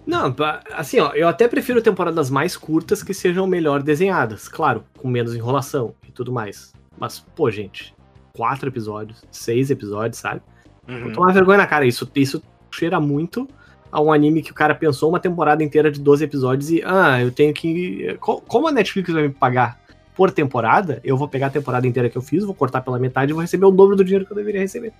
Não, 0.06 0.34
assim, 0.72 0.98
ó, 0.98 1.12
eu 1.12 1.28
até 1.28 1.46
prefiro 1.46 1.80
temporadas 1.80 2.28
mais 2.28 2.56
curtas 2.56 3.02
que 3.02 3.14
sejam 3.14 3.46
melhor 3.46 3.82
desenhadas, 3.82 4.48
claro, 4.48 4.84
com 4.98 5.06
menos 5.08 5.34
enrolação 5.34 5.94
e 6.08 6.10
tudo 6.10 6.32
mais. 6.32 6.72
Mas, 6.98 7.20
pô, 7.20 7.50
gente, 7.50 7.94
quatro 8.36 8.68
episódios, 8.68 9.22
seis 9.30 9.70
episódios, 9.70 10.18
sabe? 10.18 10.40
Vou 11.04 11.12
tomar 11.12 11.32
vergonha 11.32 11.58
na 11.58 11.66
cara. 11.66 11.86
Isso, 11.86 12.10
isso 12.16 12.42
cheira 12.70 12.98
muito 13.00 13.46
a 13.92 14.00
um 14.00 14.12
anime 14.12 14.42
que 14.42 14.50
o 14.50 14.54
cara 14.54 14.74
pensou 14.74 15.08
uma 15.08 15.20
temporada 15.20 15.62
inteira 15.62 15.90
de 15.90 16.00
12 16.00 16.24
episódios 16.24 16.70
e, 16.70 16.82
ah, 16.84 17.20
eu 17.22 17.30
tenho 17.30 17.54
que. 17.54 18.16
Co- 18.20 18.40
Como 18.40 18.66
a 18.66 18.72
Netflix 18.72 19.12
vai 19.12 19.22
me 19.22 19.28
pagar 19.30 19.80
por 20.16 20.30
temporada, 20.32 21.00
eu 21.04 21.16
vou 21.16 21.28
pegar 21.28 21.46
a 21.46 21.50
temporada 21.50 21.86
inteira 21.86 22.10
que 22.10 22.18
eu 22.18 22.22
fiz, 22.22 22.44
vou 22.44 22.54
cortar 22.54 22.80
pela 22.80 22.98
metade 22.98 23.30
e 23.30 23.34
vou 23.34 23.40
receber 23.40 23.66
o 23.66 23.70
dobro 23.70 23.94
do 23.94 24.02
dinheiro 24.04 24.26
que 24.26 24.32
eu 24.32 24.36
deveria 24.36 24.60
receber. 24.60 24.92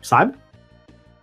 Sabe? 0.00 0.34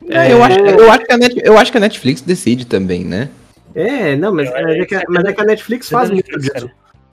É, 0.09 0.31
eu, 0.31 0.43
acho, 0.43 0.59
eu, 0.59 0.91
acho 0.91 1.05
que 1.05 1.11
a 1.11 1.17
Net- 1.17 1.41
eu 1.43 1.57
acho 1.57 1.71
que 1.71 1.77
a 1.77 1.81
Netflix 1.81 2.21
decide 2.21 2.65
também, 2.65 3.03
né? 3.03 3.29
É, 3.73 4.15
não, 4.15 4.33
mas, 4.33 4.49
é, 4.49 4.85
que, 4.85 5.03
mas 5.09 5.23
é 5.25 5.33
que 5.33 5.41
a 5.41 5.45
Netflix 5.45 5.89
faz 5.89 6.09
da 6.09 6.15
muito 6.15 6.39
disso. 6.39 6.69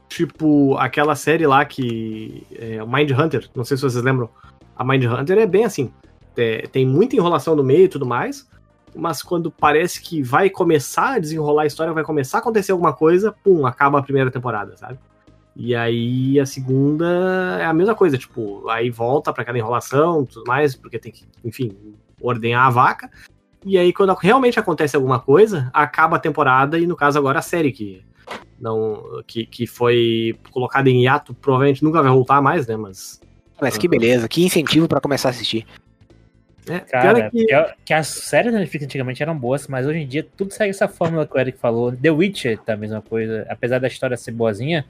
Tipo, 0.09 0.77
aquela 0.77 1.15
série 1.17 1.47
lá 1.47 1.65
que. 1.65 2.47
É, 2.57 2.85
Mind 2.85 3.11
Hunter, 3.11 3.49
não 3.55 3.65
sei 3.65 3.77
se 3.77 3.83
vocês 3.83 4.03
lembram. 4.05 4.29
A 4.77 4.85
Mind 4.85 5.05
Hunter 5.05 5.39
é 5.39 5.47
bem 5.47 5.65
assim. 5.65 5.91
é, 6.37 6.67
tem 6.71 6.87
muita 6.87 7.17
enrolação 7.17 7.57
no 7.57 7.65
meio 7.65 7.85
e 7.85 7.89
tudo 7.89 8.07
mais. 8.07 8.47
Mas 8.95 9.23
quando 9.23 9.51
parece 9.51 10.01
que 10.01 10.23
vai 10.23 10.49
começar 10.49 11.15
a 11.15 11.19
desenrolar 11.19 11.63
a 11.63 11.67
história, 11.67 11.93
vai 11.93 12.05
começar 12.05 12.39
a 12.39 12.41
acontecer 12.41 12.71
alguma 12.71 12.93
coisa, 12.93 13.35
pum, 13.43 13.67
acaba 13.67 13.99
a 13.99 14.03
primeira 14.03 14.31
temporada, 14.31 14.77
sabe? 14.77 14.99
E 15.57 15.75
aí 15.75 16.39
a 16.39 16.47
segunda 16.47 17.59
é 17.61 17.65
a 17.65 17.73
mesma 17.73 17.95
coisa, 17.95 18.17
tipo, 18.17 18.69
aí 18.69 18.91
volta 18.91 19.33
pra 19.33 19.43
aquela 19.43 19.59
enrolação 19.59 20.25
tudo 20.25 20.45
mais, 20.47 20.77
porque 20.77 20.99
tem 20.99 21.11
que, 21.11 21.25
enfim, 21.45 21.77
ordenhar 22.27 22.67
a 22.67 22.71
vaca. 22.71 23.11
E 23.65 23.79
aí, 23.79 23.93
quando 23.93 24.13
realmente 24.15 24.59
acontece 24.59 24.95
alguma 24.97 25.19
coisa, 25.19 25.71
acaba 25.73 26.17
a 26.17 26.21
temporada 26.21 26.79
e, 26.79 26.87
no 26.87 26.97
caso, 26.97 27.19
agora 27.19 27.39
a 27.39 27.43
série 27.43 27.73
que 27.73 28.05
não 28.61 29.23
que, 29.27 29.47
que 29.47 29.67
foi 29.67 30.39
colocada 30.51 30.89
em 30.91 31.03
hiato, 31.05 31.35
provavelmente 31.35 31.83
nunca 31.83 32.03
vai 32.03 32.11
voltar 32.13 32.41
mais, 32.43 32.67
né? 32.67 32.77
Mas. 32.77 33.21
Mas 33.61 33.79
que 33.79 33.87
beleza, 33.89 34.29
que 34.29 34.45
incentivo 34.45 34.89
pra 34.89 35.01
começar 35.01 35.29
a 35.29 35.31
assistir. 35.31 35.67
É, 36.69 36.81
Cara, 36.81 37.19
é 37.19 37.31
que- 37.31 37.47
que 37.85 37.93
as 37.93 38.09
séries 38.09 38.53
da 38.53 38.59
Netflix 38.59 38.85
antigamente 38.87 39.23
eram 39.23 39.37
boas, 39.37 39.69
mas 39.69 39.87
hoje 39.87 39.99
em 39.99 40.07
dia 40.07 40.27
tudo 40.37 40.51
segue 40.53 40.71
essa 40.71 40.89
fórmula 40.89 41.27
que 41.27 41.37
o 41.37 41.39
Eric 41.41 41.59
falou. 41.59 41.93
The 41.93 42.11
Witcher 42.11 42.59
tá 42.59 42.73
a 42.73 42.77
mesma 42.77 43.03
coisa, 43.03 43.47
apesar 43.51 43.79
da 43.79 43.87
história 43.87 44.17
ser 44.17 44.33
boazinha. 44.33 44.85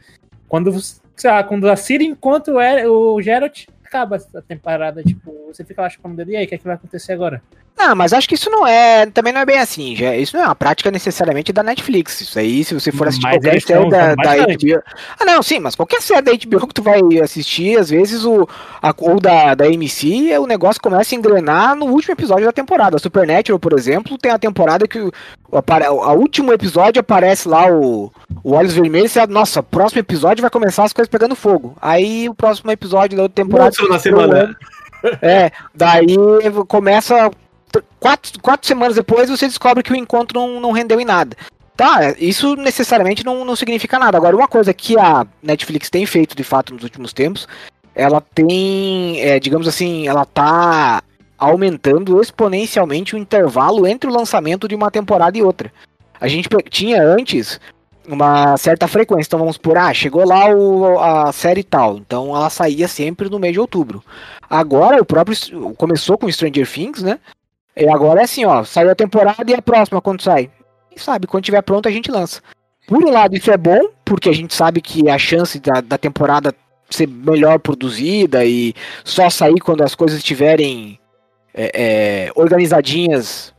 Quando, 0.49 0.73
sei 0.81 1.31
lá, 1.31 1.43
quando 1.43 1.69
a 1.69 1.75
Ciri 1.77 2.05
encontra 2.07 2.55
o, 2.55 2.61
Er- 2.61 2.89
o 2.89 3.21
Geralt, 3.21 3.67
acaba 3.95 4.17
a 4.17 4.43
temporada, 4.43 5.05
tipo, 5.05 5.33
você 5.47 5.65
fica 5.65 5.81
lá 5.81 5.89
chupando 5.89 6.15
o 6.15 6.17
dedo, 6.17 6.33
e 6.33 6.37
aí, 6.37 6.45
o 6.45 6.49
que, 6.49 6.57
é 6.57 6.59
que 6.59 6.65
vai 6.65 6.75
acontecer 6.75 7.13
agora? 7.13 7.41
Não, 7.77 7.95
mas 7.97 8.13
acho 8.13 8.29
que 8.29 8.37
isso 8.37 8.49
não 8.51 8.65
é. 8.67 9.05
Também 9.07 9.33
não 9.33 9.41
é 9.41 9.45
bem 9.45 9.59
assim. 9.59 9.97
Já, 9.97 10.15
isso 10.17 10.37
não 10.37 10.45
é 10.45 10.47
uma 10.47 10.55
prática 10.55 10.91
necessariamente 10.93 11.53
da 11.53 11.63
Netflix. 11.63 12.21
Isso 12.21 12.39
aí, 12.39 12.63
se 12.65 12.73
você 12.73 12.93
for 12.93 13.09
assistir 13.09 13.25
Mas 13.27 13.35
qualquer 13.35 13.51
eles 13.51 13.65
série 13.65 13.91
da, 13.91 14.15
da. 14.15 14.37
HBO. 14.47 14.83
Ah, 15.19 15.25
não, 15.25 15.43
sim, 15.43 15.59
mas 15.59 15.75
qualquer 15.75 16.01
série 16.01 16.23
da 16.23 16.33
HBO 16.33 16.69
que 16.69 16.75
tu 16.75 16.83
vai 16.85 17.01
assistir, 17.23 17.77
às 17.79 17.91
vezes, 17.91 18.25
o, 18.25 18.49
a- 18.81 18.95
ou 18.99 19.19
da, 19.21 19.55
da 19.57 19.67
MC, 19.69 20.39
o 20.39 20.47
negócio 20.47 20.81
começa 20.81 21.15
a 21.15 21.19
engrenar 21.19 21.75
no 21.75 21.87
último 21.87 22.13
episódio 22.15 22.47
da 22.47 22.53
temporada. 22.53 22.97
A 22.97 23.01
Supernatural, 23.01 23.59
por 23.59 23.73
exemplo, 23.77 24.17
tem 24.19 24.31
a 24.31 24.39
temporada 24.39 24.87
que 24.87 25.01
o, 25.01 25.13
o- 25.51 26.03
a 26.05 26.13
último 26.13 26.53
episódio 26.53 27.01
aparece 27.01 27.49
lá 27.49 27.67
o, 27.69 28.13
o 28.45 28.53
Olhos 28.53 28.73
Vermelhos 28.75 29.11
e 29.11 29.21
você, 29.21 29.27
nossa, 29.27 29.63
próximo 29.65 29.99
episódio 30.01 30.43
vai 30.43 30.51
começar 30.51 30.85
as 30.85 30.93
coisas 30.93 31.11
pegando 31.11 31.35
fogo. 31.35 31.77
Aí 31.83 32.29
o 32.29 32.35
próximo 32.35 32.71
episódio 32.71 33.17
da 33.17 33.25
outra 33.25 33.43
temporada. 33.45 33.71
Monstro 33.71 33.89
na 33.89 33.99
semana. 33.99 34.57
É, 35.21 35.51
daí 35.75 36.17
começa. 36.69 37.31
Quatro, 37.99 38.41
quatro 38.41 38.67
semanas 38.67 38.95
depois 38.97 39.31
você 39.31 39.47
descobre 39.47 39.83
que 39.83 39.93
o 39.93 39.97
encontro 39.97 40.39
não, 40.39 40.61
não 40.61 40.73
rendeu 40.73 41.01
em 41.01 41.05
nada. 41.05 41.37
Tá, 41.77 42.15
isso 42.19 42.55
necessariamente 42.55 43.25
não, 43.25 43.45
não 43.45 43.57
significa 43.57 43.99
nada. 43.99 44.17
Agora, 44.17 44.37
uma 44.37 44.47
coisa 44.47 44.73
que 44.73 44.97
a 44.97 45.27
Netflix 45.43 45.91
tem 45.91 46.07
feito 46.07 46.37
de 46.37 46.45
fato 46.45 46.73
nos 46.73 46.85
últimos 46.85 47.13
tempos, 47.13 47.49
ela 47.95 48.21
tem, 48.21 49.21
é, 49.21 49.41
digamos 49.41 49.67
assim, 49.67 50.07
ela 50.07 50.25
tá 50.25 51.03
aumentando 51.37 52.21
exponencialmente 52.21 53.15
o 53.15 53.19
intervalo 53.19 53.87
entre 53.87 54.09
o 54.09 54.13
lançamento 54.13 54.69
de 54.69 54.75
uma 54.75 54.91
temporada 54.91 55.37
e 55.37 55.43
outra. 55.43 55.73
A 56.21 56.29
gente 56.29 56.49
tinha 56.71 57.03
antes 57.03 57.61
uma 58.07 58.57
certa 58.57 58.87
frequência, 58.87 59.29
então 59.29 59.39
vamos 59.39 59.57
por, 59.57 59.77
ah, 59.77 59.93
chegou 59.93 60.27
lá 60.27 60.49
o, 60.49 60.99
a 60.99 61.33
série 61.33 61.63
tal, 61.63 61.97
então 61.97 62.37
ela 62.37 62.51
saía 62.51 62.87
sempre 62.87 63.29
no 63.29 63.39
mês 63.39 63.53
de 63.53 63.61
outubro. 63.61 64.03
Agora 64.49 65.01
o 65.01 65.05
próprio 65.05 65.37
começou 65.77 66.19
com 66.19 66.31
Stranger 66.31 66.71
Things, 66.71 67.03
né? 67.03 67.19
E 67.77 67.89
agora 67.89 68.21
é 68.21 68.25
assim, 68.25 68.45
ó, 68.45 68.63
saiu 68.65 68.91
a 68.91 68.95
temporada 68.95 69.51
e 69.51 69.55
a 69.55 69.63
próxima 69.63 70.01
quando 70.01 70.23
sai. 70.23 70.51
Quem 70.91 70.99
sabe, 70.99 71.27
quando 71.27 71.45
tiver 71.45 71.63
pronto 71.63 71.89
a 71.89 71.93
gente 71.93 72.11
lança. 72.11 72.41
Por 72.87 73.03
um 73.03 73.11
lado 73.11 73.37
isso 73.37 73.51
é 73.51 73.57
bom, 73.57 73.89
porque 74.05 74.29
a 74.29 74.35
gente 74.35 74.55
sabe 74.55 74.81
que 74.81 75.09
a 75.09 75.19
chance 75.19 75.59
da, 75.59 75.81
da 75.81 75.99
temporada 75.99 76.55
ser 76.91 77.09
melhor 77.09 77.59
produzida 77.59 78.45
e 78.45 78.75
só 79.03 79.29
sair 79.31 79.59
quando 79.61 79.83
as 79.83 79.95
coisas 79.95 80.19
estiverem 80.19 80.99
é, 81.53 81.71
é, 81.75 82.33
organizadinhas 82.35 83.55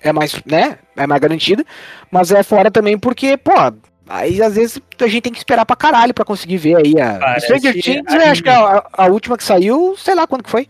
é 0.00 0.12
mais, 0.12 0.40
né? 0.44 0.78
É 0.96 1.06
mais 1.06 1.20
garantida. 1.20 1.64
Mas 2.10 2.30
é 2.30 2.42
fora 2.42 2.70
também 2.70 2.98
porque, 2.98 3.36
pô, 3.36 3.52
aí 4.08 4.42
às 4.42 4.54
vezes 4.54 4.80
a 5.00 5.06
gente 5.06 5.22
tem 5.22 5.32
que 5.32 5.38
esperar 5.38 5.66
pra 5.66 5.76
caralho 5.76 6.14
pra 6.14 6.24
conseguir 6.24 6.58
ver 6.58 6.76
aí 6.76 7.00
a. 7.00 7.18
Parece 7.18 7.46
Stranger 7.46 7.74
Things, 7.74 8.04
eu 8.06 8.14
anime. 8.14 8.30
acho 8.30 8.42
que 8.42 8.48
a, 8.48 8.86
a 8.92 9.06
última 9.06 9.36
que 9.36 9.44
saiu, 9.44 9.94
sei 9.96 10.14
lá 10.14 10.26
quando 10.26 10.44
que 10.44 10.50
foi. 10.50 10.68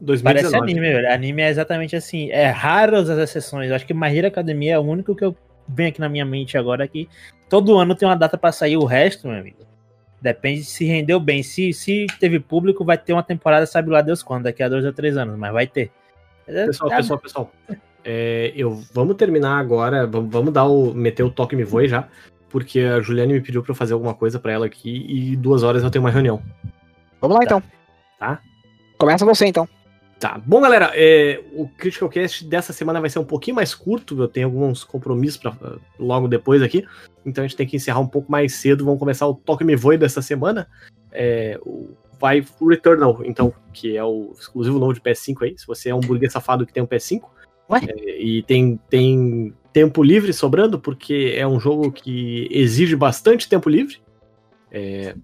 2019. 0.00 0.22
Parece 0.22 0.56
anime, 0.56 0.92
velho. 0.92 1.12
Anime 1.12 1.42
é 1.42 1.48
exatamente 1.48 1.96
assim. 1.96 2.30
É 2.30 2.46
raro 2.46 2.96
as 2.96 3.08
exceções. 3.08 3.70
Eu 3.70 3.76
acho 3.76 3.86
que 3.86 3.94
My 3.94 4.16
Hero 4.16 4.28
Academia 4.28 4.74
é 4.74 4.78
o 4.78 4.82
único 4.82 5.14
que 5.14 5.24
eu 5.24 5.36
venho 5.68 5.88
aqui 5.88 6.00
na 6.00 6.08
minha 6.08 6.24
mente 6.24 6.56
agora 6.56 6.86
que 6.86 7.08
todo 7.48 7.76
ano 7.76 7.94
tem 7.94 8.06
uma 8.06 8.16
data 8.16 8.36
pra 8.36 8.52
sair. 8.52 8.76
O 8.76 8.84
resto, 8.84 9.26
meu 9.28 9.38
amigo, 9.38 9.58
depende 10.20 10.64
se 10.64 10.84
rendeu 10.84 11.18
bem. 11.18 11.42
Se, 11.42 11.72
se 11.72 12.06
teve 12.20 12.38
público, 12.38 12.84
vai 12.84 12.98
ter 12.98 13.12
uma 13.12 13.22
temporada, 13.22 13.66
sabe 13.66 13.90
lá 13.90 14.00
Deus 14.02 14.22
quando, 14.22 14.44
daqui 14.44 14.62
a 14.62 14.68
dois 14.68 14.84
ou 14.84 14.92
três 14.92 15.16
anos, 15.16 15.36
mas 15.36 15.52
vai 15.52 15.66
ter. 15.66 15.90
Pessoal, 16.46 16.92
É, 16.92 16.96
pessoal, 16.96 17.18
pessoal. 17.18 17.52
É, 18.04 18.52
eu, 18.54 18.80
vamos 18.92 19.16
terminar 19.16 19.58
agora, 19.58 20.06
vamos, 20.06 20.30
vamos 20.30 20.52
dar 20.52 20.64
o, 20.64 20.94
meter 20.94 21.24
o 21.24 21.30
toque 21.30 21.56
me 21.56 21.64
voe 21.64 21.88
já, 21.88 22.08
porque 22.48 22.80
a 22.80 23.00
Juliane 23.00 23.32
me 23.32 23.40
pediu 23.40 23.62
pra 23.62 23.72
eu 23.72 23.76
fazer 23.76 23.94
alguma 23.94 24.14
coisa 24.14 24.38
pra 24.38 24.52
ela 24.52 24.66
aqui 24.66 25.04
e 25.08 25.34
duas 25.34 25.64
horas 25.64 25.82
eu 25.82 25.90
tenho 25.90 26.04
uma 26.04 26.10
reunião. 26.10 26.40
Vamos 27.20 27.36
lá 27.36 27.42
então. 27.42 27.62
Tá. 28.18 28.40
Começa 28.96 29.24
você 29.24 29.46
então. 29.46 29.68
Tá, 30.18 30.40
bom 30.46 30.62
galera, 30.62 30.92
é, 30.94 31.42
o 31.52 31.68
Critical 31.68 32.08
Cast 32.08 32.42
dessa 32.46 32.72
semana 32.72 33.00
vai 33.02 33.10
ser 33.10 33.18
um 33.18 33.24
pouquinho 33.24 33.54
mais 33.54 33.74
curto, 33.74 34.18
eu 34.18 34.26
tenho 34.26 34.46
alguns 34.46 34.82
compromissos 34.82 35.36
pra, 35.36 35.54
logo 35.98 36.26
depois 36.26 36.62
aqui, 36.62 36.86
então 37.24 37.44
a 37.44 37.46
gente 37.46 37.56
tem 37.56 37.66
que 37.66 37.76
encerrar 37.76 38.00
um 38.00 38.06
pouco 38.06 38.32
mais 38.32 38.54
cedo, 38.54 38.82
vamos 38.82 38.98
começar 38.98 39.26
o 39.26 39.34
Toque 39.34 39.62
Me 39.62 39.76
Voe 39.76 39.98
dessa 39.98 40.22
semana, 40.22 40.66
é, 41.12 41.60
o, 41.66 41.90
vai 42.18 42.42
o 42.58 42.68
Returnal, 42.68 43.20
então, 43.26 43.52
que 43.74 43.94
é 43.94 44.02
o 44.02 44.32
exclusivo 44.32 44.78
novo 44.78 44.94
de 44.94 45.02
PS5 45.02 45.42
aí, 45.42 45.58
se 45.58 45.66
você 45.66 45.90
é 45.90 45.94
um 45.94 46.00
burguês 46.00 46.32
safado 46.32 46.64
que 46.64 46.72
tem 46.72 46.82
um 46.82 46.86
PS5, 46.86 47.24
Ué? 47.68 47.80
é, 47.86 48.18
e 48.18 48.42
tem, 48.44 48.80
tem 48.88 49.52
tempo 49.70 50.02
livre 50.02 50.32
sobrando, 50.32 50.80
porque 50.80 51.34
é 51.36 51.46
um 51.46 51.60
jogo 51.60 51.92
que 51.92 52.48
exige 52.50 52.96
bastante 52.96 53.50
tempo 53.50 53.68
livre, 53.68 53.98
é, 54.72 55.14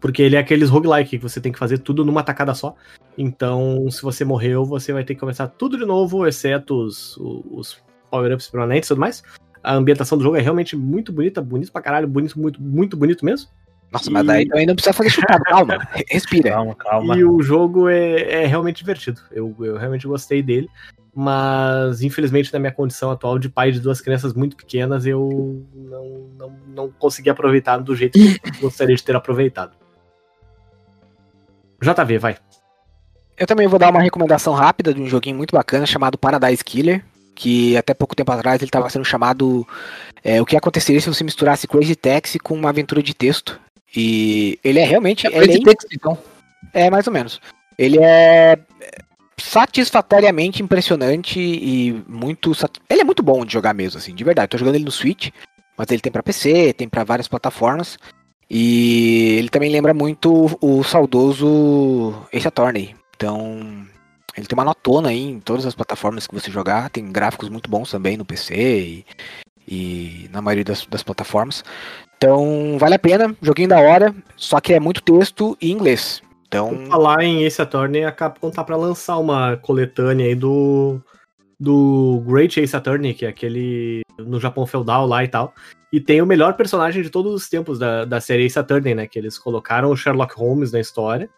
porque 0.00 0.22
ele 0.22 0.36
é 0.36 0.38
aqueles 0.38 0.68
roguelike 0.70 1.18
que 1.18 1.22
você 1.22 1.40
tem 1.40 1.52
que 1.52 1.58
fazer 1.58 1.78
tudo 1.78 2.04
numa 2.04 2.22
tacada 2.22 2.54
só. 2.54 2.74
Então, 3.16 3.90
se 3.90 4.02
você 4.02 4.24
morreu, 4.24 4.64
você 4.64 4.92
vai 4.92 5.04
ter 5.04 5.14
que 5.14 5.20
começar 5.20 5.48
tudo 5.48 5.76
de 5.76 5.84
novo, 5.84 6.26
exceto 6.26 6.74
os, 6.84 7.16
os 7.18 7.78
power-ups 8.10 8.48
permanentes 8.48 8.88
e 8.88 8.90
tudo 8.90 9.00
mais. 9.00 9.22
A 9.62 9.74
ambientação 9.74 10.16
do 10.16 10.24
jogo 10.24 10.36
é 10.36 10.40
realmente 10.40 10.76
muito 10.76 11.12
bonita, 11.12 11.42
bonito 11.42 11.72
pra 11.72 11.82
caralho, 11.82 12.06
bonito, 12.06 12.38
muito, 12.38 12.62
muito 12.62 12.96
bonito 12.96 13.24
mesmo. 13.24 13.48
Nossa, 13.90 14.10
mas 14.10 14.22
E- 14.22 14.26
daí 14.26 14.46
também 14.48 14.66
não 14.66 14.74
precisa 14.74 14.92
fazer 14.92 15.10
chutado. 15.10 15.42
Calma, 15.48 15.78
respira. 16.08 16.50
Calma, 16.50 16.74
calma. 16.74 17.16
E 17.16 17.24
o 17.24 17.42
jogo 17.42 17.88
é, 17.88 18.42
é 18.42 18.46
realmente 18.46 18.78
divertido. 18.78 19.20
Eu, 19.32 19.54
eu 19.60 19.76
realmente 19.76 20.06
gostei 20.06 20.42
dele. 20.42 20.68
Mas, 21.14 22.02
infelizmente, 22.02 22.52
na 22.52 22.60
minha 22.60 22.70
condição 22.70 23.10
atual 23.10 23.38
de 23.40 23.48
pai 23.48 23.72
de 23.72 23.80
duas 23.80 24.00
crianças 24.00 24.34
muito 24.34 24.56
pequenas, 24.56 25.04
eu 25.04 25.66
não, 25.74 26.28
não, 26.38 26.56
não 26.68 26.92
consegui 26.92 27.28
aproveitar 27.28 27.78
do 27.78 27.96
jeito 27.96 28.16
que 28.16 28.38
eu 28.56 28.60
gostaria 28.60 28.94
de 28.94 29.02
ter 29.02 29.16
aproveitado. 29.16 29.72
JV, 31.82 32.18
vai. 32.18 32.36
Eu 33.36 33.46
também 33.46 33.68
vou 33.68 33.78
dar 33.78 33.90
uma 33.90 34.00
recomendação 34.02 34.52
rápida 34.52 34.92
de 34.92 35.00
um 35.00 35.06
joguinho 35.06 35.36
muito 35.36 35.52
bacana 35.54 35.86
chamado 35.86 36.18
Paradise 36.18 36.64
Killer, 36.64 37.04
que 37.36 37.76
até 37.76 37.94
pouco 37.94 38.16
tempo 38.16 38.32
atrás 38.32 38.60
ele 38.60 38.68
estava 38.68 38.90
sendo 38.90 39.04
chamado 39.04 39.66
é, 40.24 40.42
o 40.42 40.46
que 40.46 40.56
aconteceria 40.56 41.00
se 41.00 41.08
você 41.08 41.22
misturasse 41.22 41.68
Crazy 41.68 41.94
Taxi 41.94 42.38
com 42.40 42.54
uma 42.54 42.70
aventura 42.70 43.00
de 43.02 43.14
texto. 43.14 43.60
E 43.96 44.58
ele 44.64 44.80
é 44.80 44.84
realmente 44.84 45.26
É 45.26 45.36
ele 45.36 45.52
é 45.54 45.58
de 45.58 45.62
texto, 45.62 45.86
então. 45.92 46.18
É, 46.74 46.90
mais 46.90 47.06
ou 47.06 47.12
menos. 47.12 47.40
Ele 47.78 47.98
é 48.02 48.58
satisfatoriamente 49.40 50.62
impressionante 50.62 51.38
e 51.40 52.02
muito. 52.08 52.54
sat- 52.54 52.80
Ele 52.90 53.02
é 53.02 53.04
muito 53.04 53.22
bom 53.22 53.44
de 53.44 53.52
jogar 53.52 53.72
mesmo, 53.72 53.98
assim, 53.98 54.14
de 54.14 54.24
verdade. 54.24 54.48
Tô 54.50 54.58
jogando 54.58 54.74
ele 54.74 54.84
no 54.84 54.90
Switch, 54.90 55.30
mas 55.76 55.88
ele 55.90 56.00
tem 56.00 56.10
pra 56.10 56.22
PC, 56.24 56.72
tem 56.72 56.88
pra 56.88 57.04
várias 57.04 57.28
plataformas. 57.28 57.96
E 58.50 59.36
ele 59.38 59.48
também 59.48 59.70
lembra 59.70 59.92
muito 59.92 60.56
o 60.60 60.82
saudoso 60.82 62.14
Ace 62.32 62.48
Attorney. 62.48 62.94
Então, 63.14 63.86
ele 64.36 64.46
tem 64.46 64.56
uma 64.56 64.64
notona 64.64 65.10
aí 65.10 65.22
em 65.22 65.40
todas 65.40 65.66
as 65.66 65.74
plataformas 65.74 66.26
que 66.26 66.34
você 66.34 66.50
jogar. 66.50 66.88
Tem 66.90 67.10
gráficos 67.12 67.48
muito 67.48 67.68
bons 67.68 67.90
também 67.90 68.16
no 68.16 68.24
PC 68.24 68.54
e, 68.54 69.06
e 69.66 70.30
na 70.32 70.40
maioria 70.40 70.64
das, 70.64 70.86
das 70.86 71.02
plataformas. 71.02 71.62
Então, 72.16 72.76
vale 72.78 72.94
a 72.94 72.98
pena, 72.98 73.36
joguinho 73.42 73.68
da 73.68 73.80
hora, 73.80 74.14
só 74.34 74.60
que 74.60 74.72
é 74.72 74.80
muito 74.80 75.02
texto 75.02 75.56
e 75.60 75.70
inglês. 75.70 76.22
Então, 76.48 76.70
Por 76.70 76.86
falar 76.86 77.22
em 77.22 77.44
Ace 77.44 77.60
Attorney, 77.60 78.04
a 78.04 78.10
Capcom 78.10 78.50
tá 78.50 78.64
pra 78.64 78.76
lançar 78.76 79.18
uma 79.18 79.56
coletânea 79.58 80.26
aí 80.26 80.34
do, 80.34 81.00
do 81.58 82.22
Great 82.26 82.60
Ace 82.60 82.76
Attorney, 82.76 83.14
que 83.14 83.26
é 83.26 83.28
aquele 83.28 84.02
no 84.18 84.40
Japão 84.40 84.66
feudal 84.66 85.06
lá 85.06 85.24
e 85.24 85.28
tal. 85.28 85.54
E 85.92 86.00
tem 86.00 86.20
o 86.20 86.26
melhor 86.26 86.54
personagem 86.54 87.02
de 87.02 87.10
todos 87.10 87.32
os 87.32 87.48
tempos 87.48 87.78
da, 87.78 88.04
da 88.04 88.20
série 88.20 88.44
Ace 88.44 88.58
Attorney, 88.58 88.94
né? 88.94 89.06
Que 89.06 89.18
eles 89.18 89.38
colocaram 89.38 89.90
o 89.90 89.96
Sherlock 89.96 90.34
Holmes 90.36 90.70
na 90.70 90.80
história, 90.80 91.30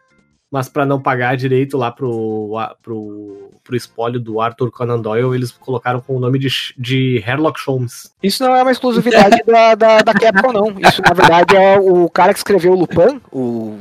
mas 0.51 0.69
pra 0.69 0.85
não 0.85 1.01
pagar 1.01 1.37
direito 1.37 1.79
lá 1.79 1.93
pro, 1.93 2.57
pro, 2.83 3.51
pro 3.63 3.77
espólio 3.77 4.19
do 4.19 4.41
Arthur 4.41 4.71
Conan 4.73 5.01
Doyle, 5.01 5.35
eles 5.35 5.53
colocaram 5.53 6.01
com 6.01 6.17
o 6.17 6.21
nome 6.21 6.39
de, 6.39 6.49
de 6.77 7.23
Sherlock 7.25 7.61
Holmes. 7.67 8.13
Isso 8.23 8.43
não 8.43 8.55
é 8.57 8.63
uma 8.63 8.73
exclusividade 8.73 9.43
da, 9.47 9.75
da, 9.77 9.99
da 9.99 10.13
Capcom, 10.13 10.53
não. 10.53 10.81
Isso, 10.81 11.01
na 11.01 11.15
verdade, 11.15 11.57
é 11.57 11.79
o 11.79 12.11
cara 12.11 12.33
que 12.33 12.41
escreveu 12.41 12.73
o 12.73 12.81
Lupin, 12.81 13.21
o, 13.31 13.79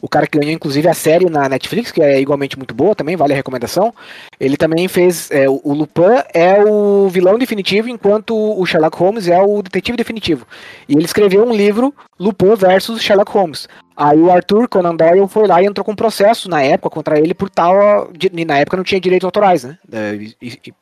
o 0.00 0.08
cara 0.08 0.26
que 0.26 0.38
ganhou 0.38 0.52
inclusive 0.52 0.88
a 0.88 0.94
série 0.94 1.28
na 1.30 1.48
Netflix, 1.48 1.90
que 1.90 2.02
é 2.02 2.20
igualmente 2.20 2.56
muito 2.56 2.74
boa 2.74 2.94
também, 2.94 3.16
vale 3.16 3.32
a 3.32 3.36
recomendação. 3.36 3.94
Ele 4.38 4.56
também 4.56 4.86
fez. 4.88 5.30
É, 5.30 5.48
o 5.48 5.72
Lupin 5.72 6.02
é 6.34 6.62
o 6.64 7.08
vilão 7.08 7.38
definitivo, 7.38 7.88
enquanto 7.88 8.34
o 8.36 8.64
Sherlock 8.66 8.96
Holmes 8.98 9.28
é 9.28 9.40
o 9.40 9.62
detetive 9.62 9.96
definitivo. 9.96 10.46
E 10.88 10.94
ele 10.94 11.04
escreveu 11.04 11.44
um 11.44 11.52
livro, 11.54 11.94
Lupin 12.18 12.54
versus 12.54 13.00
Sherlock 13.02 13.30
Holmes. 13.32 13.68
Aí 13.96 14.18
o 14.20 14.30
Arthur 14.30 14.68
Conan 14.68 14.94
Doyle 14.94 15.26
foi 15.26 15.46
lá 15.46 15.62
e 15.62 15.66
entrou 15.66 15.82
com 15.82 15.92
um 15.92 15.96
processo 15.96 16.50
na 16.50 16.60
época 16.62 16.90
contra 16.90 17.18
ele 17.18 17.32
por 17.32 17.48
tal. 17.48 18.10
na 18.46 18.58
época 18.58 18.76
não 18.76 18.84
tinha 18.84 19.00
direitos 19.00 19.24
autorais, 19.24 19.64
né? 19.64 19.78
é, 19.90 20.18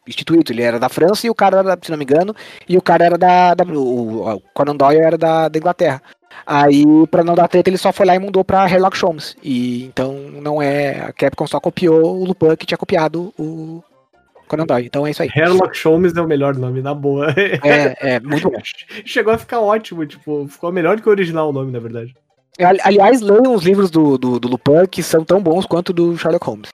Instituído. 0.06 0.50
Ele 0.52 0.62
era 0.62 0.80
da 0.80 0.88
França 0.88 1.24
e 1.26 1.30
o 1.30 1.34
cara 1.34 1.58
era, 1.58 1.78
se 1.80 1.90
não 1.92 1.96
me 1.98 2.04
engano, 2.04 2.34
e 2.68 2.76
o 2.76 2.82
cara 2.82 3.04
era 3.04 3.16
da. 3.16 3.54
da- 3.54 3.64
o, 3.64 4.34
o 4.34 4.40
Conan 4.52 4.74
Doyle 4.74 5.00
era 5.00 5.16
da, 5.16 5.48
da 5.48 5.58
Inglaterra. 5.58 6.02
Aí, 6.46 6.84
pra 7.10 7.24
não 7.24 7.34
dar 7.34 7.48
treta, 7.48 7.70
ele 7.70 7.78
só 7.78 7.92
foi 7.92 8.04
lá 8.06 8.14
e 8.14 8.18
mudou 8.18 8.44
pra 8.44 8.68
Sherlock 8.68 8.98
Holmes. 9.00 9.36
E 9.42 9.84
então 9.84 10.14
não 10.42 10.60
é. 10.60 11.00
A 11.00 11.12
Capcom 11.12 11.46
só 11.46 11.58
copiou 11.60 12.20
o 12.20 12.24
Lupin 12.24 12.54
que 12.56 12.66
tinha 12.66 12.76
copiado 12.78 13.32
o 13.38 13.82
Conan 14.46 14.66
Doyle. 14.66 14.86
Então 14.86 15.06
é 15.06 15.10
isso 15.10 15.22
aí. 15.22 15.30
Sherlock 15.30 15.78
Holmes 15.84 16.14
é 16.16 16.20
o 16.20 16.26
melhor 16.26 16.54
nome, 16.56 16.82
na 16.82 16.94
boa. 16.94 17.30
É, 17.32 18.16
é 18.16 18.20
muito 18.24 18.50
bom. 18.50 18.58
Chegou 19.06 19.32
a 19.32 19.38
ficar 19.38 19.60
ótimo, 19.60 20.04
tipo, 20.06 20.46
ficou 20.48 20.70
melhor 20.70 20.96
do 20.96 21.02
que 21.02 21.08
o 21.08 21.12
original 21.12 21.48
o 21.48 21.52
nome, 21.52 21.72
na 21.72 21.78
verdade. 21.78 22.14
Ali- 22.60 22.80
Aliás, 22.84 23.20
leiam 23.20 23.54
os 23.54 23.64
livros 23.64 23.90
do, 23.90 24.16
do, 24.18 24.38
do 24.38 24.48
Lupin 24.48 24.86
que 24.90 25.02
são 25.02 25.24
tão 25.24 25.42
bons 25.42 25.64
quanto 25.66 25.92
do 25.92 26.16
Sherlock 26.18 26.44
Holmes. 26.46 26.68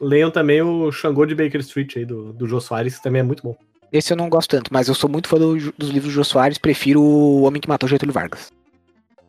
Leiam 0.00 0.30
também 0.30 0.60
o 0.62 0.90
Xangô 0.92 1.24
de 1.24 1.34
Baker 1.34 1.60
Street 1.60 1.96
aí, 1.96 2.04
do, 2.04 2.32
do 2.32 2.46
Jô 2.46 2.60
Soares, 2.60 2.96
que 2.96 3.02
também 3.02 3.20
é 3.20 3.22
muito 3.22 3.42
bom. 3.42 3.56
Esse 3.92 4.12
eu 4.12 4.16
não 4.16 4.28
gosto 4.28 4.50
tanto, 4.50 4.72
mas 4.72 4.88
eu 4.88 4.94
sou 4.94 5.08
muito 5.10 5.28
fã 5.28 5.38
do- 5.38 5.72
dos 5.76 5.90
livros 5.90 6.12
do 6.12 6.14
Jô 6.16 6.24
Soares, 6.24 6.56
prefiro 6.58 7.02
O 7.02 7.42
Homem 7.42 7.60
que 7.60 7.68
Matou 7.68 7.88
Getúlio 7.88 8.12
Vargas. 8.14 8.50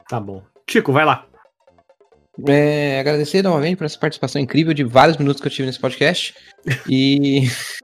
Tá 0.08 0.20
bom. 0.20 0.42
Tico, 0.66 0.94
vai 0.94 1.04
lá. 1.06 1.26
É, 2.48 3.00
agradecer 3.00 3.44
novamente 3.44 3.78
por 3.78 3.84
essa 3.86 3.98
participação 4.00 4.42
incrível 4.42 4.74
de 4.74 4.84
vários 4.84 5.18
minutos 5.18 5.42
que 5.42 5.48
eu 5.48 5.52
tive 5.52 5.66
nesse 5.68 5.80
podcast. 5.80 6.34
E 6.90 7.42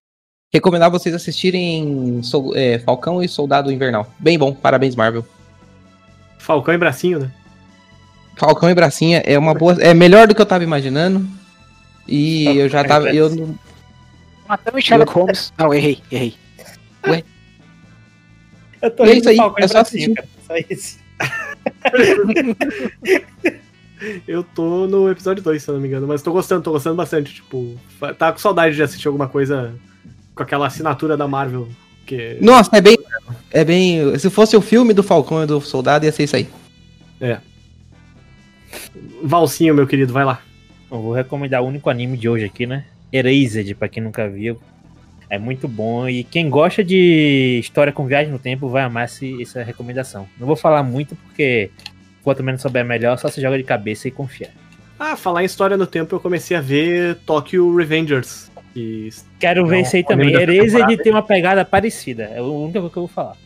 recomendar 0.54 0.90
vocês 0.90 1.14
assistirem 1.14 2.22
Sol- 2.24 2.56
é, 2.56 2.80
Falcão 2.80 3.22
e 3.22 3.28
Soldado 3.28 3.72
Invernal. 3.72 4.12
Bem 4.18 4.40
bom, 4.40 4.54
parabéns, 4.54 4.96
Marvel. 4.96 5.26
Falcão 6.40 6.74
e 6.74 6.78
Bracinho, 6.78 7.20
né? 7.20 7.32
Falcão 8.38 8.70
e 8.70 8.74
Bracinha 8.74 9.22
é 9.26 9.38
uma 9.38 9.54
boa. 9.54 9.74
É 9.82 9.94
melhor 9.94 10.28
do 10.28 10.34
que 10.34 10.42
eu 10.42 10.46
tava 10.46 10.64
imaginando. 10.64 11.28
E 12.08 12.46
eu 12.58 12.70
já 12.70 12.84
tava. 12.86 13.14
Eu, 13.14 13.30
não- 13.30 13.60
Matando 14.48 14.82
Sherlock 14.82 15.12
Holmes. 15.12 15.54
Não, 15.58 15.74
errei, 15.74 16.02
errei. 16.12 16.36
Eu 18.82 18.92
tô 18.92 19.06
E 19.06 19.10
é 19.10 19.14
rindo 19.14 19.30
isso 19.30 19.42
aí, 19.42 19.52
é 19.58 19.68
só 19.68 19.80
assistir. 19.80 20.14
cara. 20.14 20.28
Só 20.48 20.54
isso. 20.70 21.00
Eu 24.26 24.44
tô 24.44 24.88
no 24.88 25.12
episódio 25.12 25.44
2, 25.44 25.62
se 25.62 25.70
eu 25.70 25.74
não 25.74 25.82
me 25.82 25.90
engano, 25.90 26.08
mas 26.08 26.22
tô 26.22 26.32
gostando, 26.32 26.64
tô 26.64 26.72
gostando 26.72 26.96
bastante. 26.96 27.34
Tipo, 27.34 27.76
tá 28.18 28.32
com 28.32 28.38
saudade 28.38 28.74
de 28.76 28.82
assistir 28.82 29.10
alguma 29.10 29.28
coisa 29.28 29.76
com 30.34 30.42
aquela 30.42 30.68
assinatura 30.68 31.18
da 31.18 31.28
Marvel. 31.28 31.68
Que... 32.06 32.38
Nossa, 32.40 32.78
é 32.78 32.82
bem. 32.82 32.98
É 33.52 33.66
bem. 33.66 34.18
Se 34.18 34.30
fosse 34.30 34.56
o 34.56 34.62
filme 34.62 34.94
do 34.94 35.04
Falcão 35.04 35.44
e 35.44 35.46
do 35.46 35.60
Soldado, 35.60 36.06
ia 36.06 36.12
ser 36.14 36.24
isso 36.24 36.38
aí. 36.38 36.48
Valsinho, 39.22 39.76
meu 39.76 39.86
querido, 39.86 40.14
vai 40.14 40.24
lá. 40.24 40.42
Eu 40.90 41.02
vou 41.02 41.12
recomendar 41.14 41.62
o 41.62 41.68
único 41.68 41.90
anime 41.90 42.18
de 42.18 42.30
hoje 42.30 42.46
aqui, 42.46 42.66
né? 42.66 42.86
Erased, 43.12 43.76
pra 43.76 43.90
quem 43.90 44.02
nunca 44.02 44.30
viu. 44.30 44.58
É 45.30 45.38
muito 45.38 45.68
bom. 45.68 46.10
E 46.10 46.24
quem 46.24 46.50
gosta 46.50 46.84
de 46.84 47.60
história 47.62 47.94
com 47.94 48.08
viagem 48.08 48.32
no 48.32 48.40
tempo 48.40 48.68
vai 48.68 48.82
amar 48.82 49.06
esse, 49.06 49.42
essa 49.42 49.62
recomendação. 49.62 50.28
Não 50.40 50.48
vou 50.48 50.56
falar 50.56 50.82
muito 50.82 51.16
porque, 51.16 51.70
quanto 52.24 52.44
menos 52.44 52.62
souber 52.62 52.84
melhor, 52.84 53.18
só 53.18 53.28
se 53.30 53.40
joga 53.40 53.58
de 53.58 53.64
cabeça 53.64 54.08
e 54.08 54.12
confia. 54.12 54.50
Ah, 55.00 55.16
falar 55.16 55.44
em 55.44 55.46
história 55.46 55.78
no 55.78 55.86
tempo, 55.88 56.16
eu 56.16 56.20
comecei 56.20 56.58
a 56.58 56.62
ver 56.62 57.16
Tokyo 57.26 57.76
Revengers. 57.76 58.52
Que... 58.74 59.10
Quero 59.40 59.66
ver 59.68 59.82
isso 59.82 59.96
aí 59.96 60.04
o 60.08 60.12
anime 60.12 60.32
também. 60.34 60.58
Erased 60.58 60.98
tem 61.04 61.12
uma 61.12 61.24
pegada 61.24 61.64
parecida. 61.64 62.24
É 62.24 62.40
a 62.40 62.44
única 62.44 62.80
coisa 62.80 62.94
que 62.94 62.98
eu 62.98 63.04
vou 63.04 63.08
falar. 63.08 63.38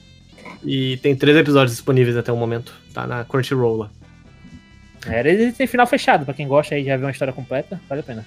E 0.63 0.97
tem 0.97 1.15
três 1.15 1.37
episódios 1.37 1.75
disponíveis 1.75 2.15
até 2.15 2.31
o 2.31 2.37
momento. 2.37 2.73
Tá 2.93 3.05
na 3.05 3.25
Crunchyroll 3.25 3.77
lá. 3.77 3.91
Erased 5.05 5.53
tem 5.53 5.67
final 5.67 5.85
fechado. 5.85 6.25
Pra 6.25 6.33
quem 6.33 6.47
gosta 6.47 6.75
aí 6.75 6.85
já 6.85 6.95
viu 6.95 7.05
uma 7.05 7.11
história 7.11 7.33
completa, 7.33 7.79
vale 7.89 8.01
a 8.01 8.03
pena. 8.03 8.25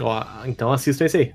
Ó, 0.00 0.24
então 0.46 0.72
assistam 0.72 1.04
esse 1.04 1.16
aí. 1.18 1.32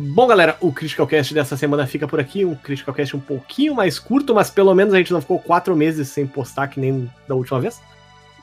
Bom, 0.00 0.28
galera, 0.28 0.56
o 0.60 0.72
Critical 0.72 1.08
Cast 1.08 1.34
dessa 1.34 1.56
semana 1.56 1.84
fica 1.84 2.06
por 2.06 2.20
aqui. 2.20 2.44
Um 2.44 2.54
Critical 2.54 2.94
Cast 2.94 3.16
um 3.16 3.20
pouquinho 3.20 3.74
mais 3.74 3.98
curto, 3.98 4.32
mas 4.32 4.48
pelo 4.48 4.72
menos 4.72 4.94
a 4.94 4.98
gente 4.98 5.12
não 5.12 5.20
ficou 5.20 5.40
quatro 5.40 5.74
meses 5.74 6.06
sem 6.08 6.24
postar 6.24 6.68
que 6.68 6.78
nem 6.78 7.10
da 7.26 7.34
última 7.34 7.60
vez. 7.60 7.80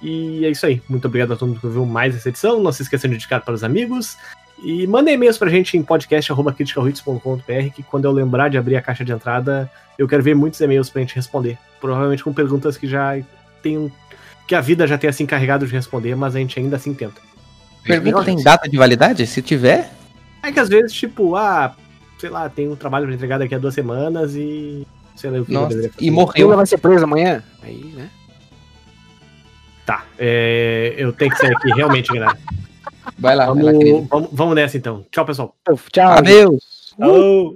E 0.02 0.44
é 0.46 0.50
isso 0.50 0.66
aí. 0.66 0.82
Muito 0.90 1.08
obrigado 1.08 1.32
a 1.32 1.38
todo 1.38 1.48
mundo 1.48 1.62
que 1.62 1.66
ouviu 1.66 1.86
mais 1.86 2.14
essa 2.14 2.28
edição. 2.28 2.62
Não 2.62 2.74
se 2.74 2.82
esqueçam 2.82 3.10
de 3.10 3.16
indicar 3.16 3.40
para 3.40 3.54
os 3.54 3.64
amigos. 3.64 4.18
E 4.66 4.86
mandem 4.86 5.14
e-mails 5.14 5.38
pra 5.38 5.50
gente 5.50 5.78
em 5.78 5.82
podcast.criticalhits.com.br 5.82 7.74
que 7.74 7.84
quando 7.84 8.04
eu 8.04 8.12
lembrar 8.12 8.50
de 8.50 8.58
abrir 8.58 8.76
a 8.76 8.82
caixa 8.82 9.06
de 9.06 9.14
entrada, 9.14 9.72
eu 9.98 10.10
quero 10.10 10.22
ver 10.22 10.36
muitos 10.36 10.60
e-mails 10.60 10.90
pra 10.90 11.00
gente 11.04 11.16
responder. 11.16 11.58
Provavelmente 11.80 12.22
com 12.22 12.34
perguntas 12.34 12.76
que 12.76 12.86
já 12.86 13.18
tem 13.64 13.90
que 14.46 14.56
a 14.56 14.60
vida 14.60 14.86
já 14.86 14.98
tenha 14.98 15.14
se 15.14 15.24
encarregado 15.24 15.66
de 15.66 15.72
responder, 15.72 16.16
mas 16.16 16.36
a 16.36 16.40
gente 16.40 16.60
ainda 16.60 16.76
assim 16.76 16.94
tenta. 16.94 17.22
Pergunta 17.82 18.26
tem 18.26 18.44
data 18.44 18.68
de 18.68 18.78
validade? 18.78 19.26
Se 19.26 19.42
tiver, 19.42 19.90
É 20.46 20.52
que 20.52 20.60
às 20.60 20.70
vezes, 20.70 20.94
tipo, 20.94 21.36
ah, 21.36 21.76
sei 22.20 22.30
lá, 22.30 22.48
tem 22.48 22.70
um 22.70 22.76
trabalho 22.76 23.08
pra 23.08 23.16
entregar 23.16 23.40
daqui 23.40 23.56
a 23.56 23.60
duas 23.60 23.74
semanas 23.74 24.36
e. 24.36 24.86
Sei 25.16 25.30
lá 25.30 25.40
o 25.40 25.46
que 25.46 25.52
eu 25.54 25.62
nossa, 25.62 25.92
e 26.00 26.12
morreu. 26.12 26.56
vai 26.56 26.66
ser 26.66 26.78
preso 26.78 27.06
amanhã. 27.06 27.42
Aí, 27.64 27.94
né? 27.96 28.10
Tá, 29.86 30.06
é, 30.20 30.94
eu 30.98 31.14
tenho 31.14 31.32
que 31.32 31.38
sair 31.38 31.56
aqui, 31.56 31.70
realmente, 31.74 32.12
galera. 32.12 32.38
Vai 33.18 33.36
lá, 33.36 33.52
vai 33.54 33.64
lá, 33.64 33.72
Vamos, 33.72 34.08
vamos, 34.10 34.30
vamos 34.32 34.56
nessa 34.56 34.78
então. 34.78 35.06
Tchau, 35.12 35.26
pessoal. 35.26 35.56
Tchau. 35.92 36.12
Adeus. 36.12 36.94
Oh! 37.00 37.56